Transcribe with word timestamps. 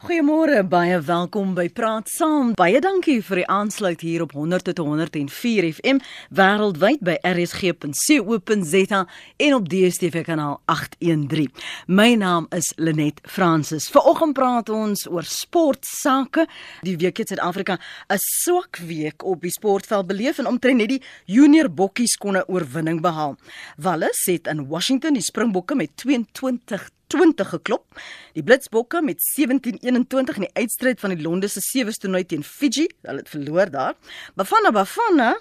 Goeiemôre, 0.00 0.62
baie 0.64 0.96
welkom 1.04 1.50
by 1.52 1.66
Praat 1.76 2.08
Saam. 2.08 2.54
Baie 2.56 2.78
dankie 2.80 3.18
vir 3.20 3.42
die 3.42 3.48
aansluit 3.52 4.00
hier 4.00 4.22
op 4.24 4.30
100 4.32 4.70
tot 4.70 4.78
104 4.80 5.66
FM 5.74 5.98
wêreldwyd 6.32 7.02
by 7.04 7.18
rsg.co.za 7.28 9.00
en 9.44 9.56
op 9.58 9.66
DStv 9.68 10.22
kanaal 10.24 10.54
813. 10.72 11.50
My 11.92 12.14
naam 12.16 12.46
is 12.56 12.70
Lenet 12.80 13.20
Fransis. 13.28 13.90
Vanoggend 13.92 14.38
praat 14.38 14.72
ons 14.72 15.04
oor 15.04 15.28
sportsake. 15.28 16.46
Die 16.80 16.96
week 16.96 17.20
het 17.20 17.34
Suid-Afrika 17.34 17.76
'n 17.76 18.16
swak 18.16 18.80
week 18.80 19.20
op 19.22 19.42
die 19.42 19.52
sportveld 19.52 20.06
beleef 20.06 20.38
en 20.38 20.46
omtrent 20.46 20.78
net 20.80 20.88
die 20.88 21.02
junior 21.26 21.68
bokkies 21.68 22.16
kon 22.16 22.38
'n 22.38 22.48
oorwinning 22.48 23.02
behaal. 23.02 23.36
Wallis 23.76 24.24
het 24.24 24.46
in 24.46 24.66
Washington 24.66 25.12
die 25.12 25.22
Springbokke 25.22 25.74
met 25.74 25.90
22 25.96 26.88
20 27.10 27.54
geklop. 27.56 28.00
Die 28.38 28.44
Blitsbokke 28.46 29.02
met 29.02 29.22
17-21 29.34 30.40
in 30.40 30.46
die 30.46 30.54
uitstryd 30.54 31.00
van 31.02 31.14
die 31.14 31.22
Londense 31.22 31.62
sewe 31.64 31.92
toernooi 31.92 32.24
teen 32.24 32.46
Fiji, 32.46 32.86
hulle 33.02 33.24
het 33.24 33.32
verloor 33.32 33.70
daar. 33.70 33.96
Bafana 34.38 34.70
Bafana 34.70 35.34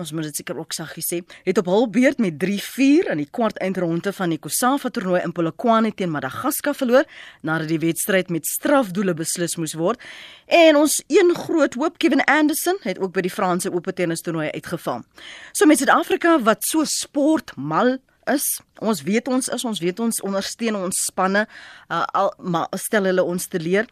Ons 0.00 0.08
moet 0.16 0.24
dit 0.24 0.38
seker 0.40 0.56
ook 0.56 0.72
saggie 0.72 1.02
sê, 1.04 1.18
het 1.44 1.58
op 1.60 1.66
hul 1.68 1.82
beurt 1.92 2.20
met 2.22 2.38
3-4 2.40 3.10
in 3.12 3.20
die 3.20 3.28
kwart 3.28 3.58
eindronde 3.60 4.08
van 4.16 4.32
die 4.32 4.38
Kosafa 4.40 4.88
toernooi 4.88 5.20
in 5.20 5.34
Polokwane 5.36 5.90
teen 5.92 6.08
Madagaskar 6.14 6.72
verloor 6.78 7.04
nadat 7.44 7.68
die 7.68 7.80
wedstryd 7.82 8.30
met 8.32 8.48
strafdoele 8.48 9.12
beslis 9.18 9.58
moes 9.60 9.76
word. 9.76 10.00
En 10.48 10.80
ons 10.80 10.96
een 11.12 11.34
groot 11.36 11.76
hoop 11.76 12.00
Kevin 12.00 12.24
Anderson 12.24 12.80
het 12.86 13.02
ook 13.04 13.12
by 13.12 13.26
die 13.28 13.34
Franse 13.34 13.68
Ope 13.68 13.92
tennis 13.92 14.24
toernooi 14.24 14.48
uitgeval. 14.56 15.04
So 15.52 15.68
met 15.68 15.82
Suid-Afrika 15.82 16.38
wat 16.40 16.64
so 16.64 16.88
sportmal 16.88 17.98
is. 18.30 18.60
Ons 18.80 19.02
weet 19.02 19.28
ons 19.28 19.48
is 19.48 19.64
ons 19.64 19.80
weet 19.80 20.00
ons 20.00 20.20
ondersteun 20.22 20.76
ons 20.76 21.04
spanne 21.06 21.46
uh, 21.46 22.02
al 22.14 22.32
maar 22.38 22.68
stel 22.80 23.08
hulle 23.10 23.24
ons 23.24 23.46
te 23.46 23.60
leer. 23.60 23.88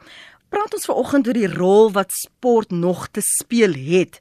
Praat 0.50 0.74
ons 0.74 0.88
vanoggend 0.90 1.30
oor 1.30 1.38
die 1.38 1.50
rol 1.52 1.90
wat 1.94 2.12
sport 2.12 2.70
nog 2.70 3.08
te 3.14 3.22
speel 3.22 3.74
het. 3.74 4.20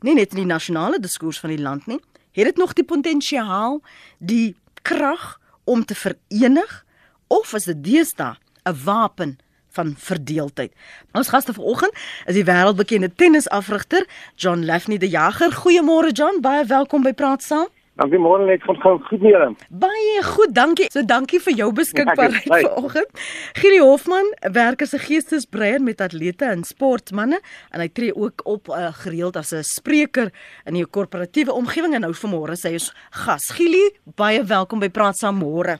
Nie 0.00 0.14
net 0.16 0.32
in 0.32 0.44
die 0.44 0.52
nasionale 0.52 1.00
diskurs 1.00 1.40
van 1.40 1.52
die 1.52 1.62
land 1.62 1.86
nie. 1.86 2.00
Het 2.36 2.52
dit 2.52 2.60
nog 2.60 2.72
die 2.76 2.84
potensiaal, 2.84 3.80
die 4.18 4.56
krag 4.82 5.36
om 5.64 5.84
te 5.84 5.96
verenig 5.96 6.84
of 7.32 7.52
is 7.56 7.64
dit 7.64 7.82
deesdae 7.84 8.36
'n 8.66 8.76
wapen 8.84 9.38
van 9.76 9.94
verdeeldheid. 9.98 10.72
Ons 11.12 11.28
gaste 11.28 11.52
vanoggend 11.52 11.92
is 12.26 12.34
die 12.34 12.44
wêreldbekende 12.44 13.10
tennisafrigter 13.14 14.06
John 14.34 14.64
Lafney 14.64 14.98
de 14.98 15.08
Jager. 15.08 15.52
Goeiemôre 15.52 16.12
John, 16.12 16.40
baie 16.40 16.64
welkom 16.64 17.02
by 17.02 17.12
Praat 17.12 17.42
Saam. 17.42 17.75
Dankie 17.96 18.18
môre 18.20 18.44
net 18.44 18.64
van 18.68 18.76
gou 18.82 18.98
goed 19.08 19.22
mee. 19.24 19.38
Baie 19.72 20.16
goed, 20.26 20.50
dankie. 20.52 20.90
So 20.92 21.00
dankie 21.08 21.38
vir 21.40 21.54
jou 21.56 21.68
beskikbaarheid 21.72 22.44
vanoggend. 22.44 23.22
Gielie 23.56 23.80
Hofman 23.80 24.28
werk 24.52 24.82
as 24.84 24.92
'n 24.92 25.00
geestesbreier 25.00 25.80
met 25.80 26.00
atlete 26.00 26.44
en 26.44 26.64
sportmense 26.64 27.40
en 27.72 27.80
hy 27.80 27.88
tree 27.88 28.14
ook 28.14 28.44
op 28.44 28.68
uh, 28.68 28.92
gereeld 28.92 29.36
as 29.36 29.52
'n 29.52 29.62
spreker 29.62 30.30
in 30.66 30.74
die 30.74 30.84
korporatiewe 30.84 31.52
omgewing 31.52 31.94
en 31.94 32.00
nou 32.00 32.12
vanmôre 32.12 32.52
sê 32.52 32.68
hy 32.68 32.74
is 32.74 32.92
gas. 33.10 33.48
Gielie, 33.56 33.96
baie 34.04 34.44
welkom 34.44 34.78
by 34.78 34.88
Praat 34.88 35.16
saam 35.16 35.38
môre. 35.38 35.78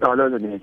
Hallo 0.00 0.28
Lenet. 0.28 0.62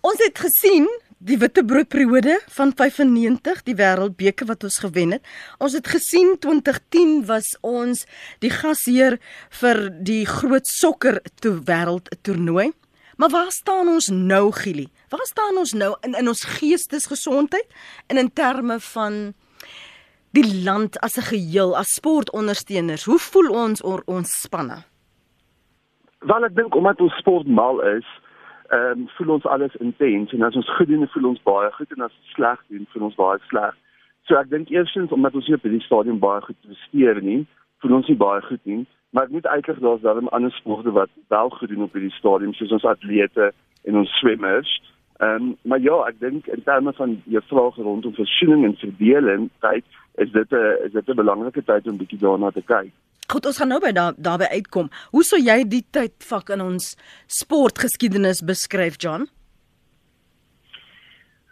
Ons 0.00 0.22
het 0.22 0.38
gesien 0.38 0.86
die 1.18 1.38
Witbroodperiode 1.38 2.38
van 2.54 2.72
95, 2.76 3.62
die 3.66 3.74
Wêreldbeker 3.74 4.46
wat 4.46 4.62
ons 4.66 4.78
gewen 4.78 5.16
het. 5.16 5.24
Ons 5.58 5.74
het 5.74 5.88
gesien 5.90 6.36
2010 6.38 7.24
was 7.26 7.56
ons 7.66 8.04
die 8.42 8.52
gasheer 8.54 9.18
vir 9.60 9.88
die 9.90 10.22
groot 10.28 10.66
sokker 10.70 11.18
toe 11.42 11.56
wêreld 11.66 12.10
toernooi. 12.22 12.70
Maar 13.18 13.32
waar 13.34 13.50
staan 13.50 13.90
ons 13.90 14.12
nou, 14.14 14.52
Gili? 14.54 14.86
Waar 15.10 15.26
staan 15.26 15.58
ons 15.58 15.74
nou 15.74 15.96
in 16.06 16.14
in 16.14 16.30
ons 16.30 16.44
geestesgesondheid 16.58 17.66
en 18.06 18.18
in 18.22 18.30
terme 18.30 18.78
van 18.94 19.34
die 20.30 20.46
land 20.64 21.00
as 21.00 21.18
'n 21.18 21.26
geheel 21.34 21.76
as 21.76 21.98
sportondersteuners? 21.98 23.04
Hoe 23.04 23.18
voel 23.18 23.50
ons 23.50 23.84
oor 23.84 24.02
ons 24.06 24.30
spanne? 24.40 24.84
Wel 26.20 26.44
ek 26.44 26.54
dink 26.54 26.74
omdat 26.74 27.00
ons 27.00 27.16
sportmal 27.18 27.80
is, 27.80 28.06
ehm 28.68 29.00
um, 29.00 29.08
voel 29.16 29.34
ons 29.34 29.46
alles 29.46 29.76
intens 29.76 30.32
en 30.32 30.42
as 30.42 30.56
ons 30.56 30.74
goed 30.76 30.88
doen, 30.88 31.08
voel 31.08 31.28
ons 31.28 31.42
baie 31.42 31.70
goed 31.72 31.92
en 31.96 32.04
as 32.04 32.16
ons 32.20 32.32
sleg 32.36 32.64
doen, 32.68 32.86
voel 32.92 33.06
ons 33.08 33.14
baie 33.16 33.38
sleg. 33.48 33.76
So 34.28 34.36
ek 34.36 34.50
dink 34.50 34.68
eerstens 34.68 35.12
omdat 35.14 35.34
ons 35.34 35.46
hier 35.46 35.56
op 35.56 35.64
die 35.64 35.80
stadion 35.80 36.18
baie 36.20 36.42
goed 36.44 36.58
presteer 36.66 37.22
nie, 37.24 37.46
voel 37.80 37.96
ons 38.00 38.10
nie 38.12 38.18
baie 38.20 38.42
goed 38.44 38.64
nie, 38.68 38.82
maar 39.10 39.24
ek 39.24 39.32
moet 39.38 39.46
uitlig 39.46 39.80
daar's 39.80 40.04
darem 40.04 40.28
ander 40.36 40.52
sporte 40.52 40.92
wat 40.92 41.10
wel 41.32 41.48
goed 41.56 41.72
doen 41.72 41.86
op 41.86 41.96
die 41.96 42.12
stadion 42.18 42.52
soos 42.58 42.74
ons 42.76 42.84
atlete 42.84 43.52
en 43.88 43.96
ons 44.02 44.12
swemmers. 44.20 44.74
Ehm 45.18 45.42
um, 45.42 45.56
maar 45.62 45.80
ja, 45.80 45.96
ek 46.06 46.20
dink 46.20 46.46
in 46.46 46.62
terme 46.62 46.92
van 46.94 47.16
jou 47.26 47.42
vraag 47.50 47.76
rondom 47.76 48.14
versoening 48.14 48.64
en 48.64 48.76
verdeling, 48.78 49.48
tyd 49.60 49.84
is 50.14 50.30
dit 50.32 50.52
'n 50.52 50.86
is 50.86 50.92
dit 50.92 51.08
'n 51.08 51.20
belangrike 51.22 51.64
tyd 51.64 51.88
om 51.88 51.96
bietjie 51.96 52.18
daarna 52.18 52.50
te 52.50 52.62
kyk. 52.62 52.92
Goed, 53.32 53.46
ons 53.46 53.58
gaan 53.58 53.68
nou 53.68 53.80
by 53.80 53.92
daar 53.92 54.14
daarby 54.16 54.44
uitkom. 54.44 54.90
Hoe 55.10 55.24
sou 55.24 55.40
jy 55.42 55.68
die 55.68 55.84
tydvak 55.90 56.48
in 56.48 56.60
ons 56.60 56.96
sportgeskiedenis 57.26 58.44
beskryf, 58.44 58.94
John? 58.96 59.26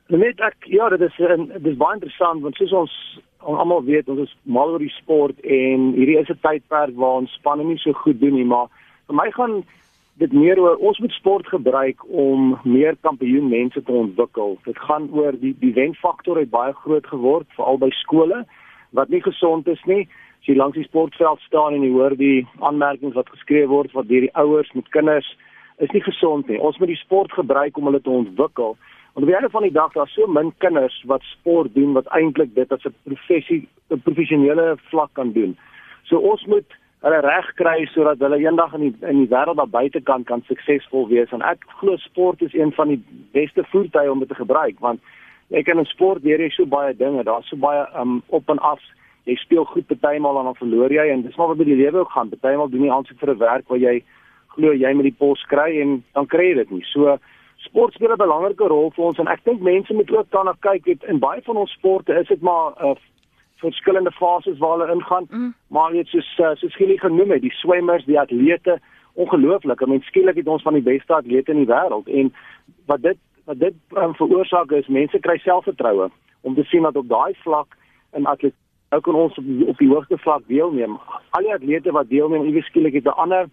Net 0.09 0.41
ek 0.41 0.55
ja, 0.71 0.89
dit 0.89 1.01
is 1.01 1.17
dit 1.17 1.67
is 1.67 1.77
baie 1.77 1.95
interessant 1.95 2.43
want 2.43 2.55
soos 2.55 2.73
ons 2.73 3.21
almal 3.39 3.83
weet, 3.85 4.09
ons 4.09 4.21
is 4.21 4.37
mal 4.43 4.71
oor 4.71 4.79
die 4.79 4.95
sport 4.95 5.41
en 5.41 5.93
hierdie 5.99 6.19
is 6.19 6.31
'n 6.31 6.39
tydperk 6.41 6.95
waar 6.95 7.21
ons 7.21 7.33
spanne 7.33 7.65
nie 7.65 7.79
so 7.79 7.93
goed 7.93 8.21
doen 8.21 8.35
nie, 8.35 8.45
maar 8.45 8.69
vir 9.09 9.17
my 9.17 9.31
gaan 9.31 9.65
dit 10.21 10.33
meer 10.33 10.59
oor 10.61 10.77
ons 10.77 10.99
moet 10.99 11.13
sport 11.13 11.49
gebruik 11.53 12.05
om 12.09 12.55
meer 12.65 12.97
kampioen 13.01 13.49
mense 13.49 13.83
te 13.83 13.93
ontwikkel. 13.93 14.57
Dit 14.65 14.79
gaan 14.89 15.11
oor 15.13 15.37
die 15.41 15.55
die 15.61 15.75
wenfaktor 15.77 16.41
het 16.41 16.51
baie 16.51 16.73
groot 16.85 17.07
geword 17.07 17.49
veral 17.57 17.79
by 17.79 17.91
skole 18.03 18.45
wat 18.97 19.13
nie 19.13 19.21
gesond 19.21 19.69
is 19.69 19.83
nie 19.85 20.07
as 20.41 20.49
jy 20.49 20.57
langs 20.57 20.79
die 20.79 20.87
sportveld 20.87 21.41
staan 21.45 21.75
en 21.75 21.85
jy 21.85 21.93
hoor 21.93 22.17
die 22.17 22.47
aanmerkings 22.65 23.17
wat 23.19 23.29
geskryf 23.35 23.69
word 23.69 23.93
wat 23.99 24.09
deur 24.09 24.25
die 24.25 24.35
ouers 24.41 24.73
met 24.79 24.89
kinders 24.95 25.29
is 25.85 25.93
nie 25.93 26.01
gesond 26.01 26.49
nie. 26.49 26.57
Ons 26.57 26.79
moet 26.81 26.89
die 26.89 27.03
sport 27.03 27.33
gebruik 27.37 27.77
om 27.77 27.91
hulle 27.91 28.01
te 28.01 28.11
ontwikkel. 28.11 28.77
Want 29.13 29.25
op 29.25 29.29
die 29.29 29.37
einde 29.37 29.51
van 29.53 29.67
die 29.67 29.75
dag 29.75 29.93
daar 29.93 30.09
so 30.09 30.27
min 30.31 30.53
kinders 30.65 30.97
wat 31.11 31.25
sport 31.29 31.75
doen 31.75 31.93
wat 31.97 32.09
eintlik 32.17 32.55
dit 32.55 32.73
as 32.73 32.85
'n 32.85 32.95
professie 33.05 33.69
'n 33.91 34.01
professionele 34.01 34.77
vlak 34.89 35.13
kan 35.13 35.33
doen. 35.33 35.57
So 36.05 36.19
ons 36.19 36.47
moet 36.47 36.71
hulle 37.05 37.21
reg 37.21 37.55
kry 37.55 37.87
sodat 37.93 38.19
hulle 38.19 38.39
eendag 38.39 38.75
in 38.75 38.81
die 38.81 38.95
in 39.09 39.19
die 39.25 39.29
wêreld 39.29 39.57
daar 39.57 39.69
buitekant 39.69 40.27
kan 40.27 40.43
suksesvol 40.47 41.09
wees 41.09 41.33
en 41.33 41.43
ek 41.43 41.65
glo 41.81 41.97
sport 41.97 42.43
is 42.43 42.55
een 42.55 42.73
van 42.73 42.89
die 42.89 43.03
beste 43.33 43.65
voertuie 43.73 44.11
om 44.11 44.19
dit 44.19 44.29
te 44.29 44.35
gebruik 44.35 44.81
want 44.81 45.01
jy 45.49 45.63
kan 45.63 45.79
in 45.79 45.87
sport 45.87 46.25
leer 46.25 46.43
jy 46.43 46.51
so 46.55 46.67
baie 46.67 46.95
dinge. 46.97 47.23
Daar's 47.25 47.49
so 47.51 47.59
baie 47.61 47.87
um 48.01 48.23
op 48.35 48.49
en 48.51 48.59
af 48.59 48.83
jy 49.27 49.37
speel 49.43 49.65
goed 49.65 49.87
partymal 49.87 50.39
en 50.41 50.51
dan 50.51 50.59
verloor 50.59 50.93
jy 50.93 51.07
en 51.13 51.23
dis 51.23 51.37
maar 51.39 51.53
wat 51.53 51.61
by 51.61 51.69
die 51.69 51.79
lewe 51.79 52.03
ook 52.03 52.15
gaan. 52.15 52.31
Partymal 52.31 52.71
doen 52.71 52.87
jy 52.87 52.93
aansoek 52.95 53.21
vir 53.21 53.35
'n 53.35 53.39
werk 53.39 53.69
waar 53.69 53.79
jy 53.79 54.03
glo 54.57 54.73
jy 54.73 54.93
met 54.95 55.05
die 55.05 55.19
pos 55.19 55.43
kry 55.47 55.81
en 55.83 56.03
dan 56.15 56.27
kry 56.27 56.51
jy 56.51 56.55
dit 56.55 56.71
nie. 56.71 56.85
So 56.93 57.19
sport 57.59 57.95
speel 57.95 58.13
'n 58.13 58.19
belangrike 58.19 58.67
rol 58.67 58.91
vir 58.91 59.05
ons 59.05 59.19
en 59.19 59.29
ek 59.29 59.45
dink 59.45 59.61
mense 59.61 59.93
moet 59.95 60.11
ook 60.11 60.31
daarna 60.31 60.55
kyk 60.61 60.87
het 60.87 61.05
in 61.05 61.19
baie 61.19 61.43
van 61.43 61.57
ons 61.57 61.73
sporte 61.73 62.15
is 62.15 62.29
dit 62.29 62.43
maar 62.43 62.73
'n 62.81 62.91
uh, 62.91 62.97
verskillende 63.63 64.13
fases 64.13 64.59
waar 64.59 64.79
hulle 64.79 64.93
ingaan. 64.93 65.27
Mm. 65.31 65.55
Maar 65.69 65.93
net 65.93 66.07
soos 66.13 66.29
uh, 66.39 66.53
soos 66.55 66.73
skielik 66.73 67.01
genoem 67.01 67.31
het, 67.31 67.43
die 67.43 67.55
swemmers, 67.61 68.05
die 68.05 68.21
atlete, 68.21 68.79
ongelooflik. 69.15 69.81
I 69.81 69.87
mean 69.87 70.05
skielik 70.05 70.37
het 70.37 70.49
ons 70.49 70.63
van 70.63 70.77
die 70.77 70.85
beste 70.85 71.15
atlete 71.15 71.53
in 71.53 71.65
die 71.65 71.73
wêreld 71.73 72.09
en 72.09 72.33
wat 72.87 73.03
dit 73.03 73.19
wat 73.47 73.59
dit 73.59 73.75
um, 73.95 74.15
veroorsaak 74.19 74.73
is 74.75 74.89
mense 74.91 75.19
kry 75.23 75.39
selfvertroue 75.39 76.11
om 76.41 76.55
te 76.55 76.65
sien 76.67 76.83
dat 76.83 76.97
op 76.97 77.09
daai 77.09 77.35
vlak 77.45 77.77
in 78.13 78.27
atletiek 78.27 78.59
nou 78.91 79.01
kan 79.03 79.19
ons 79.19 79.39
op 79.39 79.45
die, 79.45 79.67
op 79.67 79.79
die 79.79 79.89
hoogste 79.91 80.19
vlak 80.23 80.45
deelneem. 80.47 80.99
Al 81.37 81.47
die 81.47 81.55
atlete 81.55 81.93
wat 81.93 82.09
deelneem, 82.09 82.47
iewers 82.47 82.67
skielik 82.71 82.95
het 82.95 83.07
'n 83.07 83.21
ander 83.25 83.49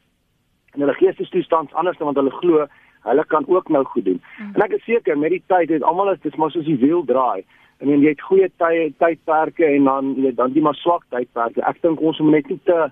en 0.74 0.80
hulle 0.80 0.94
geestestoestand 0.94 1.74
anders 1.74 1.98
dan 1.98 2.08
wat 2.08 2.16
hulle 2.16 2.32
glo, 2.42 2.68
hulle 3.04 3.26
kan 3.26 3.48
ook 3.48 3.70
nou 3.70 3.84
goed 3.84 4.06
doen. 4.06 4.22
Mm. 4.38 4.54
En 4.54 4.62
ek 4.62 4.72
is 4.72 4.84
seker 4.84 5.18
met 5.18 5.30
die 5.30 5.44
tyd 5.48 5.70
het 5.70 5.84
almal 5.84 6.12
is 6.12 6.22
dis 6.22 6.36
maar 6.36 6.52
soos 6.52 6.66
die 6.66 6.78
wiel 6.78 7.04
draai. 7.06 7.44
I 7.82 7.86
mean 7.86 8.04
jy 8.04 8.14
het 8.14 8.22
goeie 8.28 8.50
tye 8.62 8.90
tydperke 9.02 9.66
en 9.68 9.90
dan 9.90 10.14
jy 10.22 10.34
dan 10.38 10.54
die 10.54 10.64
maar 10.64 10.78
swak 10.80 11.06
tydperke. 11.10 11.64
Ek 11.68 11.82
dink 11.82 12.02
ons 12.02 12.20
moet 12.24 12.40
net 12.40 12.52
nie 12.52 12.60
te 12.68 12.92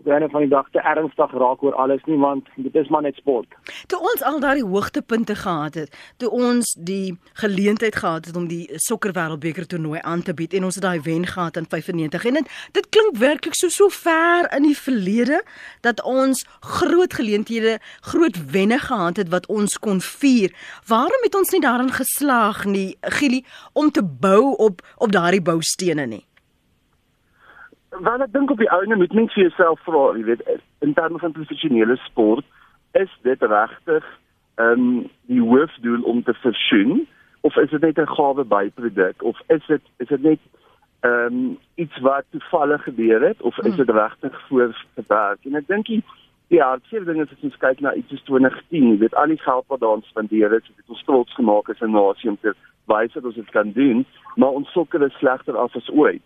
op 0.00 0.06
'n 0.06 0.10
einde 0.10 0.28
van 0.28 0.40
die 0.40 0.50
dag 0.50 0.66
te 0.70 0.78
ernstig 0.78 1.32
raak 1.32 1.62
oor 1.62 1.74
alles 1.74 2.04
nie 2.04 2.18
want 2.18 2.48
dit 2.56 2.74
is 2.74 2.88
maar 2.88 3.02
net 3.02 3.14
sport. 3.14 3.46
Toe 3.86 3.98
ons 3.98 4.22
al 4.22 4.40
daardie 4.40 4.64
hoogtepunte 4.64 5.34
gehad 5.34 5.74
het, 5.74 6.12
toe 6.16 6.30
ons 6.30 6.76
die 6.80 7.18
geleentheid 7.32 7.96
gehad 7.96 8.24
het 8.24 8.36
om 8.36 8.46
die 8.48 8.70
sokker 8.74 9.12
wêreldbeker 9.12 9.66
toernooi 9.66 10.00
aan 10.02 10.22
te 10.22 10.34
bied 10.34 10.54
en 10.54 10.64
ons 10.64 10.74
het 10.74 10.84
daai 10.84 11.00
wen 11.00 11.26
gehad 11.26 11.56
in 11.56 11.66
95 11.68 12.24
en 12.24 12.34
dit, 12.34 12.48
dit 12.72 12.88
klink 12.88 13.16
werklik 13.16 13.54
so 13.54 13.68
so 13.68 13.88
ver 13.88 14.52
in 14.56 14.62
die 14.62 14.78
verlede 14.78 15.42
dat 15.80 16.02
ons 16.02 16.46
groot 16.60 17.14
geleenthede, 17.14 17.78
groot 18.00 18.50
wenne 18.50 18.78
gehad 18.78 19.16
het 19.16 19.28
wat 19.28 19.46
ons 19.46 19.78
kon 19.78 20.00
vier. 20.00 20.52
Waarom 20.86 21.22
het 21.22 21.34
ons 21.34 21.50
nie 21.50 21.60
daarin 21.60 21.92
geslaag 21.92 22.64
nie, 22.64 22.96
Gili, 23.00 23.44
om 23.72 23.90
te 23.90 24.02
bou 24.02 24.54
op 24.56 24.82
op 24.96 25.12
daardie 25.12 25.42
boustene 25.42 26.06
nie? 26.06 26.24
Want 28.00 28.22
ek 28.22 28.32
dink 28.32 28.50
op 28.50 28.58
die 28.58 28.70
ouene 28.70 28.96
moet 28.96 29.12
mens 29.12 29.32
vir 29.32 29.46
jouself 29.46 29.80
vra, 29.86 30.16
jy 30.16 30.24
weet, 30.24 30.42
in 30.82 30.94
terme 30.94 31.18
van 31.18 31.32
professionele 31.32 31.96
sport, 31.96 32.44
is 32.92 33.10
dit 33.22 33.42
regtig 33.42 34.04
ehm 34.54 34.80
um, 34.80 35.10
die 35.26 35.40
hoofdoel 35.42 36.02
om 36.02 36.22
te 36.22 36.34
versoen 36.34 37.06
of 37.40 37.56
is 37.56 37.70
dit 37.70 37.80
net 37.80 37.98
'n 37.98 38.14
gawe 38.16 38.44
byproduk 38.44 39.22
of 39.22 39.40
is 39.46 39.66
dit 39.66 39.82
is 39.98 40.08
dit 40.08 40.22
net 40.22 40.38
ehm 41.00 41.26
um, 41.26 41.58
iets 41.74 41.98
wat 41.98 42.24
toevallig 42.30 42.82
gebeur 42.82 43.22
het 43.22 43.42
of 43.42 43.58
is 43.58 43.76
dit 43.76 43.90
regtig 43.90 44.40
voorgewerk? 44.48 45.38
En 45.44 45.54
ek 45.54 45.66
dink 45.66 45.86
die 46.48 46.62
hartseer 46.62 47.04
ding 47.04 47.20
is 47.22 47.32
as 47.32 47.46
ons 47.48 47.56
kyk 47.62 47.80
na 47.80 47.94
iets 47.94 48.08
soos 48.12 48.22
2010 48.28 48.90
jy 48.90 48.98
weet 48.98 49.16
al 49.20 49.32
die 49.32 49.40
geld 49.40 49.66
wat 49.72 49.80
daar 49.80 50.02
spandeer 50.10 50.52
is 50.52 50.66
het 50.68 50.92
ons 50.94 51.04
trots 51.08 51.34
gemaak 51.34 51.70
as 51.72 51.80
'n 51.80 51.90
nasie 51.90 52.30
om 52.30 52.38
te 52.40 52.52
wys 52.92 53.12
dat 53.12 53.24
ons 53.24 53.34
dit 53.34 53.50
kan 53.50 53.72
doen 53.72 54.04
maar 54.36 54.58
ons 54.60 54.72
sokker 54.72 55.02
is 55.02 55.18
slegter 55.18 55.56
af 55.56 55.76
as 55.76 55.90
ooit 55.90 56.22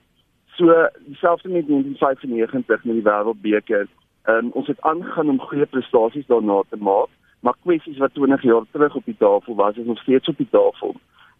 so 0.58 0.74
dieselfde 1.06 1.48
met 1.48 1.68
1995 1.68 2.84
met 2.84 2.98
die 2.98 3.06
wêreldbeker 3.06 3.86
um, 4.32 4.50
ons 4.58 4.66
het 4.66 4.80
aangegaan 4.90 5.32
om 5.34 5.46
goeie 5.50 5.66
prestasies 5.66 6.26
daarna 6.26 6.62
te 6.68 6.80
maak 6.90 7.14
maar 7.46 7.54
kwessies 7.62 8.00
wat 8.02 8.14
20 8.14 8.42
jaar 8.42 8.66
terug 8.72 8.94
op 8.98 9.06
die 9.06 9.18
tafel 9.18 9.54
was 9.54 9.76
is 9.76 9.86
nog 9.86 10.02
steeds 10.02 10.28
op 10.28 10.42
die 10.42 10.50
tafel 10.50 10.96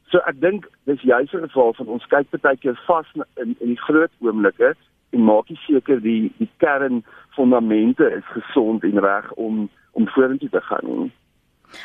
So 0.09 0.20
ek 0.25 0.38
dink 0.41 0.67
dis 0.88 1.03
juist 1.05 1.35
'n 1.35 1.44
geval 1.44 1.75
van 1.76 1.88
ons 1.94 2.06
kyk 2.09 2.31
baie 2.41 2.56
keer 2.56 2.79
vas 2.87 3.09
in 3.15 3.56
in 3.61 3.75
die 3.75 3.82
groot 3.87 4.12
oomblikke 4.20 4.75
en 5.11 5.25
maak 5.25 5.47
seker 5.67 6.00
die 6.00 6.32
die 6.38 6.50
kern 6.56 7.05
fondamente 7.37 8.05
is 8.19 8.25
gesond 8.32 8.85
en 8.85 9.00
reg 9.00 9.32
om 9.32 9.69
om 9.93 10.09
vorentoe 10.09 10.49
te 10.49 10.61
gaan. 10.61 11.12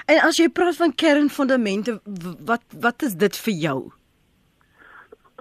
En 0.05 0.19
as 0.27 0.37
jy 0.37 0.49
praat 0.49 0.75
van 0.75 0.95
kernfondamente, 0.95 1.99
wat 2.45 2.63
wat 2.79 3.01
is 3.01 3.15
dit 3.15 3.37
vir 3.37 3.53
jou? 3.53 3.79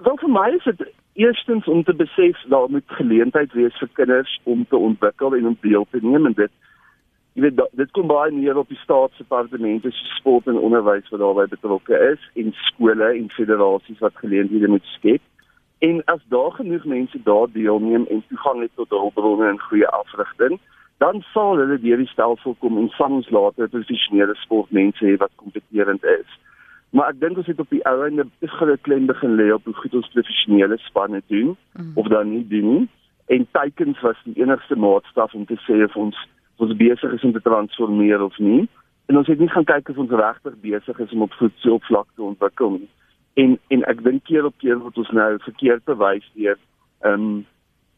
Wel 0.03 0.17
vir 0.17 0.29
my 0.29 0.49
is 0.57 0.63
dit 0.63 0.91
eerstens 1.13 1.67
om 1.67 1.83
te 1.83 1.93
besef 1.93 2.41
daar 2.49 2.69
moet 2.69 2.97
geleentheid 2.99 3.53
wees 3.53 3.77
vir 3.77 3.89
kinders 3.93 4.39
om 4.43 4.65
te 4.69 4.77
ontwikkel 4.77 5.35
en 5.35 5.47
om 5.47 5.57
deel 5.61 5.87
te 5.91 5.99
neem 6.01 6.25
en 6.25 6.37
dit 6.37 6.51
jy 7.33 7.41
weet 7.41 7.61
dit 7.79 7.91
kom 7.97 8.07
baie 8.07 8.31
neer 8.31 8.57
op 8.57 8.69
die 8.69 8.79
staatsdepartemente 8.81 9.91
so 9.91 10.09
sport 10.17 10.49
en 10.49 10.59
onderwys 10.59 11.09
wat 11.09 11.21
daarbey 11.21 11.47
betrokke 11.49 11.97
is 12.11 12.27
en 12.41 12.53
skole 12.67 13.09
en 13.13 13.29
federasies 13.33 14.01
wat 14.05 14.19
geleenthede 14.21 14.69
moet 14.69 14.85
skep. 14.93 15.21
En 15.83 16.03
as 16.13 16.21
daar 16.29 16.51
genoeg 16.59 16.85
mense 16.85 17.19
daar 17.23 17.49
deelneem 17.51 18.05
en 18.05 18.23
toegang 18.29 18.61
het 18.61 18.71
tot 18.75 18.89
hulpbronne 18.89 19.49
en 19.49 19.59
goeie 19.59 19.87
afrigting, 19.87 20.59
dan 20.97 21.23
sal 21.33 21.57
hulle 21.57 21.79
deur 21.81 21.97
die 21.97 22.11
stelsel 22.13 22.55
kom 22.59 22.77
en 22.77 22.91
van 22.99 23.17
ons 23.17 23.29
later 23.29 23.69
professionele 23.69 24.35
sportmense 24.45 25.05
hê 25.05 25.17
wat 25.17 25.33
kompeterend 25.41 26.05
is. 26.05 26.37
Maar 26.93 27.09
ek 27.09 27.19
dink 27.23 27.39
ons 27.41 27.47
het 27.49 27.59
op 27.59 27.71
die 27.73 27.81
ou 27.89 27.95
einde 28.05 28.27
groot 28.55 28.81
klem 28.85 29.07
begin 29.09 29.33
lê 29.39 29.47
op 29.53 29.63
hoe 29.65 29.73
goed 29.81 29.95
ons 29.97 30.11
professionele 30.13 30.77
spanne 30.85 31.23
doen 31.27 31.55
mm. 31.73 31.91
of 31.97 32.07
dan 32.13 32.29
nie 32.29 32.45
doen 32.47 32.67
nie. 32.69 32.83
En 33.33 33.47
teikens 33.51 34.01
was 34.05 34.19
die 34.27 34.35
enigste 34.37 34.75
maatstaf 34.77 35.33
om 35.33 35.45
te 35.49 35.57
sê 35.65 35.79
of 35.87 35.95
ons 35.97 36.19
ons 36.61 36.75
besig 36.77 37.15
is 37.17 37.23
om 37.25 37.33
te 37.33 37.41
transformeer 37.41 38.21
of 38.21 38.37
nie. 38.37 38.67
En 39.09 39.17
ons 39.17 39.27
het 39.27 39.39
nie 39.41 39.49
gaan 39.49 39.65
kyk 39.65 39.89
of 39.89 39.97
ons 40.03 40.13
regtig 40.21 40.59
besig 40.61 40.99
is 40.99 41.15
om 41.17 41.25
op 41.25 41.33
voedselvlak 41.39 42.07
te 42.13 42.21
ontwikkel 42.21 42.77
nie. 42.77 42.89
En 43.41 43.57
en 43.73 43.85
ek 43.89 44.03
dink 44.05 44.27
keer 44.29 44.45
op 44.45 44.57
keer 44.61 44.77
word 44.83 45.01
ons 45.01 45.09
nou 45.17 45.31
verkeerd 45.47 45.85
bewys 45.89 46.29
deur 46.37 46.59
ehm 47.01 47.25
um, 47.25 47.39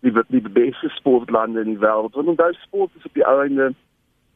die 0.05 0.13
die 0.29 0.53
beste 0.55 0.89
sportlande 0.95 1.65
in 1.65 1.73
die 1.73 1.83
wêreld. 1.83 2.15
Want 2.15 2.31
onthou 2.31 2.53
sport 2.61 2.95
is 2.95 3.09
op 3.09 3.19
die 3.19 3.27
ou 3.27 3.41
einde 3.43 3.73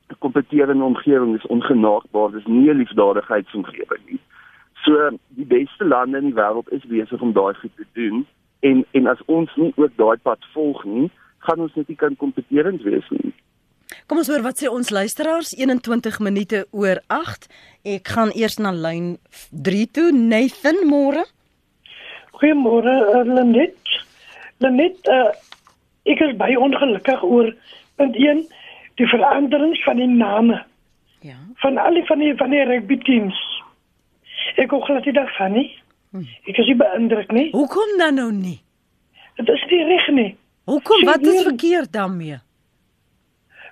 'n 0.10 0.20
kompeterende 0.20 0.84
omgewing 0.84 1.36
is 1.36 1.48
ongenaakbaar. 1.48 2.32
Dis 2.32 2.46
nie 2.46 2.70
'n 2.70 2.78
liefdadigheidsomgewing 2.84 4.04
nie. 4.06 4.20
So 4.86 5.10
die 5.38 5.46
beste 5.46 5.86
lande 5.86 6.18
in 6.18 6.32
die 6.32 6.38
wêreld 6.38 6.70
is 6.76 6.86
besig 6.88 7.22
om 7.22 7.34
daai 7.34 7.54
goed 7.60 7.76
te 7.76 7.86
doen 7.94 8.26
en 8.60 8.86
en 8.92 9.08
as 9.08 9.20
ons 9.28 9.52
nie 9.56 9.74
ook 9.76 9.96
daai 9.98 10.18
pad 10.24 10.46
volg 10.54 10.84
nie, 10.86 11.10
gaan 11.48 11.64
ons 11.64 11.76
net 11.76 11.88
nie 11.88 11.98
kan 12.00 12.16
kompeterend 12.20 12.84
wees 12.84 13.08
nie. 13.16 13.34
Kom 14.10 14.22
ons 14.22 14.30
hoor 14.32 14.44
wat 14.46 14.62
sê 14.62 14.70
ons 14.70 14.92
luisteraars 14.94 15.52
21 15.58 16.20
minute 16.26 16.64
oor 16.72 17.02
8. 17.14 17.48
Ek 17.96 18.10
gaan 18.16 18.32
eers 18.36 18.58
na 18.62 18.72
lyn 18.74 19.18
3 19.68 19.86
toe. 19.96 20.10
Nathan, 20.14 20.82
môre. 20.90 21.26
Goeiemôre, 22.40 22.96
uh, 23.14 23.24
Lenet. 23.28 23.94
Lenet, 24.64 24.98
uh, 25.14 25.32
ek 26.10 26.24
is 26.26 26.38
baie 26.40 26.58
ongelukkig 26.60 27.24
oor 27.28 27.52
punt 28.00 28.18
1 28.18 28.46
die 29.00 29.08
veranderings 29.08 29.82
van 29.86 30.02
die 30.02 30.10
name. 30.10 30.60
Ja. 31.24 31.38
Van 31.64 31.78
al 31.78 32.00
die 32.00 32.06
van 32.08 32.24
die 32.24 32.34
van 32.40 32.54
die 32.56 32.64
rugby 32.68 32.98
teams. 33.08 33.38
Ek 34.56 34.70
hoor 34.70 34.86
glad 34.86 35.04
dit 35.04 35.14
dag 35.14 35.36
van 35.38 35.52
nie. 35.52 35.70
Hm. 36.12 36.26
Ek 36.46 36.58
is 36.58 36.76
beïndruk 36.78 37.32
nie. 37.32 37.50
Hoekom 37.52 37.98
dan 37.98 38.16
nou 38.16 38.32
nie? 38.32 38.62
Dit 39.36 39.50
is 39.50 39.66
nie 39.70 39.84
reg 39.84 40.08
nie. 40.08 40.38
Hoekom 40.64 41.06
wat 41.06 41.22
is 41.22 41.44
verkeerd 41.44 41.92
daarmee? 41.94 42.40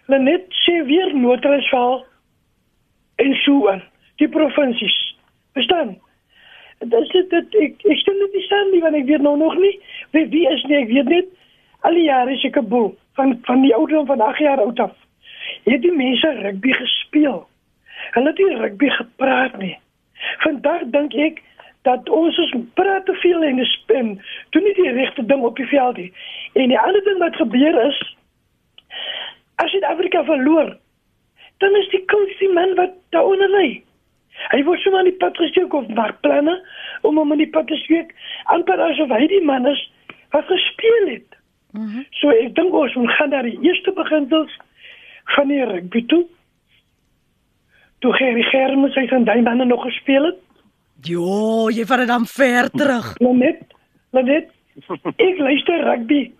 maar 0.07 0.24
net 0.24 0.44
sê 0.63 0.79
weer 0.88 1.15
Noord-Transvaal 1.15 2.06
en 3.15 3.33
so 3.44 3.69
aan 3.69 3.83
die 4.21 4.29
provinsies. 4.31 4.95
Verstaan? 5.53 5.97
Dit 6.80 6.94
is 6.94 7.09
dit 7.12 7.33
ek 7.63 7.83
ek 7.89 8.00
stem 8.03 8.21
nie 8.21 8.44
staan 8.45 8.71
nie 8.71 8.81
want 8.83 8.95
ek 8.95 9.07
weet 9.09 9.25
nou 9.25 9.35
nog 9.39 9.57
nie 9.59 9.73
wie 10.15 10.27
wie 10.31 10.45
is 10.51 10.63
nie 10.69 10.80
ek 10.80 10.94
weet 10.94 11.12
net 11.12 11.33
al 11.88 11.97
die 11.97 12.06
jare 12.07 12.35
is 12.38 12.45
ek 12.47 12.59
'n 12.62 12.69
boel 12.71 12.94
van 13.19 13.35
van 13.50 13.62
die 13.65 13.73
ouderdom 13.75 14.07
van 14.07 14.21
8 14.21 14.39
jaar 14.39 14.62
oud 14.63 14.80
af. 14.80 14.95
Het 15.65 15.81
die 15.81 15.91
mense 15.91 16.30
rugby 16.41 16.71
gespeel. 16.71 17.47
Hulle 18.13 18.27
het 18.27 18.38
nie 18.38 18.56
rugby 18.56 18.89
gepraat 18.89 19.57
nie. 19.57 19.75
Vandag 20.46 20.88
dink 20.96 21.14
ek 21.14 21.42
dat 21.88 22.10
ons 22.10 22.38
ons 22.38 22.54
praat 22.74 23.06
te 23.06 23.14
veel 23.24 23.44
en 23.44 23.66
spin 23.66 24.22
doen 24.50 24.64
nie 24.64 24.74
die 24.74 24.92
regte 24.92 25.25
ding 25.25 25.44
op 25.48 25.56
die 25.56 25.68
veld 25.72 25.98
nie. 25.98 26.12
En 26.54 26.68
die 26.74 26.80
ander 26.80 27.04
ding 27.04 27.19
wat 27.24 27.36
gebeur 27.36 27.81
is 27.88 28.00
As 29.58 29.72
Suid-Afrika 29.74 30.24
verloor, 30.24 30.75
dan 31.58 31.75
is 31.75 31.90
die 31.90 32.04
coach 32.06 32.34
die 32.38 32.50
man 32.54 32.75
wat 32.78 32.94
daaronder 33.16 33.50
lê. 33.50 33.81
Hy 34.52 34.60
word 34.68 34.84
sommer 34.84 35.06
nie 35.08 35.16
patriotiek 35.18 35.74
of 35.74 35.88
maar 35.98 36.14
planne 36.22 36.60
om 37.08 37.18
hom 37.18 37.34
in 37.34 37.42
die 37.42 37.50
pad 37.50 37.66
te 37.72 37.78
steek, 37.81 38.14
amper 38.54 38.81
asof 38.86 39.10
hy 39.10 39.25
die 39.31 39.42
man 39.46 39.66
is 39.69 39.81
wat 40.36 40.46
gespeel 40.52 41.10
het. 41.10 41.40
Mm 41.74 41.88
-hmm. 41.88 42.06
So 42.22 42.30
ek 42.30 42.54
dink 42.56 42.74
ons 42.74 42.94
moet 43.02 43.16
gaan 43.18 43.34
na 43.34 43.42
die 43.42 43.58
eerste 43.66 43.92
beginsels 43.98 44.54
van 45.36 45.48
die 45.48 45.64
rugby 45.66 46.06
toe. 46.06 46.25
Toe 47.99 48.13
Gerry 48.13 48.44
Germes 48.51 48.95
hy 48.95 49.07
van 49.09 49.25
daai 49.25 49.41
manne 49.41 49.65
nog 49.65 49.83
gespeel 49.83 50.29
het. 50.29 50.41
Jo, 51.05 51.69
jy 51.73 51.85
vat 51.85 52.03
dit 52.03 52.09
dan 52.09 52.25
ver 52.25 52.69
terug. 52.73 53.13
Net, 53.44 53.63
net. 54.11 54.51
Ek 55.17 55.39
luister 55.41 55.83
rugby 55.83 56.31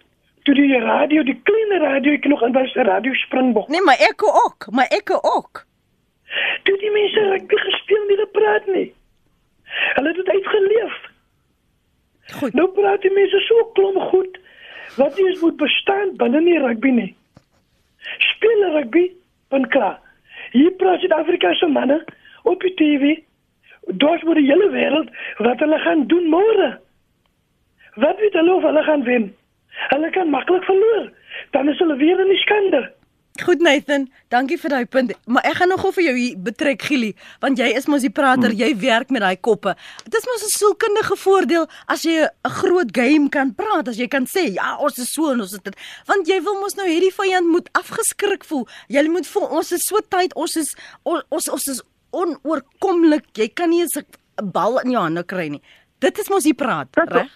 toe 0.48 0.54
die 0.56 0.80
radio, 0.80 1.24
die 1.28 1.36
klein 1.44 1.82
radio, 1.82 2.14
ek 2.16 2.26
nog 2.32 2.44
in 2.46 2.54
was 2.56 2.74
radio 2.88 3.14
Springbok. 3.26 3.68
Nee, 3.74 3.82
maar 3.84 4.00
ek 4.00 4.24
ook, 4.24 4.70
maar 4.72 4.88
ek 4.96 5.12
ook. 5.18 5.66
Toe 6.64 6.78
die 6.80 6.92
mense 6.94 7.26
rugby 7.34 7.60
gespeel 7.66 8.06
nie 8.08 8.18
gepraat 8.22 8.70
nie. 8.72 8.88
Hulle 9.98 10.14
het 10.14 10.22
dit 10.22 10.30
uitgeleef. 10.36 10.98
Goed. 12.40 12.54
Nou 12.54 12.68
praat 12.76 13.04
die 13.04 13.14
mense 13.14 13.40
so 13.48 13.68
klom 13.78 14.00
goed. 14.12 14.40
Wat 14.96 15.20
is 15.20 15.40
moet 15.42 15.58
bestaan 15.60 16.16
binne 16.22 16.42
die 16.46 16.60
rugby 16.64 16.94
nie. 16.96 17.12
Speel 18.32 18.64
rugby, 18.78 19.10
punt 19.52 19.68
klaar. 19.76 20.00
Hier 20.52 20.72
praat 20.72 21.00
Suid-Afrika 21.00 21.54
se 21.54 21.68
manne 21.68 22.04
op 22.44 22.62
die 22.62 22.74
TV. 22.74 23.16
Dors 23.88 24.24
word 24.28 24.40
die 24.42 24.50
hele 24.50 24.70
wêreld 24.74 25.10
wat 25.44 25.60
hulle 25.64 25.80
gaan 25.80 26.08
doen 26.12 26.30
môre. 26.32 26.70
Wat 27.96 28.20
weet 28.20 28.36
hulle 28.38 28.54
of 28.54 28.64
hulle 28.68 28.84
gaan 28.84 29.04
wen? 29.04 29.32
Hulle 29.94 30.10
kan 30.10 30.30
maklik 30.30 30.64
verloor. 30.64 31.10
Dan 31.52 31.70
is 31.70 31.80
hulle 31.80 31.96
weer 31.98 32.20
in 32.20 32.32
die 32.34 32.42
skande. 32.44 32.84
Goed 33.42 33.62
Nathan, 33.62 34.08
dankie 34.34 34.58
vir 34.58 34.70
daai 34.74 34.86
punt. 34.86 35.12
Maar 35.26 35.46
ek 35.50 35.60
gaan 35.60 35.70
nog 35.70 35.82
gou 35.82 35.92
vir 35.96 36.04
jou 36.08 36.16
betrek 36.48 36.82
Gili, 36.88 37.12
want 37.44 37.60
jy 37.60 37.68
is 37.78 37.88
mos 37.88 38.02
die 38.02 38.14
prater, 38.14 38.54
hmm. 38.54 38.60
jy 38.60 38.78
werk 38.82 39.12
met 39.14 39.22
daai 39.22 39.38
koppe. 39.38 39.76
Dit 40.06 40.18
is 40.20 40.28
mos 40.30 40.46
'n 40.46 40.54
sielkundige 40.54 41.18
voordeel 41.18 41.68
as 41.88 42.04
jy 42.04 42.26
'n 42.26 42.54
groot 42.60 42.90
game 42.92 43.30
kan 43.30 43.54
praat, 43.54 43.88
as 43.88 43.98
jy 43.98 44.08
kan 44.08 44.26
sê, 44.26 44.54
ja, 44.54 44.78
ons 44.78 44.98
is 44.98 45.12
so 45.14 45.32
en 45.32 45.42
ons 45.42 45.54
is 45.54 45.60
dit. 45.60 45.76
Want 46.06 46.28
jy 46.28 46.42
wil 46.42 46.60
mos 46.62 46.76
nou 46.76 46.88
hierdie 46.88 47.14
vyand 47.14 47.48
moet 47.48 47.70
afgeskrik 47.74 48.44
voel. 48.44 48.68
Jy 48.88 49.08
moet 49.10 49.28
voel 49.28 49.48
ons 49.48 49.72
is 49.72 49.86
so 49.86 50.00
tyd, 50.10 50.34
ons 50.36 50.56
is 50.56 50.76
ons 51.04 51.24
ons, 51.30 51.50
ons 51.50 51.68
is 51.68 51.82
onoorkomlik. 52.12 53.26
Jy 53.34 53.48
kan 53.54 53.70
nie 53.70 53.84
'n 53.84 54.52
bal 54.52 54.80
in 54.80 54.92
jou 54.92 55.02
hande 55.02 55.24
kry 55.24 55.50
nie. 55.50 55.62
Dit 56.00 56.20
is 56.20 56.30
mos 56.30 56.44
die 56.44 56.54
praat, 56.54 56.88
reg? 56.96 57.30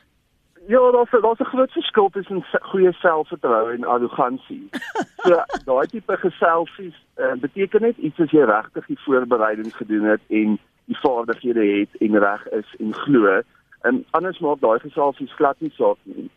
Ja, 0.67 0.91
daar's 0.91 1.09
daar's 1.09 1.39
'n 1.39 1.43
groot 1.43 1.71
verskil 1.71 2.09
tussen 2.09 2.45
goeie 2.61 2.91
selfvertroue 2.91 3.73
en 3.73 3.83
arrogansie. 3.83 4.69
So 5.15 5.43
daai 5.65 5.87
tipe 5.87 6.17
geselfies 6.17 7.05
uh, 7.17 7.33
beteken 7.33 7.81
net 7.81 7.97
iets 7.97 8.19
as 8.19 8.31
jy 8.31 8.43
regtig 8.43 8.85
die 8.85 8.99
voorbereiding 8.99 9.75
gedoen 9.75 10.03
het 10.03 10.21
en 10.27 10.59
die 10.85 10.99
vaardighede 10.99 11.65
het 11.65 11.97
en 11.99 12.19
reg 12.19 12.47
is 12.47 12.75
en 12.79 12.93
glo. 12.93 13.41
En 13.81 14.05
anders 14.09 14.39
maak 14.39 14.59
daai 14.59 14.79
geselfies 14.79 15.33
glad 15.33 15.55
nie 15.59 15.73
saak 15.73 15.97
nie. 16.03 16.29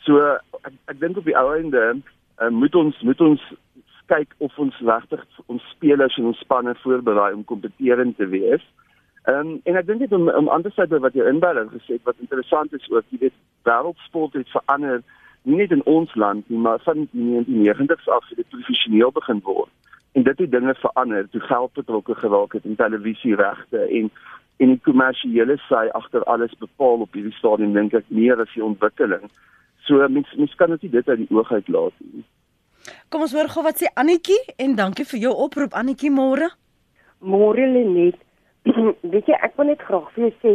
So 0.00 0.18
ek, 0.62 0.72
ek 0.84 1.00
dink 1.00 1.16
op 1.16 1.24
die 1.24 1.36
ou 1.38 1.54
einde 1.54 1.96
uh, 2.38 2.48
moet 2.48 2.74
ons 2.74 3.00
moet 3.00 3.20
ons 3.20 3.52
kyk 4.06 4.34
of 4.38 4.58
ons 4.58 4.78
regtig 4.78 5.26
ons 5.46 5.68
spelers 5.70 6.16
en 6.16 6.24
ons 6.24 6.38
spanne 6.38 6.74
voorberei 6.82 7.32
om 7.32 7.44
kompeterend 7.44 8.16
te 8.16 8.26
wees. 8.26 8.62
Ehm 9.30 9.38
um, 9.38 9.60
en 9.64 9.76
ek 9.78 9.86
dink 9.86 10.00
dit 10.02 10.12
om 10.12 10.28
om 10.28 10.48
ander 10.48 10.72
sy 10.74 10.86
wat 10.90 11.14
jy 11.14 11.28
inbouer 11.30 11.68
gesê 11.70 11.98
het 11.98 12.08
wat 12.08 12.18
interessant 12.24 12.72
is 12.72 12.88
ook 12.90 13.04
jy 13.10 13.18
weet 13.26 13.38
wêreldsport 13.68 14.34
het 14.34 14.50
verander 14.50 15.02
nie 15.42 15.56
net 15.60 15.70
in 15.70 15.84
ons 15.86 16.14
land 16.14 16.48
nie 16.50 16.58
maar 16.58 16.82
van 16.82 17.06
die 17.12 17.28
1990s 17.28 18.08
af 18.08 18.26
het 18.28 18.42
dit 18.42 18.48
professioneel 18.48 19.12
begin 19.14 19.40
word 19.46 19.70
en 20.12 20.26
dit 20.26 20.38
het 20.38 20.50
dinge 20.50 20.74
verander 20.74 21.28
toe 21.30 21.40
geld 21.40 21.72
betrokke 21.72 22.14
geraak 22.14 22.52
het 22.58 22.64
in 22.64 22.76
televisieregte 22.76 23.86
en 24.00 24.10
en 24.62 24.74
die 24.74 24.80
kommersiële 24.86 25.56
sy 25.66 25.86
agter 25.98 26.24
alles 26.30 26.52
bepaal 26.60 27.02
op 27.06 27.16
hierdie 27.16 27.34
stadium 27.38 27.74
dink 27.76 27.94
ek 27.98 28.10
meer 28.14 28.40
as 28.42 28.50
die 28.54 28.64
ontwikkeling. 28.64 29.24
So 29.88 30.06
mens 30.08 30.30
mens 30.38 30.54
kan 30.60 30.74
dit 30.76 30.94
uit 30.94 31.24
die 31.24 31.30
oog 31.34 31.50
uit 31.52 31.68
laat 31.68 31.96
nie. 32.12 32.24
Kom 33.10 33.24
ons 33.26 33.34
hoor 33.34 33.50
gou 33.50 33.64
wat 33.66 33.80
sê 33.82 33.90
Annetjie 33.98 34.38
en 34.62 34.76
dankie 34.78 35.06
vir 35.14 35.24
jou 35.26 35.32
oproep 35.46 35.74
Annetjie 35.78 36.12
môre. 36.14 36.50
Môre 37.22 37.66
Lenet. 37.74 38.18
Weet 39.12 39.26
jy 39.26 39.38
ek 39.42 39.56
wil 39.58 39.70
net 39.72 39.82
graag 39.82 40.10
vir 40.14 40.28
jou 40.28 40.32
sê, 40.42 40.54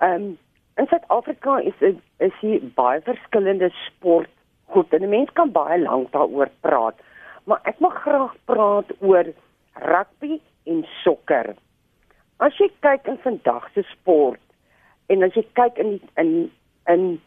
ehm 0.00 0.30
um, 0.30 0.32
in 0.74 0.88
Suid-Afrika 0.90 1.60
is 1.62 1.82
is 2.18 2.38
hier 2.40 2.62
baie 2.74 2.98
verskillende 3.06 3.68
sport. 3.84 4.30
Goed, 4.74 4.94
en 4.96 5.04
'n 5.04 5.10
mens 5.10 5.30
kan 5.38 5.52
baie 5.52 5.78
lank 5.78 6.10
daaroor 6.12 6.50
praat, 6.66 6.98
maar 7.46 7.60
ek 7.64 7.78
wil 7.78 7.90
graag 7.90 8.34
praat 8.50 8.90
oor 8.98 9.28
rugby 9.74 10.40
en 10.66 10.82
sokker. 11.04 11.54
As 12.40 12.58
jy 12.58 12.70
kyk 12.80 13.06
in 13.06 13.18
vandag 13.22 13.68
se 13.74 13.84
sport 13.92 14.40
en 15.08 15.22
as 15.22 15.34
jy 15.34 15.46
kyk 15.54 15.78
in 15.78 16.00
in 16.16 16.50
in 16.88 17.20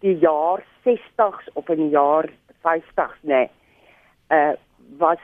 die 0.00 0.16
jaar 0.20 0.62
60s 0.84 1.48
of 1.54 1.68
in 1.68 1.88
die 1.88 1.94
jaar 1.96 2.28
50s 2.62 3.20
nê, 3.22 3.42
nee, 3.42 3.50
uh 4.30 4.54
was 4.98 5.22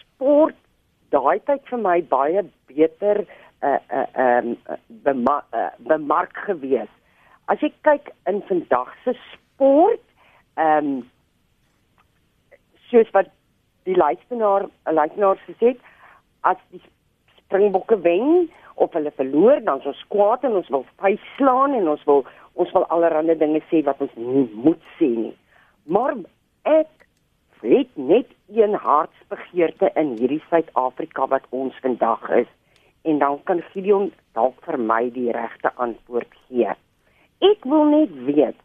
sport 0.00 0.56
daai 1.10 1.38
tyd 1.46 1.62
vir 1.70 1.78
my 1.78 2.02
baie 2.02 2.42
beter 2.66 3.24
uh 3.62 3.78
uh 3.90 4.06
um 4.24 4.56
bema 4.86 5.44
uh, 5.54 5.70
bemark 5.78 6.36
gewees. 6.46 6.90
As 7.48 7.60
jy 7.64 7.72
kyk 7.82 8.10
in 8.30 8.42
vandag 8.50 8.92
se 9.04 9.16
sport, 9.32 10.04
ehm 10.56 10.92
um, 10.98 11.10
soos 12.88 13.10
wat 13.12 13.28
die 13.84 13.96
luisteraar 13.96 14.68
luisteraar 14.84 15.40
gesê 15.46 15.72
het, 15.72 15.80
as 16.40 16.60
die 16.70 16.82
Springbokke 17.40 18.00
wen 18.04 18.50
of 18.74 18.92
hulle 18.92 19.12
verloor, 19.16 19.60
dan 19.64 19.82
ons 19.84 20.04
kwaad 20.12 20.44
en 20.44 20.60
ons 20.60 20.68
wil 20.72 20.84
vyf 21.02 21.24
slaan 21.36 21.74
en 21.76 21.88
ons 21.94 22.04
wil 22.08 22.24
ons 22.58 22.72
wil 22.74 22.86
allerlei 22.94 23.36
dinge 23.38 23.60
sê 23.70 23.84
wat 23.86 24.00
ons 24.02 24.14
nie 24.18 24.48
moet 24.54 24.80
sê 24.98 25.08
nie. 25.08 25.34
Maar 25.86 26.16
ek 26.66 26.90
het 27.62 27.90
net 27.94 28.30
een 28.54 28.74
hartsbegeerte 28.74 29.90
in 29.94 30.16
hierdie 30.18 30.42
Suid-Afrika 30.48 31.26
wat 31.30 31.46
ons 31.50 31.74
vandag 31.82 32.24
is 32.42 32.50
en 33.08 33.18
dan 33.18 33.40
kan 33.48 33.62
Gideon 33.72 34.10
dalk 34.36 34.60
vir 34.66 34.78
my 34.90 35.02
die 35.14 35.32
regte 35.32 35.72
antwoord 35.84 36.30
gee. 36.46 36.74
Ek 37.48 37.64
wil 37.64 37.84
net 37.92 38.12
weet, 38.28 38.58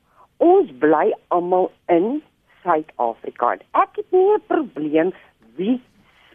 ons 0.43 0.71
bly 0.83 1.11
almal 1.35 1.69
in 1.93 2.21
Suid-Afrika. 2.63 3.55
Ek 3.83 3.99
het 3.99 4.11
nie 4.11 4.27
'n 4.35 4.43
probleem 4.47 5.13
wie 5.55 5.81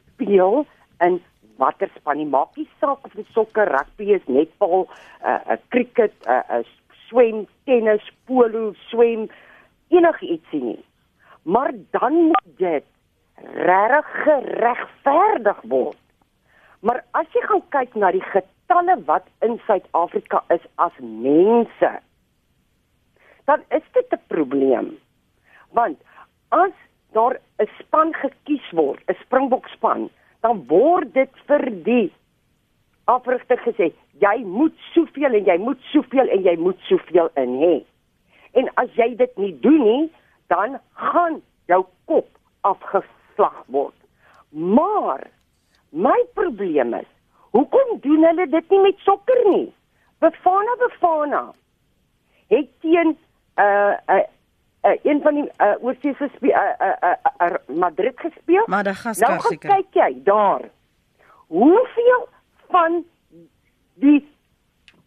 speel 0.06 0.66
in 1.00 1.20
watter 1.58 1.90
span 1.96 2.16
nie. 2.16 2.26
Maak 2.26 2.56
nie 2.56 2.68
saak 2.80 3.04
of 3.04 3.12
dit 3.12 3.26
sokker, 3.34 3.68
rugby 3.68 4.12
is, 4.14 4.26
netbal, 4.26 4.86
'n 4.86 5.28
uh, 5.28 5.40
uh, 5.52 5.58
cricket, 5.68 6.14
'n 6.26 6.30
uh, 6.30 6.58
uh, 6.58 6.64
swem, 7.08 7.46
tennis, 7.64 8.04
polo, 8.26 8.72
swem, 8.88 9.28
enigiets 9.88 10.52
nie. 10.52 10.84
Maar 11.42 11.72
dan 11.90 12.12
moet 12.12 12.52
dit 12.56 12.84
regtig 13.54 14.06
geregverdig 14.24 15.60
word. 15.62 16.07
Maar 16.80 17.02
as 17.18 17.26
jy 17.34 17.42
gaan 17.46 17.64
kyk 17.74 17.96
na 17.98 18.10
die 18.14 18.24
getalle 18.30 18.98
wat 19.08 19.26
in 19.42 19.58
Suid-Afrika 19.66 20.44
is 20.54 20.62
as 20.76 20.94
mense, 21.00 21.90
dan 23.50 23.64
is 23.74 23.82
dit 23.92 24.12
'n 24.12 24.22
probleem. 24.26 24.98
Want 25.72 25.98
as 26.48 26.76
daar 27.12 27.40
'n 27.58 27.68
span 27.78 28.14
gekies 28.14 28.70
word, 28.70 29.02
'n 29.08 29.16
Springbokspan, 29.24 30.10
dan 30.40 30.66
word 30.66 31.14
dit 31.14 31.30
vir 31.46 31.64
die 31.82 32.12
afrigter 33.04 33.58
gesê, 33.58 33.92
jy 34.20 34.36
moet 34.44 34.76
soveel 34.94 35.34
en 35.34 35.44
jy 35.44 35.58
moet 35.58 35.80
soveel 35.92 36.28
en 36.28 36.42
jy 36.42 36.56
moet 36.56 36.80
soveel 36.80 37.30
in 37.34 37.54
hê. 37.62 37.84
En 38.52 38.70
as 38.74 38.90
jy 38.94 39.16
dit 39.16 39.36
nie 39.36 39.60
doen 39.60 39.82
nie, 39.82 40.12
dan 40.46 40.80
gaan 40.92 41.42
jou 41.66 41.86
kop 42.04 42.28
afgeslag 42.60 43.64
word. 43.66 43.94
Maar 44.50 45.26
my 45.90 46.24
probleem 46.34 46.94
is, 46.94 47.08
hoekom 47.50 47.98
doen 48.00 48.24
hulle 48.24 48.46
dit 48.48 48.70
nie 48.70 48.80
met 48.80 48.98
sokker 49.06 49.42
nie? 49.48 49.66
Bafana 50.18 50.76
Bafana 50.82 51.44
het 52.48 52.68
teen 52.80 53.08
'n 53.08 53.16
uh, 53.60 53.94
uh, 54.08 54.24
uh, 54.84 54.96
een 55.02 55.20
van 55.22 55.34
die 55.34 55.50
uh, 55.58 55.74
oorseese 55.80 56.30
uh, 56.40 56.50
uh, 56.50 56.92
uh, 57.02 57.14
uh, 57.38 57.54
Madrid 57.66 58.20
gespeel. 58.20 58.64
Madagaskar 58.66 59.28
nou, 59.28 59.40
seker. 59.40 59.68
Nou 59.68 59.82
kyk 59.82 59.94
jy 59.94 60.22
daar. 60.24 60.68
Hoeveel 61.46 62.28
van 62.68 63.04
die 63.94 64.28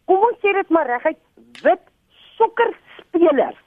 kom 0.04 0.24
ons 0.28 0.40
sê 0.42 0.52
dit 0.52 0.68
maar 0.68 0.86
reguit 0.86 1.18
wit 1.62 1.84
sokkerspelers 2.36 3.60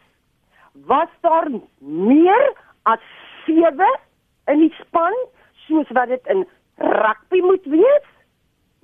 was 0.86 1.10
daar 1.22 1.48
meer 1.80 2.52
as 2.84 3.02
7 3.46 3.88
in 4.52 4.60
die 4.66 4.74
span 4.82 5.16
soos 5.66 5.90
wat 5.98 6.12
dit 6.12 6.28
in 6.34 6.44
rugby 6.78 7.42
moet 7.42 7.66
wees? 7.66 8.08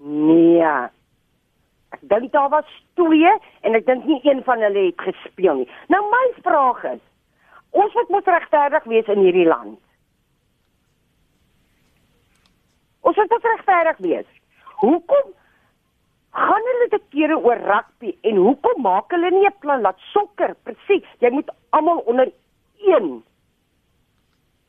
Nee. 0.01 0.71
Ek 1.91 2.01
dink 2.01 2.31
daar 2.31 2.49
was 2.49 2.69
2 2.99 3.37
en 3.61 3.75
ek 3.75 3.85
dink 3.85 4.05
nie 4.05 4.19
een 4.23 4.43
van 4.43 4.63
hulle 4.63 4.87
het 4.89 5.01
gespeel 5.01 5.63
nie. 5.63 5.69
Nou 5.87 6.01
my 6.09 6.25
vraag 6.41 6.83
is, 6.95 7.03
ons 7.69 7.93
moet 7.93 8.09
moet 8.09 8.27
regverdig 8.27 8.83
wees 8.83 9.11
in 9.11 9.23
hierdie 9.25 9.47
land. 9.47 9.79
Ons 13.01 13.15
moet 13.15 13.29
moet 13.29 13.49
regverdig 13.55 13.97
wees. 14.07 14.29
Hoekom 14.81 15.33
gaan 16.31 16.67
hulle 16.69 16.87
te 16.91 16.99
kere 17.11 17.37
oor 17.37 17.59
rugby 17.67 18.13
en 18.27 18.39
hoekom 18.39 18.85
maak 18.85 19.11
hulle 19.11 19.31
nie 19.31 19.47
'n 19.47 19.59
plan 19.59 19.81
laat 19.81 19.99
sokker 20.13 20.55
presies 20.63 21.07
jy 21.19 21.29
moet 21.29 21.49
almal 21.69 21.99
onder 22.07 22.31
een 22.79 23.23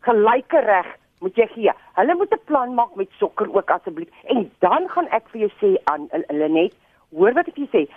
gelyke 0.00 0.60
reg 0.60 0.88
moet 1.22 1.36
jy 1.38 1.46
gee. 1.54 1.72
Hulle 1.98 2.14
moet 2.18 2.34
'n 2.34 2.44
plan 2.50 2.74
maak 2.74 2.94
met 2.96 3.10
sokker 3.18 3.48
ook 3.54 3.70
asseblief. 3.70 4.08
En 4.34 4.50
dan 4.58 4.88
gaan 4.88 5.08
ek 5.08 5.28
vir 5.32 5.40
jou 5.40 5.52
sê 5.60 5.70
aan 5.84 6.08
hulle 6.10 6.48
net, 6.48 6.74
hoor 7.10 7.32
wat 7.32 7.48
ek 7.48 7.56
jou 7.56 7.68
sê, 7.70 7.88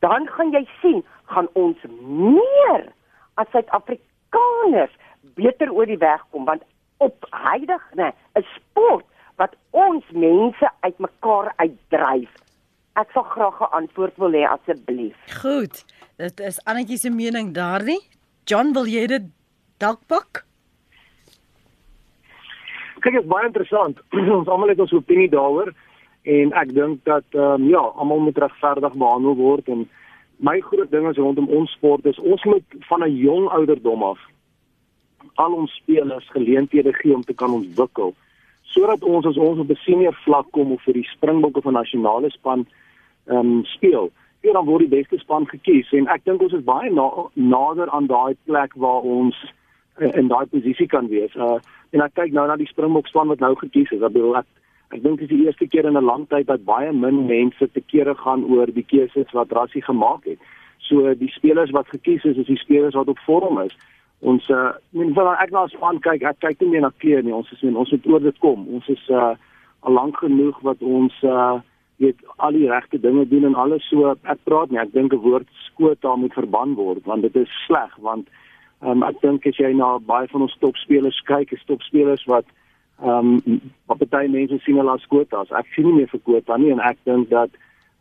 dan 0.00 0.26
gaan 0.26 0.52
jy 0.52 0.64
sien, 0.80 1.04
gaan 1.24 1.48
ons 1.52 1.78
meer 2.00 2.92
as 3.34 3.46
Suid-Afrikaners 3.52 4.94
beter 5.34 5.72
oor 5.72 5.86
die 5.86 6.00
weg 6.00 6.24
kom 6.30 6.44
want 6.44 6.62
op 6.98 7.26
heidig, 7.30 7.82
nee, 7.94 8.12
'n 8.36 8.44
sport 8.56 9.04
wat 9.36 9.56
ons 9.70 10.04
mense 10.12 10.70
uitmekaar 10.80 11.52
uitdryf. 11.56 12.32
Ek 12.96 13.10
sal 13.12 13.22
graag 13.22 13.60
'n 13.60 13.72
antwoord 13.72 14.16
wil 14.16 14.32
hê 14.32 14.44
asseblief. 14.48 15.16
Goed. 15.40 15.84
Dit 16.16 16.40
is 16.40 16.64
Annetjie 16.64 16.98
se 16.98 17.10
mening 17.10 17.54
daardie. 17.54 18.00
John, 18.44 18.72
wil 18.72 18.86
jy 18.86 19.06
dit 19.06 19.22
dalk 19.78 20.00
pak? 20.06 20.44
Kyk 23.00 23.12
dit 23.18 23.22
is 23.22 23.30
baie 23.30 23.46
interessant. 23.46 24.00
ons 24.38 24.48
almal 24.48 24.68
het 24.72 24.80
ons 24.80 24.92
opinie 24.92 25.28
daaroor 25.28 25.72
en 26.22 26.52
ek 26.52 26.74
dink 26.76 27.04
dat 27.08 27.24
ehm 27.32 27.62
um, 27.62 27.68
ja, 27.68 27.80
almal 27.96 28.20
moet 28.26 28.38
regverdig 28.38 28.92
behandel 28.92 29.36
word 29.36 29.68
en 29.68 29.88
my 30.40 30.60
groot 30.60 30.90
ding 30.90 31.08
is 31.08 31.16
rondom 31.16 31.48
ons 31.48 31.72
sport 31.76 32.06
is 32.06 32.18
ons 32.18 32.44
moet 32.44 32.64
van 32.88 33.04
'n 33.04 33.16
jong 33.16 33.48
ouderdom 33.48 34.02
af 34.02 34.18
al 35.34 35.52
ons 35.52 35.72
spelers 35.74 36.28
geleenthede 36.30 36.92
gee 36.92 37.14
om 37.14 37.24
te 37.24 37.34
kan 37.34 37.50
ontwikkel 37.50 38.14
sodat 38.62 39.02
ons 39.02 39.26
as 39.26 39.36
ons 39.36 39.58
op 39.58 39.70
'n 39.70 39.84
senior 39.84 40.16
vlak 40.24 40.46
kom 40.50 40.72
of 40.72 40.82
vir 40.82 40.94
die 40.94 41.08
Springbokke 41.14 41.60
van 41.60 41.72
nasionale 41.72 42.30
span 42.30 42.66
ehm 43.26 43.36
um, 43.36 43.64
speel 43.64 44.10
en 44.40 44.52
dan 44.52 44.64
word 44.64 44.88
die 44.88 44.96
beste 44.98 45.18
span 45.18 45.46
gekies 45.46 45.92
en 45.92 46.08
ek 46.08 46.24
dink 46.24 46.42
ons 46.42 46.52
is 46.52 46.64
baie 46.64 46.90
na, 46.90 47.08
nader 47.34 47.90
aan 47.90 48.06
daai 48.06 48.36
plek 48.44 48.72
waar 48.74 49.02
ons 49.02 49.36
in, 50.00 50.12
in 50.22 50.28
daai 50.28 50.46
posisie 50.46 50.86
kan 50.86 51.08
wees. 51.08 51.34
Uh 51.36 51.58
en 51.90 52.04
ek 52.04 52.14
kyk 52.14 52.32
nou 52.32 52.46
na 52.46 52.56
die 52.56 52.68
Springbok 52.70 53.08
span 53.10 53.30
wat 53.32 53.40
nou 53.42 53.54
gekies 53.58 53.90
is. 53.90 54.02
Ek 54.02 54.14
bedoel 54.14 54.40
ek 54.42 54.48
ek 54.94 55.02
dink 55.02 55.20
dit 55.20 55.30
is 55.30 55.32
die 55.36 55.46
eerste 55.46 55.66
keer 55.66 55.86
in 55.86 55.98
'n 55.98 56.04
lang 56.04 56.26
tyd 56.28 56.46
dat 56.46 56.64
baie 56.64 56.92
min 56.92 57.26
mense 57.26 57.66
te 57.72 57.80
kere 57.80 58.14
gaan 58.14 58.44
oor 58.44 58.66
die 58.66 58.86
keuses 58.86 59.30
wat 59.32 59.52
Rassie 59.52 59.82
gemaak 59.82 60.24
het. 60.24 60.38
So 60.78 61.14
die 61.14 61.30
spelers 61.30 61.70
wat 61.70 61.88
gekies 61.88 62.24
is, 62.24 62.36
is 62.36 62.46
die 62.46 62.58
spelers 62.58 62.94
wat 62.94 63.08
op 63.08 63.18
vorm 63.26 63.58
is. 63.66 63.76
Ons 64.20 64.48
uh 64.50 64.72
men 64.90 65.14
wil 65.14 65.32
ek 65.32 65.50
nou 65.50 65.66
span 65.68 66.00
kyk, 66.00 66.22
ek 66.22 66.40
kyk 66.40 66.60
nie 66.60 66.70
meer 66.70 66.86
na 66.86 66.92
kleur 66.98 67.22
nie. 67.22 67.34
Ons 67.34 67.52
is 67.52 67.62
men 67.62 67.76
ons 67.76 67.90
moet 67.90 68.06
oor 68.06 68.20
dit 68.20 68.38
kom. 68.38 68.68
Ons 68.68 68.88
is 68.88 69.08
uh 69.08 69.34
al 69.80 69.92
lank 69.92 70.16
genoeg 70.16 70.60
wat 70.62 70.82
ons 70.82 71.14
uh 71.22 71.60
weet 72.00 72.20
al 72.36 72.56
die 72.56 72.68
regte 72.68 73.00
dinge 73.00 73.26
doen 73.28 73.44
en 73.44 73.54
alles 73.54 73.84
so 73.88 74.14
ek 74.14 74.44
praat 74.48 74.70
nie 74.70 74.80
ek 74.80 74.92
dink 74.92 75.12
'n 75.12 75.24
woord 75.24 75.48
skoot 75.66 76.00
daar 76.00 76.18
moet 76.18 76.38
verban 76.40 76.74
word 76.74 77.04
want 77.04 77.22
dit 77.22 77.36
is 77.36 77.50
sleg 77.66 77.92
want 78.08 78.28
um, 78.80 79.02
ek 79.02 79.20
dink 79.22 79.46
as 79.46 79.58
jy 79.60 79.72
na 79.76 79.98
baie 79.98 80.28
van 80.32 80.46
ons 80.46 80.56
topspelers 80.62 81.18
kyk, 81.28 81.52
is 81.52 81.66
topspelers 81.68 82.24
wat 82.30 82.48
ehm 83.00 83.34
um, 83.46 83.60
wat 83.88 84.02
baie 84.12 84.28
mense 84.28 84.58
sien 84.64 84.76
hulle 84.76 84.92
as 84.92 85.06
kwotas. 85.08 85.52
Ek 85.56 85.68
sien 85.74 85.86
nie 85.88 86.00
meer 86.00 86.10
vir 86.12 86.20
kwota 86.24 86.58
nie 86.60 86.72
en 86.74 86.82
ek 86.84 86.98
dink 87.08 87.30
dat 87.32 87.52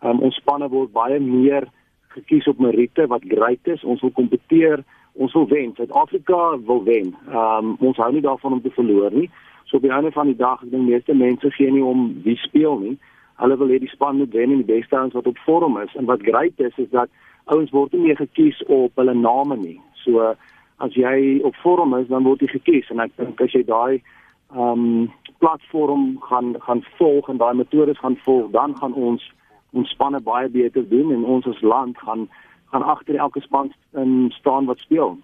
ehm 0.02 0.18
um, 0.18 0.24
ons 0.28 0.40
spanne 0.42 0.68
word 0.72 0.92
baie 0.96 1.20
meer 1.24 1.68
gekies 2.16 2.48
op 2.52 2.60
meriete 2.60 3.08
wat 3.08 3.28
great 3.28 3.68
is. 3.68 3.84
Ons 3.84 4.02
wil 4.02 4.12
kompeteer, 4.12 4.84
ons 5.14 5.34
wil 5.38 5.48
wen. 5.48 5.72
Suid-Afrika 5.78 6.58
wil 6.68 6.84
wen. 6.84 7.14
Ehm 7.28 7.72
um, 7.72 7.78
ons 7.92 8.02
hou 8.04 8.12
nie 8.12 8.26
daarvan 8.26 8.58
om 8.58 8.62
te 8.62 8.74
verloor 8.76 9.16
nie. 9.16 9.30
So 9.70 9.78
op 9.78 9.86
die 9.86 9.94
einde 9.94 10.12
van 10.12 10.26
die 10.32 10.36
dag, 10.36 10.64
ek 10.64 10.72
dink 10.74 10.88
meeste 10.88 11.14
mense 11.14 11.52
gee 11.56 11.72
nie 11.72 11.86
om 11.86 12.10
wie 12.26 12.38
speel 12.44 12.80
nie. 12.82 12.96
Hulle 13.40 13.56
wil 13.60 13.72
hê 13.72 13.80
die 13.80 13.92
span 13.92 14.18
moet 14.20 14.34
wen 14.36 14.52
en 14.52 14.64
die 14.64 14.72
beste 14.74 14.98
ouens 14.98 15.16
wat 15.16 15.28
op 15.30 15.44
vorm 15.46 15.78
is. 15.80 15.96
En 15.96 16.10
wat 16.10 16.26
great 16.26 16.60
is 16.60 16.76
is 16.82 16.90
dat 16.92 17.12
ouens 17.46 17.72
word 17.72 17.94
nie 17.94 18.10
meer 18.10 18.20
gekies 18.20 18.60
op 18.68 18.98
hulle 19.00 19.16
name 19.16 19.58
nie. 19.58 19.78
So 20.04 20.34
as 20.80 20.96
jy 20.96 21.40
op 21.44 21.56
vorm 21.64 21.96
is, 21.98 22.08
dan 22.08 22.24
word 22.24 22.42
jy 22.42 22.48
gekies 22.48 22.90
en 22.90 23.04
ek 23.06 23.16
dink 23.18 23.42
as 23.42 23.56
jy 23.56 23.64
daai 23.68 24.02
ehm 24.50 24.84
um, 24.84 25.10
platform 25.40 26.18
gaan 26.28 26.56
gaan 26.66 26.82
volg 26.98 27.30
en 27.30 27.38
daai 27.40 27.54
metodes 27.56 28.00
gaan 28.00 28.18
volg, 28.26 28.52
dan 28.52 28.76
gaan 28.78 28.94
ons 28.94 29.24
ons 29.72 29.90
spanne 29.94 30.20
baie 30.26 30.50
beter 30.50 30.84
doen 30.90 31.14
en 31.16 31.24
ons 31.24 31.48
as 31.48 31.62
land 31.62 31.98
gaan 31.98 32.28
gaan 32.72 32.84
agter 32.84 33.16
elke 33.16 33.42
span 33.42 33.72
in 33.98 34.32
staan 34.36 34.66
wat 34.66 34.80
speel. 34.80 35.18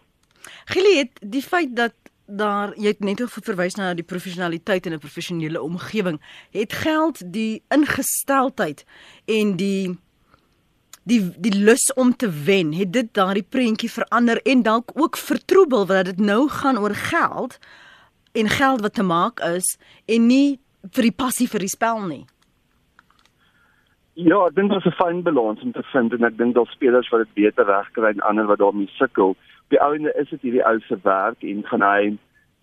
Gili 0.66 0.98
het 0.98 1.20
die 1.22 1.42
feit 1.42 1.76
dat 1.76 1.94
daar 2.26 2.74
jy 2.78 2.94
het 2.94 3.04
net 3.06 3.22
verwys 3.30 3.76
na 3.78 3.94
die 3.94 4.06
professionaliteit 4.06 4.86
in 4.86 4.94
'n 4.94 5.00
professionele 5.00 5.62
omgewing, 5.62 6.22
het 6.52 6.74
geld 6.74 7.22
die 7.34 7.64
ingesteldheid 7.70 8.86
en 9.26 9.56
die 9.56 9.98
die 11.06 11.22
die 11.38 11.54
lus 11.54 11.94
om 11.94 12.14
te 12.18 12.30
wen, 12.46 12.74
het 12.74 12.92
dit 12.94 13.10
daardie 13.14 13.46
prentjie 13.46 13.90
verander 13.92 14.42
en 14.44 14.64
dalk 14.66 14.92
ook 14.98 15.18
vertroebel 15.18 15.86
dat 15.86 16.06
dit 16.06 16.20
nou 16.20 16.48
gaan 16.50 16.80
oor 16.82 16.96
geld 16.98 17.60
en 18.34 18.50
geld 18.50 18.82
wat 18.82 18.94
te 18.94 19.04
maak 19.04 19.40
is 19.40 19.78
en 20.06 20.28
nie 20.28 20.60
vir 20.94 21.10
die 21.10 21.18
passie 21.24 21.48
vir 21.48 21.66
die 21.66 21.72
spel 21.72 22.02
nie. 22.08 22.26
Ja, 24.16 24.46
ek 24.48 24.56
dink 24.56 24.72
is 24.72 24.86
'n 24.86 24.98
fyn 24.98 25.24
balans 25.24 25.62
om 25.62 25.72
te 25.72 25.84
vind 25.92 26.14
en 26.14 26.24
ek 26.24 26.38
dink 26.38 26.56
daar 26.56 26.70
spelers 26.72 27.10
wat 27.10 27.26
dit 27.26 27.34
beter 27.34 27.66
regkry 27.66 28.10
en 28.10 28.22
ander 28.22 28.46
wat 28.48 28.60
daarmee 28.60 28.90
sukkel. 28.98 29.36
Op 29.36 29.70
die 29.70 29.82
ouende 29.82 30.14
is 30.16 30.30
dit 30.30 30.42
hierdie 30.42 30.66
ou 30.66 30.80
se 30.80 30.98
werk 31.04 31.44
en 31.44 31.64
gaan 31.64 31.82
hy 31.82 32.18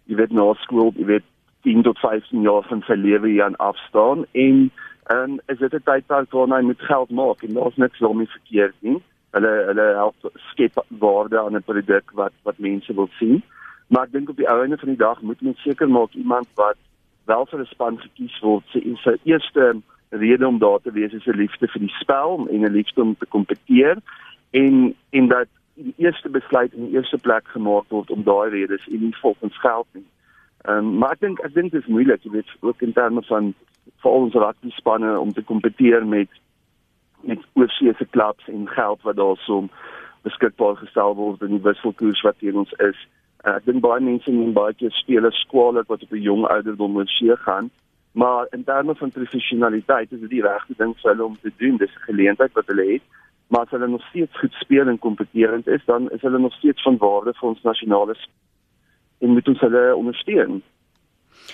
jy 0.06 0.16
weet 0.16 0.32
na 0.32 0.54
skool, 0.54 0.92
jy 0.96 1.04
weet 1.04 1.24
10 1.62 1.82
tot 1.82 1.98
15 1.98 2.42
jaar 2.42 2.64
van 2.68 2.82
sy 2.86 2.94
lewe 2.94 3.28
hier 3.28 3.44
aan 3.44 3.56
afstaan 3.56 4.24
en 4.32 4.70
en 5.06 5.40
is 5.46 5.58
dit 5.58 5.72
'n 5.74 5.82
tydperk 5.84 6.30
waar 6.30 6.48
hy 6.48 6.62
met 6.66 6.80
geld 6.80 7.10
maak 7.10 7.42
en 7.42 7.54
daar's 7.54 7.76
niks 7.76 7.98
daarmee 7.98 8.26
verkeerd 8.26 8.74
nie. 8.78 9.02
Hulle 9.30 9.64
hulle 9.66 9.94
help 9.94 10.14
skep 10.50 10.84
waarde 10.88 11.40
aan 11.40 11.56
'n 11.56 11.62
produk 11.62 12.10
wat 12.14 12.32
wat 12.42 12.58
mense 12.58 12.94
wil 12.94 13.08
sien. 13.18 13.42
Maar 13.86 14.04
ek 14.04 14.12
dink 14.12 14.28
op 14.28 14.36
die 14.36 14.48
ouende 14.48 14.78
van 14.78 14.88
die 14.88 14.98
dag 14.98 15.20
moet 15.20 15.40
mens 15.40 15.62
seker 15.62 15.88
maak 15.88 16.12
iemand 16.12 16.46
wat 16.54 16.76
wel 17.24 17.46
vir 17.46 17.60
'n 17.60 17.64
span 17.64 18.00
gekies 18.00 18.40
word, 18.40 18.64
sy 18.72 18.94
sy 19.04 19.16
eerste 19.22 19.80
rede 20.08 20.46
om 20.46 20.58
daar 20.58 20.80
te 20.80 20.92
wees 20.92 21.12
is 21.12 21.26
'n 21.26 21.36
liefde 21.36 21.68
vir 21.68 21.80
die 21.80 21.96
spel 22.00 22.48
en 22.50 22.60
'n 22.60 22.72
liefde 22.72 23.00
om 23.00 23.16
te 23.16 23.26
kompeteer 23.26 23.96
en 24.50 24.94
en 25.10 25.28
dat 25.28 25.48
die 25.74 25.94
eerste 25.96 26.28
besluit 26.28 26.72
in 26.72 26.86
die 26.86 26.94
eerste 26.94 27.18
plek 27.18 27.48
gemaak 27.48 27.84
word 27.88 28.10
om 28.10 28.22
daai 28.22 28.50
redes 28.50 28.88
en 28.88 29.00
nie 29.00 29.16
volgens 29.16 29.60
geld 29.60 29.86
nie. 29.92 30.06
Ehm 30.62 30.76
um, 30.76 30.98
maar 30.98 31.12
ek 31.12 31.20
dink 31.20 31.40
ek 31.40 31.54
dink 31.54 31.72
dit 31.72 31.82
is 31.82 31.88
moeilik, 31.88 32.22
jy 32.22 32.30
weet, 32.30 32.50
ook 32.60 32.82
in 32.82 32.92
terme 32.92 33.22
van 33.22 33.54
vir 34.02 34.10
ons 34.10 34.34
rugby 34.34 34.70
spanne 34.70 35.18
om 35.20 35.32
te 35.32 35.42
kompeteer 35.42 36.06
met 36.06 36.28
met 37.22 37.38
oorseese 37.54 38.04
klubs 38.10 38.48
en 38.50 38.68
geld 38.68 39.02
wat 39.02 39.16
daarsoom 39.16 39.68
beskikbaar 40.26 40.76
gestel 40.76 41.14
word 41.14 41.42
in 41.42 41.54
die 41.54 41.62
wisselkoers 41.62 42.22
wat 42.26 42.34
hier 42.42 42.56
ons 42.58 42.72
is. 42.82 42.98
Uh, 43.46 43.54
ek 43.60 43.68
dink 43.68 43.82
baie 43.82 44.02
mense 44.02 44.30
neem 44.30 44.50
baie 44.56 44.74
keer 44.74 44.90
spelers 44.90 45.38
skwaarlik 45.46 45.86
wat 45.86 46.02
op 46.02 46.12
'n 46.12 46.26
jong 46.26 46.46
ouderdom 46.46 46.92
moet 46.98 47.10
seë 47.18 47.38
gaan 47.46 47.70
maar 48.12 48.46
in 48.50 48.64
terme 48.64 48.94
van 48.94 49.10
professionaliteit 49.10 50.12
is 50.12 50.20
dit 50.20 50.30
die 50.30 50.42
regte 50.42 50.74
ding 50.76 50.92
vir 51.00 51.10
hulle 51.10 51.24
om 51.24 51.36
te 51.40 51.52
doen. 51.56 51.76
Dis 51.76 51.94
'n 51.94 52.08
geleentheid 52.10 52.52
wat 52.52 52.66
hulle 52.66 52.92
het. 52.92 53.02
Maar 53.46 53.60
as 53.60 53.70
hulle 53.70 53.88
nog 53.88 54.06
steeds 54.06 54.38
goed 54.38 54.52
speel 54.52 54.86
en 54.88 54.98
kompeterend 54.98 55.66
is 55.66 55.84
dan 55.84 56.10
is 56.10 56.20
hulle 56.20 56.38
nog 56.38 56.52
steeds 56.52 56.82
van 56.82 56.96
waarde 56.96 57.32
vir 57.34 57.48
ons 57.48 57.62
nasionale 57.62 58.16
en 59.18 59.28
moet 59.28 59.48
ons 59.48 59.60
hulle 59.60 59.96
ondersteun 59.96 60.62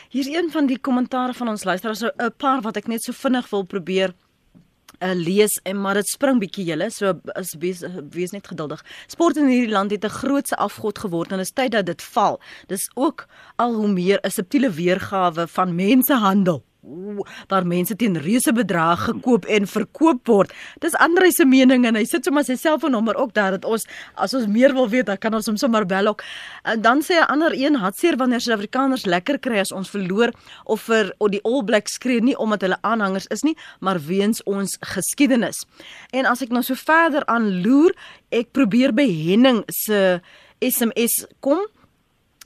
Hier 0.08 0.26
is 0.26 0.34
een 0.34 0.50
van 0.50 0.66
die 0.66 0.78
kommentare 0.78 1.34
van 1.34 1.48
ons 1.48 1.64
luisteraars 1.64 2.02
'n 2.02 2.32
paar 2.36 2.60
wat 2.60 2.76
ek 2.76 2.86
net 2.86 3.02
so 3.02 3.12
vinnig 3.12 3.50
wil 3.50 3.62
probeer 3.62 4.14
uh, 4.98 5.14
lees 5.14 5.60
en 5.62 5.80
maar 5.80 5.94
dit 5.94 6.08
spring 6.08 6.40
bietjie 6.40 6.64
julle 6.64 6.90
so 6.90 7.12
as 7.34 7.54
wees, 7.58 7.82
wees 8.10 8.30
net 8.30 8.46
geduldig. 8.46 8.84
Sport 9.06 9.36
in 9.36 9.48
hierdie 9.48 9.72
land 9.72 9.90
het 9.90 10.04
'n 10.04 10.18
grootse 10.20 10.56
afgod 10.56 10.98
geword 10.98 11.32
en 11.32 11.38
is 11.38 11.52
tyd 11.52 11.72
dat 11.72 11.86
dit 11.86 12.02
val. 12.02 12.40
Dis 12.66 12.90
ook 12.94 13.26
al 13.56 13.74
hoe 13.74 13.88
meer 13.88 14.18
'n 14.22 14.30
subtiele 14.30 14.70
weergawe 14.70 15.46
van 15.46 15.74
mensehandel 15.74 16.64
waar 17.48 17.66
mense 17.66 17.96
teen 17.98 18.16
reuse 18.22 18.52
bedrae 18.54 18.96
gekoop 18.96 19.46
en 19.50 19.66
verkoop 19.66 20.28
word. 20.30 20.52
Dis 20.82 20.94
Andre 21.02 21.30
se 21.34 21.44
mening 21.48 21.84
en 21.88 21.98
hy 21.98 22.04
sit 22.06 22.24
sommer 22.24 22.44
sy 22.46 22.54
selfoonnommer 22.58 23.18
ook 23.18 23.34
daar 23.34 23.56
dat 23.56 23.66
ons 23.68 23.86
as 24.14 24.34
ons 24.38 24.46
meer 24.46 24.74
wil 24.76 24.88
weet, 24.88 25.08
dan 25.10 25.18
kan 25.18 25.34
ons 25.34 25.48
hom 25.50 25.58
sommer 25.58 25.86
bel 25.88 26.12
ook. 26.12 26.22
En 26.64 26.80
dan 26.82 27.02
sê 27.02 27.18
'n 27.18 27.30
ander 27.32 27.52
een 27.52 27.74
hartseer 27.74 28.16
wanneer 28.16 28.40
Suid-Afrikaners 28.40 29.06
lekker 29.06 29.38
kry 29.38 29.58
as 29.58 29.72
ons 29.72 29.90
verloor 29.90 30.32
of 30.64 30.80
vir 30.82 31.14
of 31.18 31.30
die 31.30 31.42
All 31.42 31.64
Blacks 31.64 31.94
skree 31.94 32.20
nie 32.20 32.36
omdat 32.36 32.60
hulle 32.60 32.78
aanhangers 32.82 33.26
is 33.26 33.42
nie, 33.42 33.56
maar 33.80 33.98
weens 33.98 34.42
ons 34.44 34.76
geskiedenis. 34.80 35.66
En 36.12 36.26
as 36.26 36.42
ek 36.42 36.50
nou 36.50 36.62
so 36.62 36.74
verder 36.74 37.26
aanloer, 37.26 37.92
ek 38.30 38.52
probeer 38.52 38.92
by 38.92 39.06
Henning 39.06 39.64
se 39.68 40.20
SMS 40.60 41.26
kom 41.40 41.66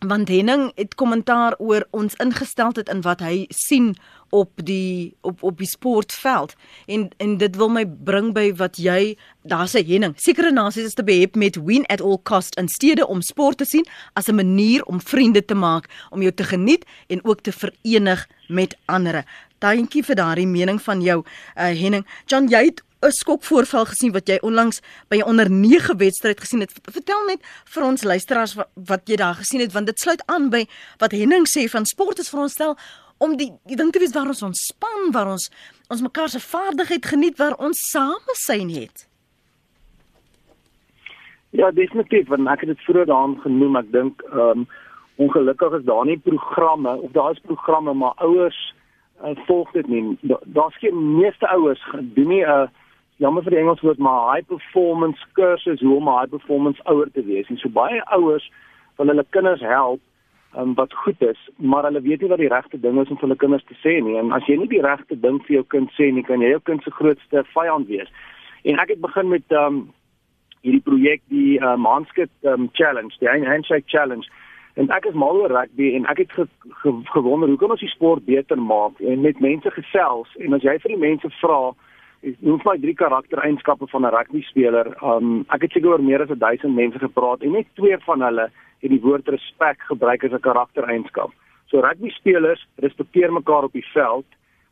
want 0.06 0.28
Henning 0.28 0.72
het 0.74 0.94
kommentaar 0.94 1.54
oor 1.58 1.86
ons 1.90 2.14
ingesteldheid 2.14 2.88
in 2.88 3.02
wat 3.06 3.20
hy 3.22 3.46
sien 3.54 3.92
op 4.32 4.50
die 4.64 5.14
op 5.20 5.42
op 5.42 5.58
die 5.58 5.68
sportveld 5.68 6.54
en 6.86 7.08
en 7.22 7.36
dit 7.38 7.56
wil 7.56 7.70
my 7.70 7.84
bring 7.86 8.32
by 8.34 8.48
wat 8.58 8.76
jy 8.76 9.16
daar's 9.42 9.74
'n 9.74 9.86
Henning 9.86 10.14
sekere 10.16 10.52
nasies 10.52 10.84
is 10.84 10.94
te 10.94 11.04
behep 11.04 11.34
met 11.36 11.56
win 11.56 11.86
at 11.86 12.00
all 12.00 12.18
cost 12.22 12.56
in 12.56 12.68
steede 12.68 13.06
om 13.06 13.22
sport 13.22 13.58
te 13.58 13.64
sien 13.64 13.86
as 14.14 14.28
'n 14.28 14.34
manier 14.34 14.84
om 14.84 15.00
vriende 15.00 15.44
te 15.44 15.54
maak 15.54 15.88
om 16.10 16.22
jou 16.22 16.32
te 16.32 16.44
geniet 16.44 16.84
en 17.06 17.24
ook 17.24 17.40
te 17.40 17.52
verenig 17.52 18.28
met 18.48 18.76
ander. 18.84 19.24
Dankie 19.58 20.02
vir 20.04 20.14
daardie 20.14 20.46
mening 20.46 20.82
van 20.82 21.00
jou 21.00 21.24
uh, 21.56 21.62
Henning. 21.62 22.06
John 22.26 22.48
jy 22.48 22.64
het 22.64 22.82
'n 23.02 23.10
skokvoorval 23.10 23.84
gesien 23.84 24.12
wat 24.12 24.28
jy 24.28 24.38
onlangs 24.40 24.80
by 25.08 25.16
'n 25.16 25.24
onder 25.24 25.50
9 25.50 25.96
wedstryd 25.98 26.40
gesien 26.40 26.60
het. 26.60 26.72
Vertel 26.82 27.26
net 27.26 27.40
vir 27.64 27.82
ons 27.82 28.02
luisteraars 28.02 28.54
wat, 28.54 28.68
wat 28.74 29.02
jy 29.08 29.16
daar 29.16 29.34
gesien 29.34 29.60
het 29.60 29.72
want 29.72 29.86
dit 29.86 29.98
sluit 29.98 30.22
aan 30.26 30.50
by 30.50 30.66
wat 30.98 31.12
Henning 31.12 31.46
sê 31.46 31.68
van 31.68 31.84
sport 31.84 32.18
is 32.18 32.30
vir 32.30 32.40
ons 32.40 32.52
stel 32.52 32.76
om 33.18 33.36
die 33.36 33.50
die 33.66 33.76
ding 33.76 33.90
te 33.92 33.98
wees 33.98 34.14
waar 34.14 34.26
ons 34.26 34.42
ontspan, 34.42 35.10
waar 35.12 35.30
ons 35.30 35.50
ons 35.88 36.02
mekaar 36.02 36.28
se 36.28 36.40
vaardigheid 36.40 37.06
geniet, 37.06 37.38
waar 37.38 37.56
ons 37.58 37.78
same 37.90 38.34
syn 38.46 38.68
het. 38.70 39.08
Ja, 41.50 41.70
definitief, 41.70 42.28
want 42.28 42.48
ek 42.48 42.60
het 42.60 42.68
dit 42.68 42.84
vroeër 42.86 43.06
daarin 43.06 43.40
genoem, 43.40 43.76
ek 43.76 43.92
dink 43.92 44.22
ehm 44.30 44.62
um, 44.64 44.68
ongelukkig 45.16 45.72
is 45.72 45.84
daar 45.84 46.06
nie 46.08 46.18
programme 46.18 46.94
of 47.04 47.10
daar 47.12 47.30
is 47.30 47.40
programme 47.44 47.92
maar 47.94 48.14
ouers 48.16 48.74
uh, 49.22 49.36
volg 49.46 49.70
dit 49.70 49.86
nie. 49.86 50.18
Daar's 50.44 50.78
geen 50.78 51.16
meeste 51.18 51.48
ouers 51.48 51.82
doen 52.00 52.28
nie 52.28 52.44
'n 52.44 52.48
uh, 52.48 52.68
jammer 53.22 53.44
vir 53.46 53.54
die 53.54 53.60
Engels 53.62 53.82
woord 53.86 54.00
maar 54.02 54.34
high 54.34 54.46
performance 54.50 55.26
kursus 55.38 55.80
hoe 55.80 55.96
om 55.96 56.08
'n 56.08 56.18
high 56.18 56.30
performance 56.30 56.80
ouer 56.84 57.10
te 57.12 57.24
wees. 57.24 57.48
En 57.48 57.58
so 57.58 57.68
baie 57.68 58.02
ouers 58.16 58.50
wil 58.96 59.06
hulle 59.06 59.26
kinders 59.30 59.60
help 59.60 60.00
um, 60.56 60.74
wat 60.74 60.92
goed 60.92 61.20
is, 61.22 61.40
maar 61.56 61.84
hulle 61.84 62.00
weet 62.00 62.20
nie 62.20 62.28
wat 62.28 62.42
die 62.42 62.52
regte 62.52 62.80
ding 62.80 63.00
is 63.00 63.08
om 63.08 63.16
vir 63.16 63.28
hulle 63.28 63.42
kinders 63.44 63.64
te 63.64 63.76
sê 63.84 64.02
nie. 64.02 64.18
En 64.18 64.32
as 64.32 64.46
jy 64.46 64.56
nie 64.58 64.68
die 64.68 64.82
regte 64.84 65.20
ding 65.20 65.40
vir 65.46 65.54
jou 65.54 65.64
kind 65.74 65.90
sê 65.98 66.12
nie, 66.12 66.22
kan 66.22 66.40
jy 66.40 66.52
jou 66.54 66.60
kind 66.60 66.82
se 66.82 66.90
grootste 66.90 67.44
vyand 67.54 67.88
wees. 67.88 68.10
En 68.62 68.78
ek 68.78 68.88
het 68.88 69.00
begin 69.00 69.28
met 69.28 69.58
um 69.64 69.82
hierdie 70.62 70.82
projek 70.86 71.22
die 71.28 71.58
um, 71.58 71.84
Handskit 71.84 72.30
um, 72.42 72.68
challenge, 72.72 73.16
die 73.18 73.28
handshake 73.28 73.88
challenge. 73.90 74.28
En 74.74 74.88
ek 74.94 75.08
is 75.10 75.16
mal 75.18 75.36
oor 75.36 75.52
rugby 75.52 75.90
en 75.96 76.06
ek 76.06 76.22
het 76.22 76.32
ge, 76.32 76.46
ge, 76.82 76.92
gewonder 77.12 77.48
hoe 77.50 77.58
kan 77.58 77.74
ons 77.74 77.82
die 77.82 77.90
sport 77.92 78.24
beter 78.24 78.58
maak 78.58 79.00
en 79.00 79.20
met 79.20 79.40
mense 79.40 79.70
gesels 79.74 80.30
en 80.40 80.54
as 80.56 80.62
jy 80.64 80.78
vir 80.84 80.94
die 80.94 81.02
mense 81.02 81.28
vra 81.40 81.74
Ek 82.22 82.36
noem 82.38 82.60
vir 82.62 82.78
drie 82.78 82.94
karaktereienskappe 82.94 83.88
van 83.90 84.04
'n 84.06 84.14
rugby 84.14 84.42
speler. 84.46 84.86
Um 85.02 85.44
ek 85.50 85.62
het 85.62 85.72
seker 85.72 85.90
oor 85.90 86.02
meer 86.02 86.22
as 86.22 86.30
1000 86.38 86.74
mense 86.74 86.98
gepraat 86.98 87.42
en 87.42 87.52
net 87.52 87.66
twee 87.74 87.98
van 87.98 88.22
hulle 88.22 88.46
het 88.82 88.90
die 88.90 89.00
woord 89.00 89.28
respek 89.28 89.78
gebruik 89.90 90.24
as 90.24 90.32
'n 90.32 90.46
karaktereienskap. 90.48 91.32
So 91.66 91.80
rugby 91.80 92.10
spelers 92.10 92.62
respekteer 92.76 93.32
mekaar 93.32 93.64
op 93.64 93.72
die 93.72 93.86
veld, 93.92 94.26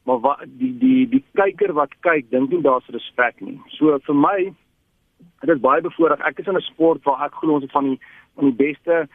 maar 0.06 0.20
wat 0.20 0.38
die 0.46 0.78
die 0.78 1.08
die 1.08 1.24
kyker 1.34 1.72
wat 1.72 1.90
kyk, 2.00 2.30
dink 2.30 2.50
nie 2.50 2.62
daar's 2.62 2.86
respek 2.86 3.40
nie. 3.40 3.58
So 3.68 3.98
vir 3.98 4.14
my 4.14 4.54
dit 5.40 5.50
is 5.50 5.60
baie 5.60 5.80
bevoorreg. 5.80 6.20
Ek 6.20 6.38
is 6.38 6.46
in 6.46 6.56
'n 6.56 6.60
sport 6.60 7.02
waar 7.04 7.24
ek 7.26 7.34
glo 7.34 7.54
ons 7.54 7.62
het 7.62 7.72
van 7.72 7.84
die 7.84 7.98
van 8.36 8.44
die 8.44 8.66
beste 8.66 9.08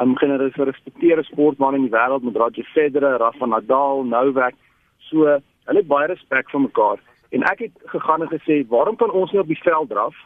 um 0.00 0.14
gerespekteerde 0.16 1.24
sportmense 1.24 1.76
in 1.76 1.88
die 1.88 1.96
wêreld 1.98 2.22
met 2.22 2.36
Roger 2.36 2.64
Federer, 2.64 3.18
Rafa 3.18 3.46
Nadal, 3.46 4.04
Novak. 4.04 4.54
So 4.98 5.24
hulle 5.66 5.78
het 5.78 5.88
baie 5.88 6.06
respek 6.06 6.50
vir 6.50 6.60
mekaar. 6.60 6.98
En 7.30 7.42
ek 7.42 7.58
het 7.58 7.76
gegaan 7.84 8.22
en 8.22 8.28
gesê, 8.28 8.66
"Waarom 8.68 8.96
kan 8.96 9.10
ons 9.10 9.32
nie 9.32 9.40
op 9.40 9.46
die 9.46 9.62
veld 9.62 9.88
draf? 9.88 10.16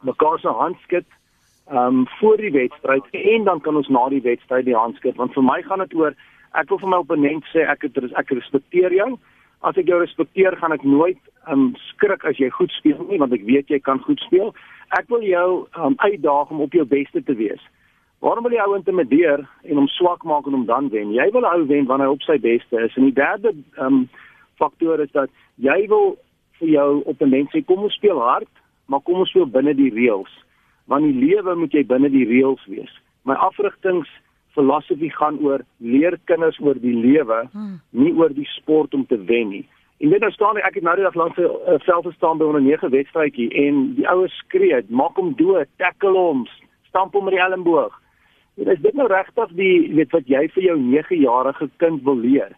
Mekaar 0.00 0.38
se 0.38 0.48
hand 0.48 0.76
skud 0.82 1.04
ehm 1.70 1.76
um, 1.76 2.08
voor 2.08 2.36
die 2.36 2.50
wedstryd 2.50 3.04
en 3.10 3.44
dan 3.44 3.60
kan 3.60 3.76
ons 3.76 3.88
na 3.88 4.08
die 4.08 4.22
wedstryd 4.22 4.64
die 4.64 4.76
hand 4.76 4.96
skud, 4.96 5.16
want 5.16 5.32
vir 5.32 5.42
my 5.42 5.62
gaan 5.62 5.78
dit 5.78 5.94
oor 5.94 6.14
ek 6.52 6.68
wil 6.68 6.78
vir 6.78 6.88
my 6.88 6.96
opponent 6.96 7.44
sê 7.44 7.58
ek 7.68 7.82
het 7.82 8.12
ek 8.14 8.30
respekteer 8.30 8.92
jou. 8.92 9.18
As 9.60 9.76
ek 9.76 9.86
jou 9.86 10.00
respekteer, 10.00 10.56
gaan 10.56 10.72
ek 10.72 10.82
nooit 10.82 11.18
um, 11.48 11.74
skrik 11.76 12.24
as 12.24 12.36
jy 12.36 12.50
goed 12.50 12.70
speel 12.70 13.06
nie, 13.08 13.18
want 13.18 13.32
ek 13.32 13.44
weet 13.46 13.68
jy 13.68 13.78
kan 13.78 13.98
goed 13.98 14.20
speel. 14.20 14.54
Ek 14.98 15.08
wil 15.08 15.22
jou 15.22 15.66
um, 15.78 15.94
uitdaag 15.96 16.50
om 16.50 16.60
op 16.60 16.72
jou 16.72 16.84
beste 16.84 17.22
te 17.22 17.34
wees." 17.34 17.62
Waarom 18.22 18.44
wil 18.46 18.52
jy 18.54 18.62
ou 18.62 18.76
intimideer 18.78 19.40
en 19.66 19.78
hom 19.80 19.88
swak 19.90 20.22
maak 20.22 20.46
en 20.46 20.54
hom 20.54 20.66
dan 20.66 20.88
wen? 20.92 21.10
Jy 21.10 21.24
wil 21.34 21.46
ou 21.46 21.64
wen 21.66 21.88
wanneer 21.88 22.06
hy 22.06 22.14
op 22.14 22.22
sy 22.22 22.36
beste 22.38 22.78
is. 22.78 22.94
En 22.96 23.08
die 23.08 23.16
derde 23.16 23.50
um, 23.82 24.04
faktor 24.60 25.00
is 25.00 25.12
dat 25.12 25.30
jy 25.56 25.86
wil 25.88 26.16
vir 26.60 26.68
jou 26.68 27.02
opponent 27.10 27.50
sê 27.52 27.62
kom 27.66 27.84
ons 27.86 27.94
speel 27.94 28.20
hard, 28.20 28.50
maar 28.86 29.00
kom 29.00 29.22
ons 29.22 29.30
speel 29.30 29.46
binne 29.46 29.74
die 29.74 29.90
reëls. 29.94 30.32
Want 30.90 31.06
die 31.06 31.28
lewe 31.28 31.54
moet 31.56 31.72
jy 31.72 31.84
binne 31.86 32.10
die 32.12 32.26
reëls 32.28 32.64
wees. 32.70 32.92
My 33.24 33.34
afrigtings 33.34 34.10
filosofie 34.56 35.12
gaan 35.14 35.38
oor 35.40 35.62
leer 35.78 36.18
kinders 36.28 36.58
oor 36.60 36.78
die 36.80 36.94
lewe, 36.94 37.46
hmm. 37.52 37.78
nie 37.90 38.12
oor 38.18 38.34
die 38.36 38.48
sport 38.58 38.94
om 38.94 39.06
te 39.06 39.18
wen 39.30 39.48
nie. 39.54 39.64
En 40.02 40.10
dit 40.10 40.20
nou 40.20 40.30
staan 40.34 40.58
ek 40.58 40.74
het 40.80 40.84
nou 40.84 40.96
die 40.98 41.06
dag 41.06 41.16
lank 41.16 41.36
vir 41.38 41.46
uh, 41.46 41.78
veld 41.86 42.06
gestaan 42.10 42.38
by 42.38 42.50
'n 42.50 42.64
9 42.66 42.90
wedstrydjie 42.90 43.48
en 43.64 43.82
die 43.94 44.08
oues 44.10 44.34
skree, 44.42 44.82
maak 44.88 45.16
hom 45.16 45.34
dood, 45.38 45.68
tackle 45.78 46.18
hom, 46.18 46.46
stamp 46.90 47.14
hom 47.14 47.24
met 47.24 47.38
die 47.38 47.44
elmboog. 47.44 47.94
En 48.58 48.68
is 48.68 48.80
dit 48.82 48.94
nou 48.94 49.06
regtig 49.08 49.54
die 49.56 49.94
weet 49.94 50.10
wat 50.12 50.26
jy 50.26 50.48
vir 50.54 50.62
jou 50.62 50.76
9-jarige 50.78 51.70
kind 51.76 52.02
wil 52.02 52.18
leer? 52.18 52.50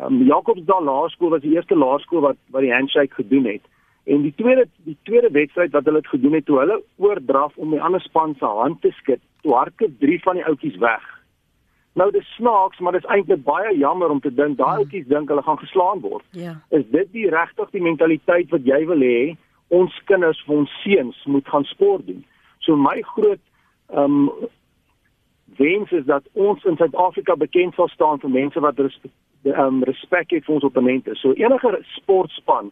Um, 0.00 0.22
Jakobsdal 0.26 0.84
Laerskool 0.84 1.30
was 1.30 1.42
die 1.44 1.52
eerste 1.54 1.76
laerskool 1.76 2.20
wat 2.20 2.36
wat 2.50 2.64
die 2.64 2.72
handshake 2.72 3.14
gedoen 3.14 3.44
het. 3.44 3.64
En 4.04 4.22
die 4.22 4.34
tweede 4.36 4.66
die 4.86 4.96
tweede 5.02 5.30
wedstryd 5.30 5.72
wat 5.72 5.84
hulle 5.84 6.00
het 6.02 6.08
gedoen 6.14 6.32
het 6.32 6.46
toe 6.46 6.58
hulle 6.58 6.82
oordraf 6.96 7.56
om 7.56 7.70
die 7.70 7.82
ander 7.82 8.00
span 8.00 8.34
se 8.38 8.44
hand 8.44 8.80
te 8.80 8.90
skud, 8.90 9.20
toe 9.42 9.54
hardloop 9.54 9.98
drie 9.98 10.18
van 10.22 10.40
die 10.40 10.44
ouetjies 10.44 10.78
weg. 10.82 11.04
Nou 11.94 12.10
dis 12.10 12.34
snaaks, 12.34 12.78
maar 12.78 12.96
dis 12.96 13.06
eintlik 13.12 13.44
baie 13.44 13.76
jammer 13.76 14.10
om 14.10 14.20
te 14.20 14.32
dink 14.34 14.56
daai 14.58 14.80
ouetjies 14.80 15.06
dink 15.06 15.28
hulle 15.28 15.42
gaan 15.42 15.60
geslaan 15.60 16.00
word. 16.00 16.24
Ja. 16.30 16.56
Is 16.70 16.88
dit 16.90 17.12
die 17.12 17.28
regtig 17.30 17.70
die 17.70 17.84
mentaliteit 17.84 18.50
wat 18.50 18.64
jy 18.66 18.80
wil 18.88 19.04
hê 19.04 19.36
ons 19.68 19.94
kinders 20.08 20.40
vir 20.46 20.56
ons 20.56 20.74
seuns 20.82 21.22
moet 21.28 21.48
gaan 21.48 21.68
sport 21.68 22.06
doen? 22.08 22.24
So 22.64 22.76
my 22.76 22.98
groot 23.14 23.42
ehm 23.92 24.18
um, 24.28 24.50
wens 25.56 25.90
is 25.92 26.04
dat 26.08 26.24
ons 26.32 26.64
in 26.64 26.76
Suid-Afrika 26.76 27.34
bekend 27.36 27.74
sal 27.74 27.88
staan 27.92 28.20
vir 28.22 28.30
mense 28.30 28.60
wat 28.60 28.78
respek, 28.80 29.12
um, 29.44 29.82
respek 29.84 30.30
het 30.30 30.44
vir 30.44 30.54
ons 30.54 30.64
opponente. 30.64 31.14
So 31.20 31.32
enige 31.32 31.84
sportspan 31.96 32.70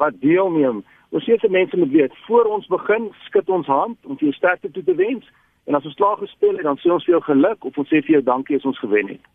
wat 0.00 0.16
deelneem, 0.20 0.82
ons 1.12 1.24
sê 1.28 1.36
vir 1.40 1.50
mense 1.50 1.76
moet 1.76 1.92
weet, 1.92 2.16
voor 2.26 2.48
ons 2.56 2.66
begin, 2.72 3.10
skud 3.26 3.48
ons 3.48 3.66
hand 3.66 3.98
om 4.08 4.16
vir 4.16 4.30
jou 4.30 4.36
sterkte 4.36 4.70
toe 4.70 4.84
te 4.84 4.94
wens. 4.94 5.26
En 5.68 5.74
as 5.78 5.84
ons 5.86 5.94
klaar 5.94 6.16
gespeel 6.18 6.56
het, 6.56 6.66
dan 6.66 6.80
sê 6.80 6.90
ons 6.90 7.04
vir 7.04 7.16
jou 7.18 7.22
geluk 7.28 7.64
of 7.68 7.78
ons 7.78 7.88
sê 7.88 8.00
vir 8.02 8.18
jou 8.18 8.22
dankie 8.26 8.56
as 8.58 8.66
ons 8.66 8.78
gewen 8.82 9.14
het. 9.14 9.28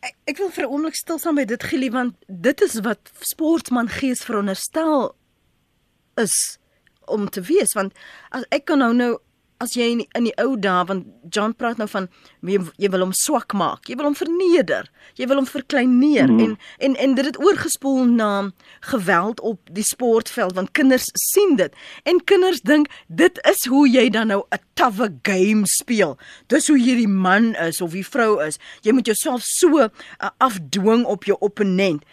Ek, 0.00 0.14
ek 0.32 0.38
wil 0.40 0.48
vir 0.48 0.64
'n 0.64 0.72
oomblik 0.72 0.96
stil 0.96 1.18
staan 1.18 1.36
by 1.36 1.44
dit 1.44 1.62
Gili 1.62 1.90
want 1.90 2.14
dit 2.26 2.60
is 2.60 2.80
wat 2.80 3.12
sportman 3.20 3.88
gees 3.88 4.24
veronderstel 4.24 5.12
is 6.16 6.58
om 7.06 7.28
te 7.28 7.40
wees 7.40 7.74
want 7.74 7.92
as 8.30 8.46
ek 8.50 8.64
kan 8.64 8.78
nou 8.78 8.94
nou 8.94 9.18
as 9.60 9.76
jy 9.76 9.90
in 9.92 10.02
die, 10.02 10.08
in 10.16 10.24
die 10.28 10.34
ou 10.40 10.56
dae 10.56 10.84
want 10.88 11.06
John 11.30 11.52
praat 11.54 11.78
nou 11.80 11.88
van 11.92 12.08
jy, 12.46 12.58
jy 12.80 12.90
wil 12.92 13.04
hom 13.04 13.14
swak 13.16 13.54
maak, 13.54 13.88
jy 13.88 13.96
wil 14.00 14.08
hom 14.08 14.16
verneder, 14.18 14.88
jy 15.20 15.28
wil 15.30 15.42
hom 15.42 15.48
verkleineer 15.48 16.30
mm 16.30 16.40
en 16.40 16.56
en 16.80 16.96
en 16.96 17.14
dit 17.14 17.26
het 17.26 17.38
oorgespoel 17.40 18.04
na 18.08 18.30
geweld 18.92 19.40
op 19.44 19.60
die 19.74 19.84
sportveld 19.84 20.56
want 20.56 20.72
kinders 20.78 21.10
sien 21.20 21.56
dit 21.60 21.74
en 22.08 22.22
kinders 22.24 22.62
dink 22.64 22.88
dit 23.08 23.40
is 23.50 23.66
hoe 23.68 23.84
jy 23.88 24.08
dan 24.08 24.32
nou 24.32 24.42
'n 24.50 24.62
tawwe 24.80 25.10
game 25.22 25.66
speel. 25.66 26.16
Dis 26.48 26.68
hoe 26.68 26.78
jy 26.78 26.96
die 27.02 27.10
man 27.10 27.54
is 27.60 27.80
of 27.84 27.92
die 27.96 28.06
vrou 28.06 28.40
is. 28.44 28.58
Jy 28.82 28.94
moet 28.96 29.10
jouself 29.10 29.44
so 29.44 29.84
uh, 29.84 29.90
afdwing 30.38 31.04
op 31.04 31.24
jou 31.28 31.36
opponent. 31.40 32.04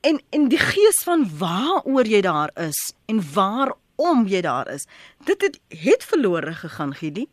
En 0.00 0.20
en 0.30 0.48
die 0.48 0.58
gees 0.58 1.02
van 1.04 1.26
waaroor 1.38 2.08
jy 2.08 2.22
daar 2.24 2.50
is 2.58 2.92
en 3.06 3.20
waar 3.34 3.74
om 4.00 4.24
jy 4.30 4.40
daar 4.46 4.70
is. 4.72 4.88
Dit 5.28 5.42
het 5.44 5.60
het 5.84 6.06
verlore 6.12 6.56
gegaan, 6.62 6.94
Gidi. 6.96 7.26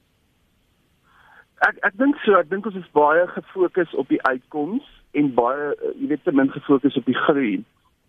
Ek 1.67 1.79
ek 1.87 1.95
dink 1.97 2.19
so, 2.25 2.35
ek 2.37 2.51
dink 2.51 2.67
ons 2.69 2.77
is 2.77 2.91
baie 2.93 3.23
gefokus 3.31 3.95
op 3.97 4.11
die 4.13 4.21
uitkoms 4.27 4.85
en 5.17 5.33
baie 5.37 5.71
eh, 5.71 5.95
jy 6.01 6.11
weet 6.11 6.23
te 6.27 6.35
min 6.35 6.51
gefokus 6.53 6.99
op 6.99 7.07
die 7.09 7.17
groei. 7.25 7.57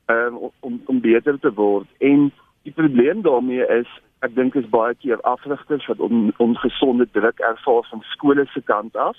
Um, 0.08 0.38
om 0.60 0.80
om 0.88 1.00
beter 1.04 1.36
te 1.40 1.50
word 1.52 1.88
en 2.00 2.30
die 2.64 2.72
probleem 2.72 3.20
daarmee 3.22 3.64
is 3.74 3.88
ek 4.24 4.32
dink 4.34 4.54
is 4.56 4.68
baie 4.72 4.94
keer 5.02 5.20
afrigters 5.28 5.84
wat 5.90 6.00
on, 6.00 6.30
ongesonde 6.40 7.04
druk 7.12 7.42
ervaar 7.44 7.84
van 7.90 8.04
skole 8.14 8.46
se 8.52 8.62
kant 8.70 8.96
af 8.96 9.18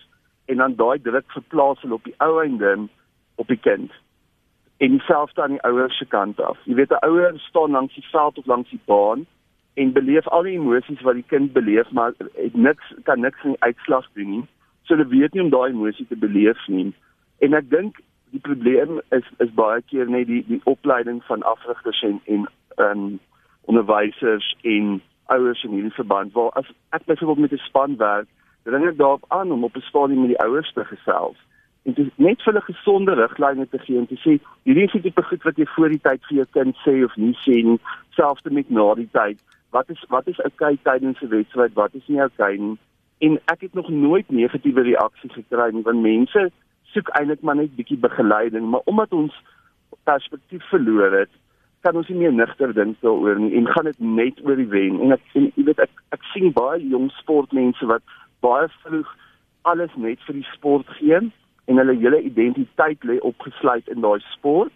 en 0.49 0.57
dan 0.63 0.73
daai 0.79 0.97
druk 1.05 1.29
verplaas 1.35 1.81
hulle 1.85 1.99
op 1.99 2.09
die 2.09 2.15
ou 2.25 2.39
einde 2.41 2.71
op 3.37 3.53
die 3.53 3.59
kind 3.67 3.93
en 4.79 4.89
dieselfde 4.89 5.41
aan 5.41 5.49
die 5.57 5.61
ouers 5.61 5.97
se 5.97 6.05
kant 6.05 6.41
af. 6.41 6.57
Jy 6.63 6.73
weet 6.73 6.91
'n 6.91 7.05
ouer 7.05 7.39
staan 7.39 7.71
langs 7.71 7.93
die 7.93 8.07
veld 8.11 8.37
of 8.37 8.45
langs 8.45 8.69
die 8.69 8.79
baan 8.85 9.25
en 9.73 9.91
beleef 9.91 10.27
al 10.27 10.43
die 10.43 10.57
emosies 10.59 11.01
wat 11.01 11.13
die 11.13 11.27
kind 11.27 11.53
beleef, 11.53 11.91
maar 11.91 12.13
het 12.17 12.55
niks 12.55 12.93
kan 13.03 13.19
niks 13.19 13.43
in 13.43 13.49
die 13.49 13.61
uitslag 13.61 14.07
doen 14.13 14.29
nie. 14.29 14.45
So 14.83 14.95
hulle 14.95 15.07
weet 15.07 15.33
nie 15.33 15.43
om 15.43 15.49
daai 15.49 15.69
emosie 15.69 16.07
te 16.07 16.15
beleef 16.15 16.67
nie. 16.67 16.93
En 17.39 17.53
ek 17.53 17.69
dink 17.69 17.99
die 18.31 18.39
probleem 18.39 19.01
is 19.09 19.27
is 19.37 19.51
baie 19.53 19.81
keer 19.81 20.09
net 20.09 20.27
die 20.27 20.43
die 20.47 20.61
opleiding 20.63 21.23
van 21.23 21.43
afrigters 21.43 22.01
en 22.01 22.21
en 22.25 22.47
um, 22.77 23.19
onderwysers 23.61 24.55
en 24.61 25.01
ouers 25.25 25.63
in 25.63 25.71
hierdie 25.71 25.99
verband. 25.99 26.33
Waar 26.33 26.51
as 26.51 26.71
ek 26.89 27.05
byvoorbeeld 27.05 27.51
met 27.51 27.59
'n 27.59 27.67
span 27.67 27.97
werk, 27.97 28.27
dring 28.63 28.87
ek 28.87 28.97
daarop 28.97 29.25
aan 29.27 29.51
om 29.51 29.63
op 29.63 29.75
'n 29.75 29.89
stadium 29.91 30.19
met 30.19 30.29
die 30.29 30.43
ouers 30.47 30.73
te 30.73 30.85
gesels 30.85 31.37
en 31.89 31.95
dit 31.97 32.11
net 32.17 32.41
vir 32.45 32.55
'n 32.55 32.67
gesonde 32.71 33.13
riglyne 33.13 33.67
te 33.69 33.79
gee 33.79 33.97
en 33.97 34.07
te 34.07 34.15
sê 34.15 34.39
hierdie 34.63 34.85
is 34.85 35.01
die 35.01 35.13
goed 35.15 35.43
wat 35.43 35.57
jy 35.57 35.65
voor 35.75 35.89
die 35.89 36.03
tyd 36.07 36.21
vir 36.27 36.37
jou 36.37 36.47
kind 36.57 36.75
sê 36.85 37.03
of 37.03 37.15
nie 37.17 37.35
sê 37.45 37.63
nie 37.63 37.79
selfs 38.17 38.41
te 38.41 38.49
met 38.49 38.69
na 38.69 38.93
die 38.95 39.09
tyd. 39.11 39.37
Wat 39.71 39.89
is 39.89 40.05
wat 40.09 40.27
is 40.27 40.39
okay 40.39 40.77
tydens 40.83 41.21
'n 41.21 41.29
wedstryd? 41.29 41.73
Wat 41.73 41.93
is 41.93 42.07
nie 42.07 42.21
okay 42.23 42.57
nie? 42.57 42.77
En 43.19 43.39
ek 43.45 43.61
het 43.61 43.73
nog 43.73 43.89
nooit 43.89 44.29
negatiewe 44.29 44.81
reaksies 44.81 45.33
gekry 45.33 45.71
nie 45.71 45.83
want 45.83 46.01
mense 46.01 46.51
soek 46.93 47.09
eintlik 47.09 47.41
maar 47.41 47.55
net 47.55 47.75
bietjie 47.75 47.97
begeleiding. 47.97 48.69
Maar 48.69 48.81
omdat 48.85 49.11
ons 49.13 49.33
perspektief 50.03 50.63
verloor 50.69 51.11
het 51.11 51.29
kan 51.81 51.95
ons 51.95 52.07
nie 52.07 52.17
meer 52.17 52.33
nigter 52.33 52.73
dink 52.73 52.97
daaroor 53.01 53.39
nie 53.39 53.55
en 53.55 53.67
gaan 53.67 53.85
dit 53.85 53.99
net 53.99 54.45
oor 54.45 54.55
die 54.55 54.67
wen. 54.67 55.01
En 55.01 55.11
ek 55.11 55.21
en, 55.33 55.51
jy 55.55 55.63
weet 55.63 55.79
ek 55.79 55.91
ek 56.11 56.23
sien 56.33 56.51
baie 56.51 56.87
jong 56.89 57.11
sportmense 57.11 57.85
wat 57.85 58.03
baie 58.39 58.67
vroeg 58.83 59.07
alles 59.61 59.95
net 59.95 60.19
vir 60.27 60.33
die 60.33 60.49
sport 60.53 60.87
gee 60.99 61.31
en 61.69 61.77
hulle 61.77 61.95
hele 62.01 62.21
identiteit 62.25 63.03
lê 63.05 63.19
opgesluit 63.31 63.87
in 63.93 64.01
daai 64.01 64.19
sport 64.33 64.73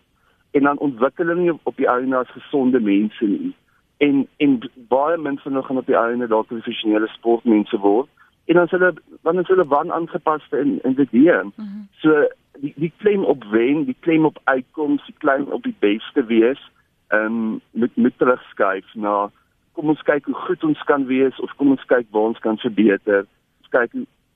en 0.53 0.67
dan 0.69 0.81
ontwikkel 0.87 1.27
hulle 1.31 1.41
nie 1.41 1.53
op 1.63 1.77
die 1.81 1.89
einde 1.89 2.17
as 2.17 2.33
gesonde 2.37 2.79
mense 2.79 3.25
nie. 3.25 3.53
En 3.97 4.27
en 4.37 4.59
baie 4.91 5.17
mense 5.17 5.49
nog 5.49 5.65
gaan 5.67 5.81
op 5.81 5.89
die 5.89 5.97
einde 5.97 6.27
dalk 6.27 6.51
professionele 6.51 7.09
sportmense 7.15 7.79
word 7.79 8.09
en 8.45 8.59
dan 8.59 8.67
hulle 8.69 8.93
wanneer 9.21 9.47
hulle 9.47 9.67
wan 9.67 9.91
aangepaste 9.91 10.59
in 10.59 10.79
in 10.83 10.93
dit 10.93 11.09
hier. 11.09 11.43
Mm 11.43 11.51
-hmm. 11.55 11.87
So 12.03 12.27
die 12.59 12.73
die 12.75 12.93
claim 12.97 13.23
op 13.23 13.43
wen, 13.43 13.85
die 13.85 13.97
claim 13.99 14.25
op 14.25 14.39
uitkoms, 14.43 15.05
die 15.05 15.15
claim 15.17 15.43
op 15.43 15.63
die 15.63 15.75
beste 15.79 16.25
wees, 16.25 16.71
ehm 17.07 17.25
um, 17.25 17.61
met 17.71 17.95
met 17.95 18.17
terugskuif 18.17 18.93
na 18.93 19.31
kom 19.71 19.89
ons 19.89 20.01
kyk 20.01 20.25
hoe 20.25 20.35
goed 20.35 20.63
ons 20.63 20.83
kan 20.83 21.05
wees 21.05 21.39
of 21.39 21.55
kom 21.55 21.69
ons 21.69 21.85
kyk 21.85 22.05
waar 22.09 22.29
ons 22.33 22.39
kan 22.39 22.57
verbeter. 22.57 23.25
Ons 23.61 23.69
kyk 23.69 23.91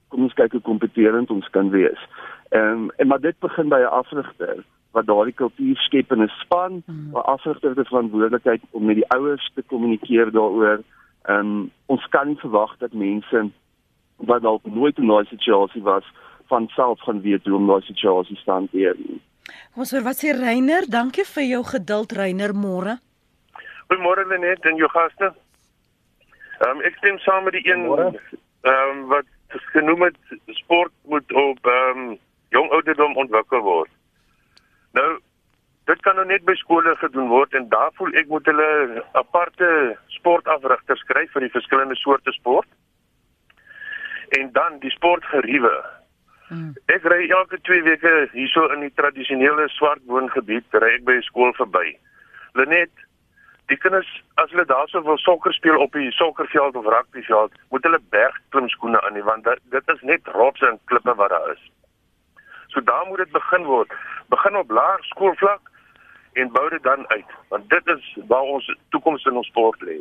kom 0.07 0.23
ons 0.23 0.33
kyk 0.33 0.51
hoe 0.51 0.61
kompeterend 0.61 1.29
ons 1.29 1.49
kan 1.49 1.69
wees. 1.69 2.07
Ehm 2.49 2.71
um, 2.71 2.89
en 2.95 3.07
maar 3.07 3.19
dit 3.19 3.39
begin 3.39 3.69
by 3.69 3.79
'n 3.83 3.93
afrigter 4.01 4.63
wat 4.91 5.05
daardie 5.05 5.33
kultuur 5.33 5.75
skep 5.75 6.11
in 6.11 6.23
'n 6.23 6.27
span, 6.27 6.83
hmm. 6.85 7.11
waar 7.11 7.23
afrigter 7.23 7.75
die 7.75 7.83
verantwoordelikheid 7.83 8.61
om 8.71 8.85
met 8.85 8.95
die 8.95 9.09
ouers 9.09 9.51
te 9.55 9.61
kommunikeer 9.61 10.31
daaroor. 10.31 10.81
Ehm 11.23 11.39
um, 11.39 11.71
ons 11.85 12.07
kan 12.09 12.27
nie 12.27 12.39
verwag 12.39 12.77
dat 12.77 12.93
mense 12.93 13.49
wat 14.15 14.41
dalk 14.41 14.65
nooit 14.65 14.97
in 14.97 15.07
daai 15.07 15.25
situasie 15.25 15.81
was 15.81 16.05
van 16.47 16.67
self 16.67 16.99
gaan 16.99 17.21
weet 17.21 17.45
hoe 17.45 17.55
om 17.55 17.67
daai 17.67 17.81
situasie 17.81 18.39
te 18.43 18.51
hanteer. 18.51 18.95
Ons 19.75 19.91
hoor 19.91 20.03
wat 20.03 20.17
sê 20.23 20.31
Reiner, 20.31 20.87
dankie 20.89 21.25
vir 21.25 21.43
jou 21.43 21.63
geduld 21.63 22.11
Reiner 22.11 22.53
môre. 22.53 22.97
Goeiemôre 23.87 24.27
Lenet 24.27 24.65
en 24.65 24.75
jou 24.75 24.89
gaste. 24.89 25.33
Ehm 26.59 26.77
um, 26.77 26.81
ek 26.81 26.95
stem 26.97 27.19
saam 27.19 27.43
met 27.43 27.53
die 27.53 27.67
een 27.69 27.85
ehm 27.91 28.15
um, 28.71 29.07
wat 29.07 29.25
genoem 29.49 30.01
het 30.01 30.17
sport 30.45 30.93
moet 31.03 31.33
op 31.33 31.59
ehm 31.65 31.99
um, 31.99 32.17
jong 32.55 32.69
ouderdom 32.71 33.15
ontwikkel 33.15 33.63
word. 33.65 33.91
Nou 34.97 35.19
dit 35.87 36.01
kan 36.03 36.17
nou 36.19 36.25
net 36.27 36.43
by 36.43 36.55
skole 36.59 36.95
gedoen 36.99 37.29
word 37.31 37.53
en 37.55 37.69
daar 37.71 37.93
voel 37.99 38.11
ek 38.19 38.27
moet 38.27 38.47
hulle 38.49 39.03
aparte 39.19 39.67
sportafrigters 40.17 40.99
skryf 41.05 41.31
vir 41.31 41.47
die 41.47 41.53
verskillende 41.53 41.95
soorte 41.95 42.33
sport. 42.35 42.67
En 44.35 44.51
dan 44.51 44.81
die 44.83 44.91
sportgeriewe. 44.91 45.71
Hmm. 46.47 46.73
Ek 46.91 47.07
ry 47.07 47.29
elke 47.31 47.59
2 47.67 47.83
weke 47.87 48.11
hierso 48.33 48.65
in 48.75 48.83
die 48.83 48.93
tradisionele 48.99 49.67
swart 49.75 50.03
woongebied, 50.11 50.67
ry 50.75 50.93
ek 50.99 51.05
by 51.07 51.15
'n 51.19 51.27
skool 51.27 51.53
verby. 51.55 51.95
Lenet 52.59 52.91
die 53.67 53.77
kinders 53.77 54.07
as 54.35 54.51
hulle 54.51 54.65
daarso 54.67 55.01
wil 55.03 55.17
sokker 55.17 55.53
speel 55.53 55.79
op 55.79 55.95
die 55.95 56.11
sokkerveld 56.11 56.75
of 56.75 56.85
rugbyveld, 56.85 57.51
moet 57.69 57.83
hulle 57.83 57.99
bergklimskoene 58.15 59.01
aan 59.01 59.15
hê 59.19 59.23
want 59.23 59.43
dit, 59.43 59.59
dit 59.71 59.89
is 59.95 60.01
net 60.01 60.27
rotse 60.35 60.67
en 60.67 60.79
klippe 60.85 61.15
wat 61.15 61.29
daar 61.29 61.51
is. 61.51 61.63
So 62.77 62.83
daar 62.83 63.05
moet 63.07 63.17
dit 63.17 63.31
begin 63.31 63.63
word. 63.63 63.91
Begin 64.29 64.57
op 64.57 64.69
laerskoolvlak 64.69 65.61
en 66.33 66.51
bou 66.51 66.69
dit 66.69 66.83
dan 66.83 67.07
uit, 67.07 67.25
want 67.49 67.69
dit 67.69 67.87
is 67.87 68.17
waar 68.27 68.41
ons 68.41 68.77
toekoms 68.89 69.25
in 69.25 69.35
ons 69.35 69.47
sport 69.47 69.81
lê. 69.81 69.97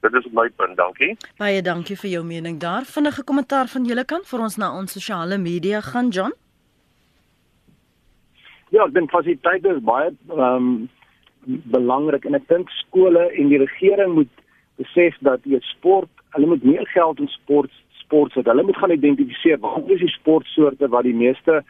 Dit 0.00 0.14
is 0.14 0.26
my 0.32 0.50
punt, 0.56 0.76
dankie. 0.76 1.16
Baie 1.40 1.62
dankie 1.62 1.96
vir 1.96 2.10
jou 2.10 2.24
mening 2.24 2.58
daar. 2.60 2.84
Vinnige 2.84 3.24
kommentaar 3.24 3.70
van 3.72 3.88
julle 3.88 4.04
kant 4.04 4.28
vir 4.28 4.44
ons 4.44 4.56
na 4.60 4.68
ons 4.76 4.92
sosiale 4.92 5.38
media 5.38 5.80
gaan, 5.80 6.10
John. 6.12 6.34
Ja, 8.76 8.84
ek 8.84 8.92
dink 8.92 9.08
fasiliteite 9.14 9.72
is 9.72 9.80
baie 9.80 10.10
ehm 10.12 10.42
um, 10.42 10.74
belangrik 11.72 12.28
en 12.28 12.36
ek 12.36 12.44
dink 12.52 12.68
skole 12.82 13.22
en 13.30 13.48
die 13.48 13.62
regering 13.62 14.12
moet 14.18 14.44
besef 14.82 15.16
dat 15.24 15.48
jy 15.48 15.62
sport, 15.70 16.12
hulle 16.36 16.52
moet 16.52 16.68
meer 16.74 16.84
geld 16.92 17.24
in 17.24 17.32
sport 17.40 17.72
sport 18.04 18.36
sit. 18.36 18.44
Hulle 18.44 18.68
moet 18.68 18.76
gaan 18.76 18.92
identifiseer 18.92 19.58
wat 19.64 19.88
is 19.96 20.04
die 20.04 20.12
sportsoorte 20.12 20.92
wat 20.92 21.08
die 21.08 21.16
meeste 21.16 21.62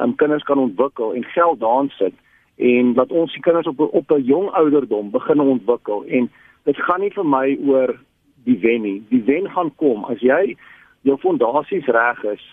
um, 0.00 0.14
kinders 0.16 0.42
kan 0.42 0.58
ontwikkel 0.58 1.14
en 1.14 1.24
geld 1.24 1.60
daarin 1.60 1.90
sit 1.90 2.14
en 2.56 2.92
dat 2.94 3.10
ons 3.10 3.32
die 3.32 3.42
kinders 3.42 3.66
op 3.66 3.80
op 3.80 4.10
'n 4.10 4.22
jong 4.22 4.50
ouderdom 4.50 5.10
begin 5.10 5.40
ontwikkel 5.40 6.04
en 6.04 6.30
dit 6.64 6.76
gaan 6.76 7.00
nie 7.00 7.12
vir 7.12 7.26
my 7.26 7.58
oor 7.64 7.96
die 8.44 8.58
wen 8.58 8.82
nie. 8.82 9.02
Die 9.08 9.22
wen 9.22 9.50
gaan 9.50 9.72
kom 9.76 10.04
as 10.04 10.20
jy 10.20 10.56
jou 11.02 11.16
fondasies 11.18 11.86
reg 11.86 12.24
is 12.24 12.44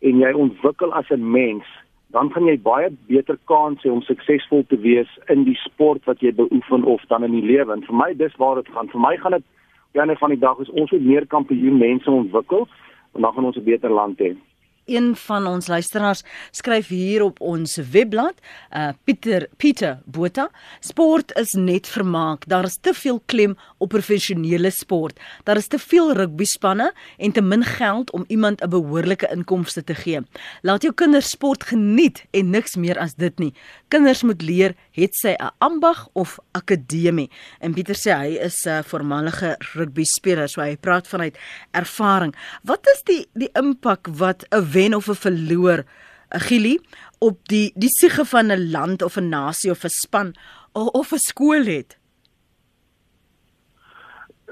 en 0.00 0.18
jy 0.18 0.32
ontwikkel 0.32 0.92
as 0.92 1.10
'n 1.10 1.30
mens, 1.30 1.64
dan 2.10 2.30
gaan 2.32 2.46
jy 2.46 2.58
baie 2.58 2.90
beter 3.06 3.38
kans 3.44 3.82
hê 3.82 3.90
om 3.90 4.02
suksesvol 4.02 4.64
te 4.68 4.76
wees 4.76 5.08
in 5.28 5.44
die 5.44 5.58
sport 5.64 6.04
wat 6.04 6.20
jy 6.20 6.32
beoefen 6.32 6.84
of 6.84 7.02
dan 7.08 7.24
in 7.24 7.30
die 7.30 7.46
lewe. 7.46 7.72
En 7.72 7.82
vir 7.82 7.94
my 7.94 8.14
dis 8.14 8.36
waar 8.36 8.54
dit 8.54 8.68
gaan. 8.68 8.88
Vir 8.88 9.00
my 9.00 9.16
gaan 9.16 9.32
dit 9.32 9.44
jare 9.92 10.16
van 10.16 10.30
die 10.30 10.38
dag 10.38 10.58
is 10.58 10.70
ons 10.70 10.90
moet 10.90 11.04
meer 11.04 11.26
kampioen 11.26 11.78
mense 11.78 12.10
ontwikkel 12.10 12.68
en 13.14 13.20
dan 13.22 13.32
gaan 13.32 13.44
ons 13.44 13.56
'n 13.56 13.64
beter 13.64 13.90
land 13.90 14.18
hê 14.18 14.36
een 14.84 15.16
van 15.16 15.46
ons 15.46 15.66
luisteraars 15.66 16.22
skryf 16.50 16.88
hier 16.88 17.22
op 17.22 17.40
ons 17.40 17.76
webblad, 17.90 18.34
uh 18.70 18.90
Pieter 19.04 19.48
Pieter 19.56 20.00
Botha, 20.04 20.48
sport 20.80 21.32
is 21.38 21.52
net 21.58 21.86
vermaak. 21.86 22.46
Daar 22.46 22.64
is 22.64 22.78
te 22.80 22.94
veel 22.94 23.22
klem 23.26 23.56
op 23.78 23.88
professionele 23.88 24.70
sport. 24.70 25.20
Daar 25.44 25.56
is 25.56 25.66
te 25.66 25.78
veel 25.78 26.12
rugby 26.12 26.44
spanne 26.44 26.92
en 27.18 27.32
te 27.32 27.42
min 27.42 27.64
geld 27.64 28.12
om 28.12 28.24
iemand 28.28 28.62
'n 28.62 28.68
behoorlike 28.68 29.28
inkomste 29.32 29.84
te 29.84 29.94
gee. 29.94 30.20
Laat 30.62 30.82
jou 30.82 30.94
kinders 30.94 31.30
sport 31.30 31.64
geniet 31.64 32.24
en 32.30 32.50
niks 32.50 32.76
meer 32.76 32.98
as 32.98 33.14
dit 33.14 33.38
nie. 33.38 33.54
Kinders 33.88 34.22
moet 34.22 34.42
leer 34.42 34.74
het 34.92 35.14
sy 35.14 35.34
'n 35.38 35.50
ambag 35.58 36.08
of 36.12 36.38
akademie. 36.52 37.30
En 37.60 37.74
Pieter 37.74 37.94
sê 37.94 38.12
hy 38.16 38.38
is 38.40 38.66
'n 38.66 38.82
voormalige 38.84 39.56
rugby 39.74 40.04
speler, 40.04 40.48
so 40.48 40.60
hy 40.60 40.76
praat 40.76 41.08
vanuit 41.08 41.38
ervaring. 41.72 42.34
Wat 42.62 42.86
is 42.86 43.02
die 43.02 43.26
die 43.34 43.50
impak 43.52 44.06
wat 44.06 44.44
'n 44.50 44.70
wen 44.72 44.94
of 44.94 45.08
'n 45.08 45.14
verloor, 45.14 45.84
eh, 46.28 46.40
gilie 46.40 46.80
op 47.18 47.38
die 47.48 47.72
die 47.74 47.88
siege 47.88 48.24
van 48.24 48.50
'n 48.50 48.70
land 48.70 49.02
of 49.02 49.16
'n 49.16 49.28
nasie 49.28 49.70
of 49.70 49.84
'n 49.84 49.88
span 49.88 50.34
of 50.72 51.12
'n 51.12 51.18
skool 51.18 51.64
het. 51.64 51.98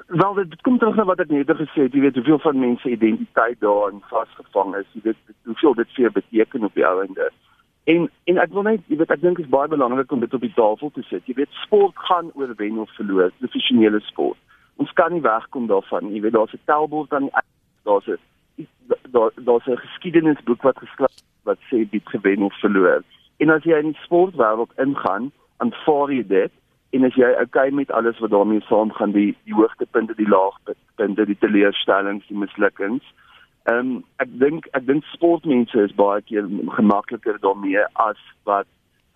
Wel 0.06 0.34
dit 0.34 0.60
kom 0.62 0.78
terug 0.78 0.96
na 0.96 1.04
wat 1.04 1.20
ek 1.20 1.28
net 1.28 1.46
gesê 1.46 1.82
het, 1.86 1.92
jy 1.92 2.00
weet 2.00 2.14
hoeveel 2.14 2.38
van 2.38 2.58
mense 2.58 2.90
identiteit 2.90 3.60
daarin 3.60 4.02
vasgevang 4.10 4.74
is, 4.76 4.86
jy 4.92 5.00
weet 5.02 5.16
hoeveel 5.44 5.74
dit 5.74 5.90
vir 5.94 6.12
beteken 6.12 6.64
op 6.64 6.74
die 6.74 6.86
ouende. 6.86 7.30
En 7.90 8.10
en 8.30 8.38
ek 8.38 8.52
wil 8.54 8.66
net, 8.66 8.82
jy 8.86 8.96
weet 9.00 9.12
ek 9.14 9.22
dink 9.24 9.40
dit 9.40 9.46
is 9.46 9.52
baie 9.52 9.70
belangrik 9.70 10.12
om 10.12 10.20
dit 10.22 10.34
op 10.36 10.44
die 10.44 10.54
tafel 10.54 10.92
te 10.94 11.02
sit. 11.08 11.26
Jy 11.26 11.34
weet 11.40 11.62
sport 11.64 11.96
gaan 12.08 12.30
oor 12.38 12.52
wen 12.58 12.78
of 12.78 12.92
verloor, 12.98 13.32
professionele 13.42 14.00
sport. 14.06 14.38
Ons 14.82 14.92
kan 14.98 15.12
nie 15.12 15.24
wegkom 15.24 15.66
daarvan. 15.70 16.12
Jy 16.14 16.20
weet 16.26 16.36
daar's 16.38 16.54
'n 16.54 16.66
tellbord 16.70 17.12
aan 17.12 17.26
die 17.28 17.42
daar's 17.88 18.06
'n 18.06 18.18
daar 19.16 19.30
daar's 19.36 19.66
'n 19.66 19.82
geskiedenisboek 19.86 20.62
wat 20.62 20.78
geskryf 20.78 21.18
wat 21.42 21.58
sê 21.70 21.88
wie 21.90 22.02
gewen 22.04 22.42
of 22.42 22.54
verloor. 22.60 23.02
En 23.38 23.50
as 23.50 23.64
jy 23.64 23.78
in 23.78 23.92
die 23.92 24.02
sportwêreld 24.04 24.72
ingaan, 24.76 25.32
aanvaar 25.56 26.12
jy 26.12 26.26
dit 26.26 26.52
en 26.90 27.04
as 27.04 27.14
jy 27.14 27.30
okay 27.42 27.70
met 27.70 27.90
alles 27.90 28.18
wat 28.18 28.30
daarmee 28.30 28.60
saamgaan, 28.60 29.12
die 29.12 29.36
die 29.44 29.54
hoogtepunte, 29.54 30.14
die 30.14 30.28
laagtepunte, 30.28 31.26
die 31.26 31.38
teleurstellings, 31.38 32.26
die 32.26 32.36
mislukkings. 32.36 33.04
Ehm 33.68 33.78
um, 33.78 34.04
ek 34.16 34.30
dink 34.40 34.66
ek 34.72 34.86
dink 34.86 35.04
sportmense 35.12 35.84
is 35.84 35.94
baie 35.94 36.22
keer 36.22 36.48
gemakliker 36.76 37.38
daarmee 37.40 37.84
as 38.08 38.20
wat 38.48 38.66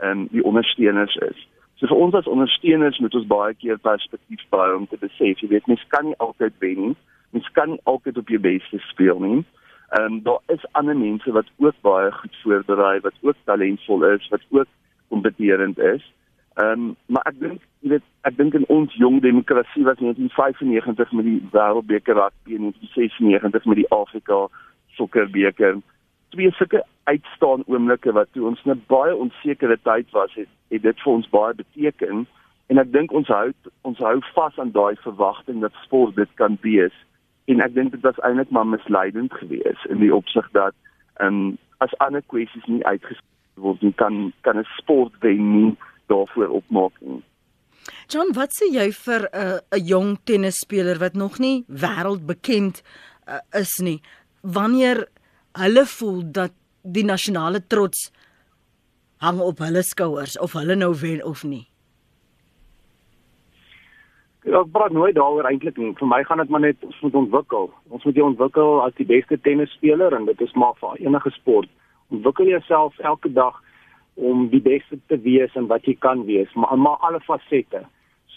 ehm 0.02 0.10
um, 0.10 0.28
die 0.32 0.44
ondersteuners 0.44 1.16
is. 1.30 1.48
So 1.80 1.86
vir 1.86 1.96
ons 1.96 2.14
as 2.14 2.30
ondersteuners 2.30 3.00
moet 3.00 3.14
ons 3.14 3.26
baie 3.26 3.54
keer 3.54 3.78
perspektief 3.78 4.44
bou 4.50 4.68
om 4.76 4.86
te 4.86 5.00
besef, 5.00 5.40
jy 5.40 5.48
weet, 5.48 5.66
mens 5.66 5.82
kan 5.88 6.06
nie 6.10 6.18
altyd 6.18 6.54
wen 6.60 6.80
nie 6.80 6.96
mens 7.34 7.50
kan 7.52 7.70
nie 7.70 7.80
altyd 7.90 8.18
op 8.18 8.28
jou 8.30 8.40
beste 8.40 8.78
speel 8.90 9.18
nie. 9.20 9.40
Ehm 9.96 10.12
um, 10.12 10.20
daar 10.26 10.42
is 10.54 10.66
ander 10.72 10.96
mense 10.96 11.32
wat 11.32 11.48
ook 11.56 11.80
baie 11.80 12.12
goed 12.12 12.36
voorberei, 12.42 13.00
wat 13.00 13.16
ook 13.20 13.36
talentvol 13.44 14.04
is, 14.12 14.28
wat 14.28 14.44
ook 14.50 14.68
kompeterend 15.08 15.78
is. 15.78 16.04
Ehm 16.54 16.70
um, 16.70 16.96
maar 17.06 17.22
ek 17.26 17.38
dink 17.38 17.62
jy 17.82 17.88
weet 17.90 18.04
ek 18.28 18.36
dink 18.38 18.54
in 18.54 18.66
ons 18.70 18.92
jong 18.94 19.16
demokrasie 19.22 19.82
was 19.84 19.98
1995 19.98 21.12
met 21.18 21.26
die 21.26 21.40
Wêreldbeker 21.50 22.14
rugby 22.14 22.54
en 22.54 22.68
1996 22.70 23.64
met 23.64 23.80
die 23.80 23.90
Afrika 23.90 24.36
sokkerbeker. 24.94 25.80
Twee 26.30 26.52
sulke 26.54 26.84
uitstaan 27.10 27.64
oomblikke 27.66 28.14
wat 28.14 28.30
toe 28.32 28.46
ons 28.46 28.62
'n 28.64 28.82
baie 28.86 29.16
onsekere 29.16 29.78
tyd 29.82 30.10
was 30.10 30.34
het, 30.34 30.48
het 30.70 30.82
dit 30.82 31.00
vir 31.02 31.12
ons 31.12 31.28
baie 31.28 31.54
beteken. 31.54 32.26
En 32.66 32.78
ek 32.78 32.92
dink 32.92 33.12
ons 33.12 33.28
hou 33.28 33.52
ons 33.82 33.98
hou 33.98 34.20
vas 34.34 34.58
aan 34.58 34.70
daai 34.70 34.94
verwagting 35.02 35.60
dat 35.60 35.82
sport 35.82 36.14
dit 36.16 36.30
kan 36.34 36.58
wees. 36.60 36.94
En 37.44 37.60
ek 37.60 37.74
dink 37.74 37.90
dit 37.90 38.00
was 38.00 38.20
eintlik 38.22 38.50
maar 38.50 38.66
misleidend 38.66 39.34
geweest 39.34 39.84
in 39.88 39.98
die 39.98 40.14
opsig 40.14 40.48
dat 40.52 40.74
ehm 41.18 41.34
um, 41.34 41.58
as 41.78 41.98
ander 41.98 42.22
kwessies 42.26 42.66
nie 42.66 42.84
uitgeskryf 42.86 43.32
word 43.54 43.82
nie 43.82 43.92
kan 43.92 44.32
kan 44.40 44.58
'n 44.58 44.66
sport 44.78 45.12
wen 45.20 45.50
nie 45.52 45.76
daarvoor 46.06 46.48
opmaak 46.60 47.00
nie. 47.00 47.22
John, 48.08 48.32
wat 48.36 48.52
sê 48.56 48.68
jy 48.72 48.90
vir 48.92 49.28
'n 49.32 49.36
uh, 49.44 49.58
'n 49.78 49.84
jong 49.86 50.18
tennisspeler 50.24 50.98
wat 50.98 51.14
nog 51.14 51.38
nie 51.38 51.64
wêreldbekend 51.68 52.82
uh, 53.28 53.40
is 53.52 53.78
nie 53.78 54.00
wanneer 54.44 55.08
hulle 55.56 55.86
voel 55.86 56.22
dat 56.32 56.52
die 56.82 57.04
nasionale 57.04 57.66
trots 57.66 58.10
hang 59.24 59.40
op 59.40 59.62
hulle 59.64 59.82
skouers 59.82 60.36
of 60.38 60.52
hulle 60.52 60.76
nou 60.76 60.92
wen 61.00 61.24
of 61.24 61.44
nie? 61.44 61.64
Ja, 64.44 64.60
ek 64.60 64.72
praat 64.74 64.92
nooit 64.92 65.16
daaroor 65.16 65.46
eintlik 65.48 65.78
nie. 65.80 65.94
Vir 65.96 66.08
my 66.10 66.20
gaan 66.28 66.42
dit 66.42 66.50
maar 66.52 66.60
net 66.60 66.82
ons 66.84 66.98
moet 67.00 67.14
ontwikkel. 67.16 67.70
Ons 67.88 68.04
moet 68.04 68.18
jou 68.20 68.26
ontwikkel 68.28 68.82
as 68.84 68.96
die 68.98 69.08
beste 69.08 69.38
tennisspeler 69.40 70.12
en 70.12 70.28
dit 70.28 70.40
is 70.44 70.52
maar 70.52 70.76
vir 70.82 71.00
enige 71.06 71.32
sport. 71.38 71.70
Ontwikkel 72.12 72.52
jouself 72.52 72.98
elke 72.98 73.32
dag 73.32 73.56
om 74.14 74.48
die 74.48 74.62
beste 74.62 74.98
te 75.06 75.18
wees 75.20 75.54
en 75.54 75.66
wat 75.66 75.86
jy 75.86 75.96
kan 75.98 76.24
wees, 76.24 76.52
maar 76.54 76.78
maar 76.78 76.96
alle 77.00 77.20
fasette. 77.20 77.84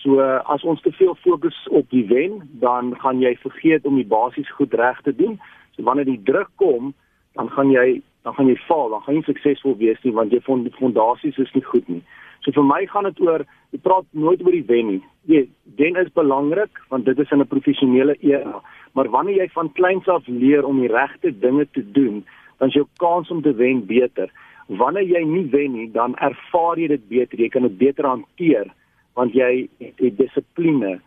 So 0.01 0.21
as 0.21 0.63
ons 0.63 0.81
te 0.81 0.91
veel 0.91 1.15
fokus 1.23 1.57
op 1.69 1.89
die 1.89 2.05
wen, 2.09 2.41
dan 2.61 2.93
gaan 3.01 3.21
jy 3.21 3.35
vergeet 3.41 3.85
om 3.85 3.95
die 3.95 4.07
basies 4.07 4.49
goed 4.57 4.73
reg 4.73 5.01
te 5.01 5.15
doen. 5.15 5.39
So 5.75 5.83
wanneer 5.83 6.05
die 6.05 6.21
druk 6.23 6.49
kom, 6.55 6.93
dan 7.37 7.49
gaan 7.49 7.71
jy 7.71 8.01
dan 8.27 8.35
gaan 8.35 8.49
jy 8.51 8.57
val, 8.67 8.89
dan 8.91 9.03
gaan 9.05 9.15
jy 9.15 9.23
suksesvol 9.23 9.77
wees 9.79 9.99
nie 10.03 10.11
want 10.15 10.33
jy 10.35 10.41
fondasies 10.43 11.37
is 11.39 11.53
nie 11.55 11.63
goed 11.63 11.87
nie. 11.87 12.01
So 12.43 12.51
vir 12.51 12.65
my 12.67 12.81
gaan 12.91 13.07
dit 13.07 13.21
oor 13.23 13.45
jy 13.71 13.79
praat 13.83 14.07
nooit 14.11 14.41
oor 14.43 14.55
die 14.55 14.65
wen 14.67 14.89
nie. 14.91 15.03
Jy 15.31 15.45
wen 15.79 15.99
is 16.01 16.11
belangrik 16.15 16.81
want 16.91 17.05
dit 17.05 17.19
is 17.19 17.31
in 17.31 17.41
'n 17.41 17.47
professionele 17.47 18.15
era, 18.19 18.61
maar 18.93 19.09
wanneer 19.09 19.43
jy 19.43 19.49
van 19.53 19.71
kleins 19.73 20.07
af 20.07 20.27
leer 20.27 20.65
om 20.65 20.79
die 20.79 20.91
regte 20.91 21.31
dinge 21.31 21.67
te 21.71 21.83
doen, 21.91 22.25
dan 22.59 22.67
is 22.67 22.73
jou 22.73 22.87
kans 22.97 23.31
om 23.31 23.41
te 23.41 23.53
wen 23.53 23.85
beter. 23.85 24.29
Wanneer 24.67 25.07
jy 25.07 25.23
nie 25.23 25.45
wen 25.51 25.75
nie, 25.77 25.87
dan 25.91 26.15
ervaar 26.23 26.79
jy 26.79 26.89
dit 26.91 27.03
beter, 27.07 27.39
jy 27.39 27.49
kan 27.49 27.63
dit 27.67 27.77
beter 27.79 28.07
hanteer 28.07 28.71
want 29.17 29.33
jy 29.33 29.67
het, 29.81 29.95
het 29.97 30.17
dissipline. 30.19 30.99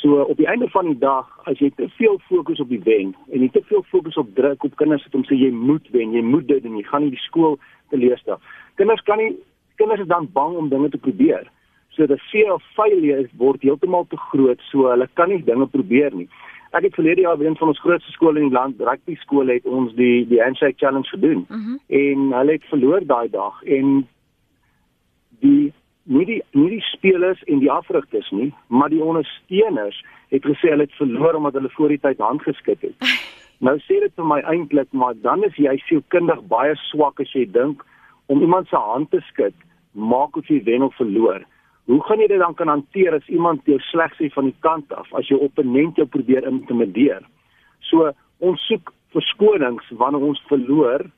So 0.00 0.22
op 0.24 0.38
die 0.38 0.46
einde 0.48 0.70
van 0.72 0.86
die 0.88 0.98
dag, 0.98 1.28
as 1.50 1.58
jy 1.60 1.68
te 1.76 1.88
veel 1.98 2.16
fokus 2.30 2.62
op 2.62 2.70
die 2.72 2.80
wen 2.86 3.12
en 3.28 3.44
jy 3.44 3.50
te 3.52 3.60
veel 3.68 3.82
fokus 3.90 4.16
op 4.16 4.30
druk 4.38 4.64
op 4.64 4.78
kinders 4.80 5.04
het 5.04 5.14
om 5.18 5.26
sê 5.28 5.36
jy 5.36 5.50
moet 5.52 5.84
wen, 5.92 6.14
jy 6.16 6.22
moet 6.24 6.46
dit 6.48 6.64
en 6.64 6.78
jy 6.78 6.84
gaan 6.88 7.04
nie 7.04 7.12
die 7.12 7.24
skool 7.26 7.58
teleurstel. 7.92 8.40
Kinders 8.80 9.04
kan 9.04 9.20
nie 9.20 9.34
kinders 9.76 10.00
is 10.00 10.08
dan 10.08 10.30
bang 10.32 10.56
om 10.56 10.70
dinge 10.72 10.88
te 10.88 11.02
probeer. 11.02 11.44
So 11.92 12.06
die 12.08 12.18
fear 12.30 12.54
of 12.54 12.64
failure 12.76 13.26
word 13.36 13.62
heeltemal 13.66 14.06
te 14.08 14.16
groot, 14.30 14.60
so 14.70 14.88
hulle 14.88 15.08
kan 15.18 15.28
nie 15.28 15.42
dinge 15.44 15.66
probeer 15.68 16.14
nie. 16.16 16.28
Ek 16.72 16.86
het 16.86 16.94
verlede 16.96 17.20
jaar 17.26 17.36
by 17.36 17.44
een 17.44 17.58
van 17.60 17.68
ons 17.68 17.80
grootste 17.80 18.12
skole 18.14 18.40
in 18.40 18.48
die 18.48 18.56
land, 18.56 18.80
rugby 18.80 19.14
skool 19.20 19.52
het 19.52 19.66
ons 19.68 19.92
die 19.98 20.24
die 20.28 20.40
handshake 20.40 20.80
challenge 20.80 21.08
gedoen. 21.12 21.44
Mm 21.48 21.60
-hmm. 21.64 21.78
En 21.86 22.32
hulle 22.38 22.52
het 22.52 22.64
verloor 22.70 23.06
daai 23.06 23.28
dag 23.30 23.62
en 23.62 24.08
die 25.44 25.72
nie 26.02 26.24
die 26.26 26.42
nie 26.50 26.70
die 26.70 26.80
spelers 26.80 27.42
en 27.44 27.58
die 27.58 27.70
afrigters 27.70 28.30
nie, 28.30 28.52
maar 28.66 28.88
die 28.88 29.02
ondersteuners 29.02 30.04
het 30.28 30.44
gesê 30.44 30.72
hulle 30.72 30.88
het 30.88 31.00
verloor 31.00 31.34
omdat 31.34 31.52
hulle 31.52 31.70
voor 31.76 31.88
die 31.88 32.00
tyd 32.00 32.18
hand 32.18 32.42
geskit 32.42 32.80
het. 32.80 32.96
nou 33.66 33.78
sê 33.78 34.00
dit 34.00 34.12
vir 34.16 34.26
my 34.26 34.40
eintlik, 34.40 34.88
maar 34.90 35.14
dan 35.14 35.44
is 35.44 35.56
jy 35.56 35.76
sielkundig 35.86 36.40
baie 36.48 36.74
swak 36.88 37.20
as 37.20 37.32
jy 37.32 37.44
dink 37.52 37.84
om 38.26 38.40
iemand 38.40 38.68
se 38.68 38.76
hand 38.76 39.10
te 39.10 39.20
skud 39.20 39.54
maak 39.92 40.36
of 40.36 40.48
jy 40.48 40.62
wen 40.64 40.82
of 40.82 40.96
verloor. 40.96 41.44
Hoe 41.90 42.02
gaan 42.06 42.20
jy 42.22 42.28
dit 42.30 42.38
dan 42.38 42.54
kan 42.54 42.68
hanteer 42.68 43.14
as 43.14 43.28
iemand 43.28 43.66
jou 43.66 43.78
sleg 43.90 44.14
sê 44.18 44.30
van 44.34 44.50
die 44.50 44.58
kant 44.60 44.92
af 44.92 45.08
as 45.18 45.28
jou 45.28 45.40
opponent 45.42 45.96
jou 45.98 46.06
probeer 46.06 46.46
intimideer? 46.48 47.24
So 47.90 48.12
ons 48.38 48.66
soek 48.70 48.92
verskonings 49.12 49.90
wanneer 49.90 50.22
ons 50.22 50.42
verloor 50.48 51.08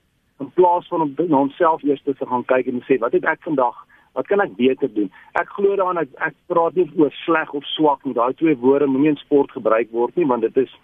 in 0.41 0.51
plaas 0.57 0.89
van 0.89 1.05
om 1.05 1.13
na 1.19 1.43
onsself 1.47 1.85
eers 1.85 2.03
te 2.03 2.17
gaan 2.21 2.47
kyk 2.49 2.71
en 2.73 2.83
sê 2.89 2.99
wat 3.03 3.13
het 3.13 3.29
ek 3.29 3.45
vandag 3.45 3.77
Wat 4.15 4.27
kan 4.31 4.41
ek 4.41 4.55
beter 4.55 4.91
doen? 4.95 5.11
Ek 5.35 5.49
glo 5.57 5.75
daaraan 5.75 6.05
ek, 6.05 6.11
ek 6.23 6.35
praat 6.51 6.77
nie 6.79 6.87
oor 7.03 7.11
sleg 7.25 7.51
of 7.59 7.65
swak 7.73 8.05
nie. 8.07 8.15
Daai 8.15 8.37
twee 8.39 8.55
woorde 8.63 8.87
moenie 8.87 9.11
in 9.11 9.19
sport 9.19 9.51
gebruik 9.51 9.91
word 9.91 10.15
nie 10.15 10.27
want 10.31 10.47
dit 10.47 10.61
is 10.63 10.75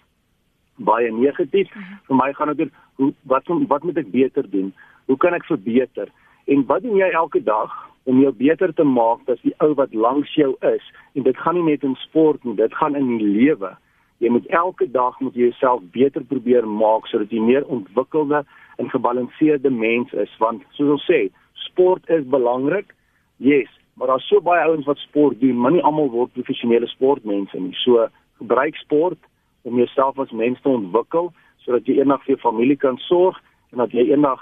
baie 0.75 1.11
negatief. 1.15 1.71
Mm 1.71 1.81
-hmm. 1.81 2.01
Vir 2.07 2.15
my 2.19 2.33
gaan 2.33 2.51
dit 2.51 2.65
oor 2.65 2.71
hoe 2.99 3.13
wat 3.23 3.47
wat 3.71 3.83
moet 3.83 3.97
ek 3.97 4.11
beter 4.11 4.49
doen? 4.51 4.73
Hoe 5.07 5.17
kan 5.17 5.33
ek 5.33 5.45
verbeter? 5.45 6.11
En 6.45 6.65
wat 6.65 6.81
doen 6.81 6.95
jy 6.95 7.09
elke 7.09 7.43
dag 7.43 7.71
om 8.03 8.19
jou 8.21 8.31
beter 8.33 8.73
te 8.73 8.83
maak 8.83 9.29
as 9.29 9.41
die 9.45 9.53
ou 9.61 9.73
wat 9.77 9.93
langs 9.93 10.33
jou 10.35 10.55
is? 10.65 10.85
En 11.13 11.23
dit 11.23 11.37
gaan 11.37 11.55
nie 11.59 11.69
net 11.73 11.83
in 11.83 11.95
sport 12.05 12.43
nie, 12.43 12.55
dit 12.55 12.73
gaan 12.75 12.95
in 12.95 13.17
die 13.17 13.27
lewe. 13.27 13.75
Jy 14.21 14.29
moet 14.29 14.47
elke 14.53 14.85
dag 14.91 15.19
moet 15.19 15.35
jy 15.35 15.49
jouself 15.49 15.81
beter 15.93 16.23
probeer 16.29 16.67
maak 16.67 17.07
sodat 17.09 17.31
jy 17.33 17.41
meer 17.41 17.65
ontwikkelde 17.65 18.43
en 18.77 18.89
gebalanseerde 18.89 19.69
mens 19.69 20.13
is 20.13 20.33
want 20.41 20.65
soos 20.77 20.97
ons 20.97 21.05
sê, 21.09 21.23
sport 21.67 22.09
is 22.09 22.25
belangrik. 22.29 22.93
Yes, 23.37 23.69
maar 23.97 24.13
daar's 24.13 24.27
so 24.29 24.41
baie 24.41 24.61
ouens 24.65 24.85
wat 24.85 25.01
sport 25.01 25.39
doen, 25.41 25.57
maar 25.57 25.73
nie 25.73 25.81
almal 25.85 26.09
word 26.13 26.33
professionele 26.37 26.89
sportmense 26.89 27.57
nie. 27.57 27.73
So 27.81 28.07
gebruik 28.41 28.77
sport 28.81 29.17
om 29.61 29.77
jouself 29.77 30.19
as 30.19 30.33
mens 30.33 30.61
te 30.61 30.69
ontwikkel 30.69 31.31
sodat 31.65 31.85
jy 31.85 31.99
eendag 31.99 32.23
vir 32.25 32.35
jou 32.35 32.41
familie 32.41 32.77
kan 32.77 32.97
sorg 33.05 33.37
en 33.71 33.83
dat 33.83 33.93
jy 33.93 34.07
eendag 34.09 34.41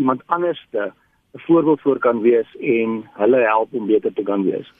iemand 0.00 0.24
anderste 0.32 0.90
'n 1.34 1.40
voorbeeld 1.40 1.80
voor 1.80 1.98
kan 1.98 2.20
wees 2.20 2.56
en 2.60 3.10
hulle 3.12 3.36
help 3.36 3.74
om 3.74 3.86
beter 3.86 4.12
te 4.12 4.22
kan 4.22 4.44
wees. 4.44 4.72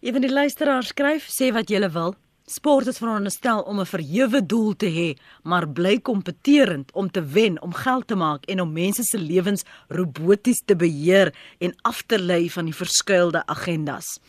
Een 0.00 0.12
van 0.12 0.20
die 0.20 0.32
luisteraars 0.32 0.86
skryf 0.86 1.28
sê 1.28 1.52
wat 1.52 1.70
jy 1.70 1.90
wil. 1.90 2.14
Sport 2.46 2.86
is 2.86 2.98
veronderstel 2.98 3.62
om 3.62 3.80
'n 3.80 3.86
verhewe 3.86 4.46
doel 4.46 4.76
te 4.76 4.86
hê, 4.86 5.16
maar 5.42 5.68
bly 5.68 5.98
kompeterend 6.00 6.92
om 6.92 7.10
te 7.10 7.24
wen, 7.24 7.62
om 7.62 7.72
geld 7.72 8.06
te 8.06 8.14
maak 8.14 8.44
en 8.44 8.60
om 8.60 8.72
mense 8.72 9.02
se 9.02 9.18
lewens 9.18 9.64
roboties 9.88 10.62
te 10.64 10.76
beheer 10.76 11.34
en 11.58 11.74
af 11.82 12.02
te 12.02 12.18
lei 12.18 12.50
van 12.50 12.64
die 12.64 12.74
verskuilde 12.74 13.46
agendas. 13.46 14.20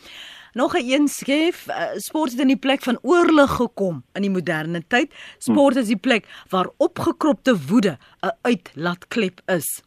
Nog 0.52 0.74
'n 0.74 0.90
een 0.90 1.08
skef, 1.08 1.66
uh, 1.68 1.88
sport 1.96 2.30
het 2.30 2.40
in 2.40 2.46
die 2.46 2.56
plek 2.56 2.82
van 2.82 2.98
oorlog 3.02 3.56
gekom 3.56 4.04
in 4.12 4.22
die 4.22 4.30
moderne 4.30 4.82
tyd. 4.88 5.12
Sport 5.38 5.76
is 5.76 5.86
die 5.86 6.00
plek 6.00 6.26
waar 6.48 6.70
opgekropte 6.76 7.66
woede 7.66 7.98
'n 8.22 8.30
uitlaatklep 8.42 9.40
is. 9.46 9.82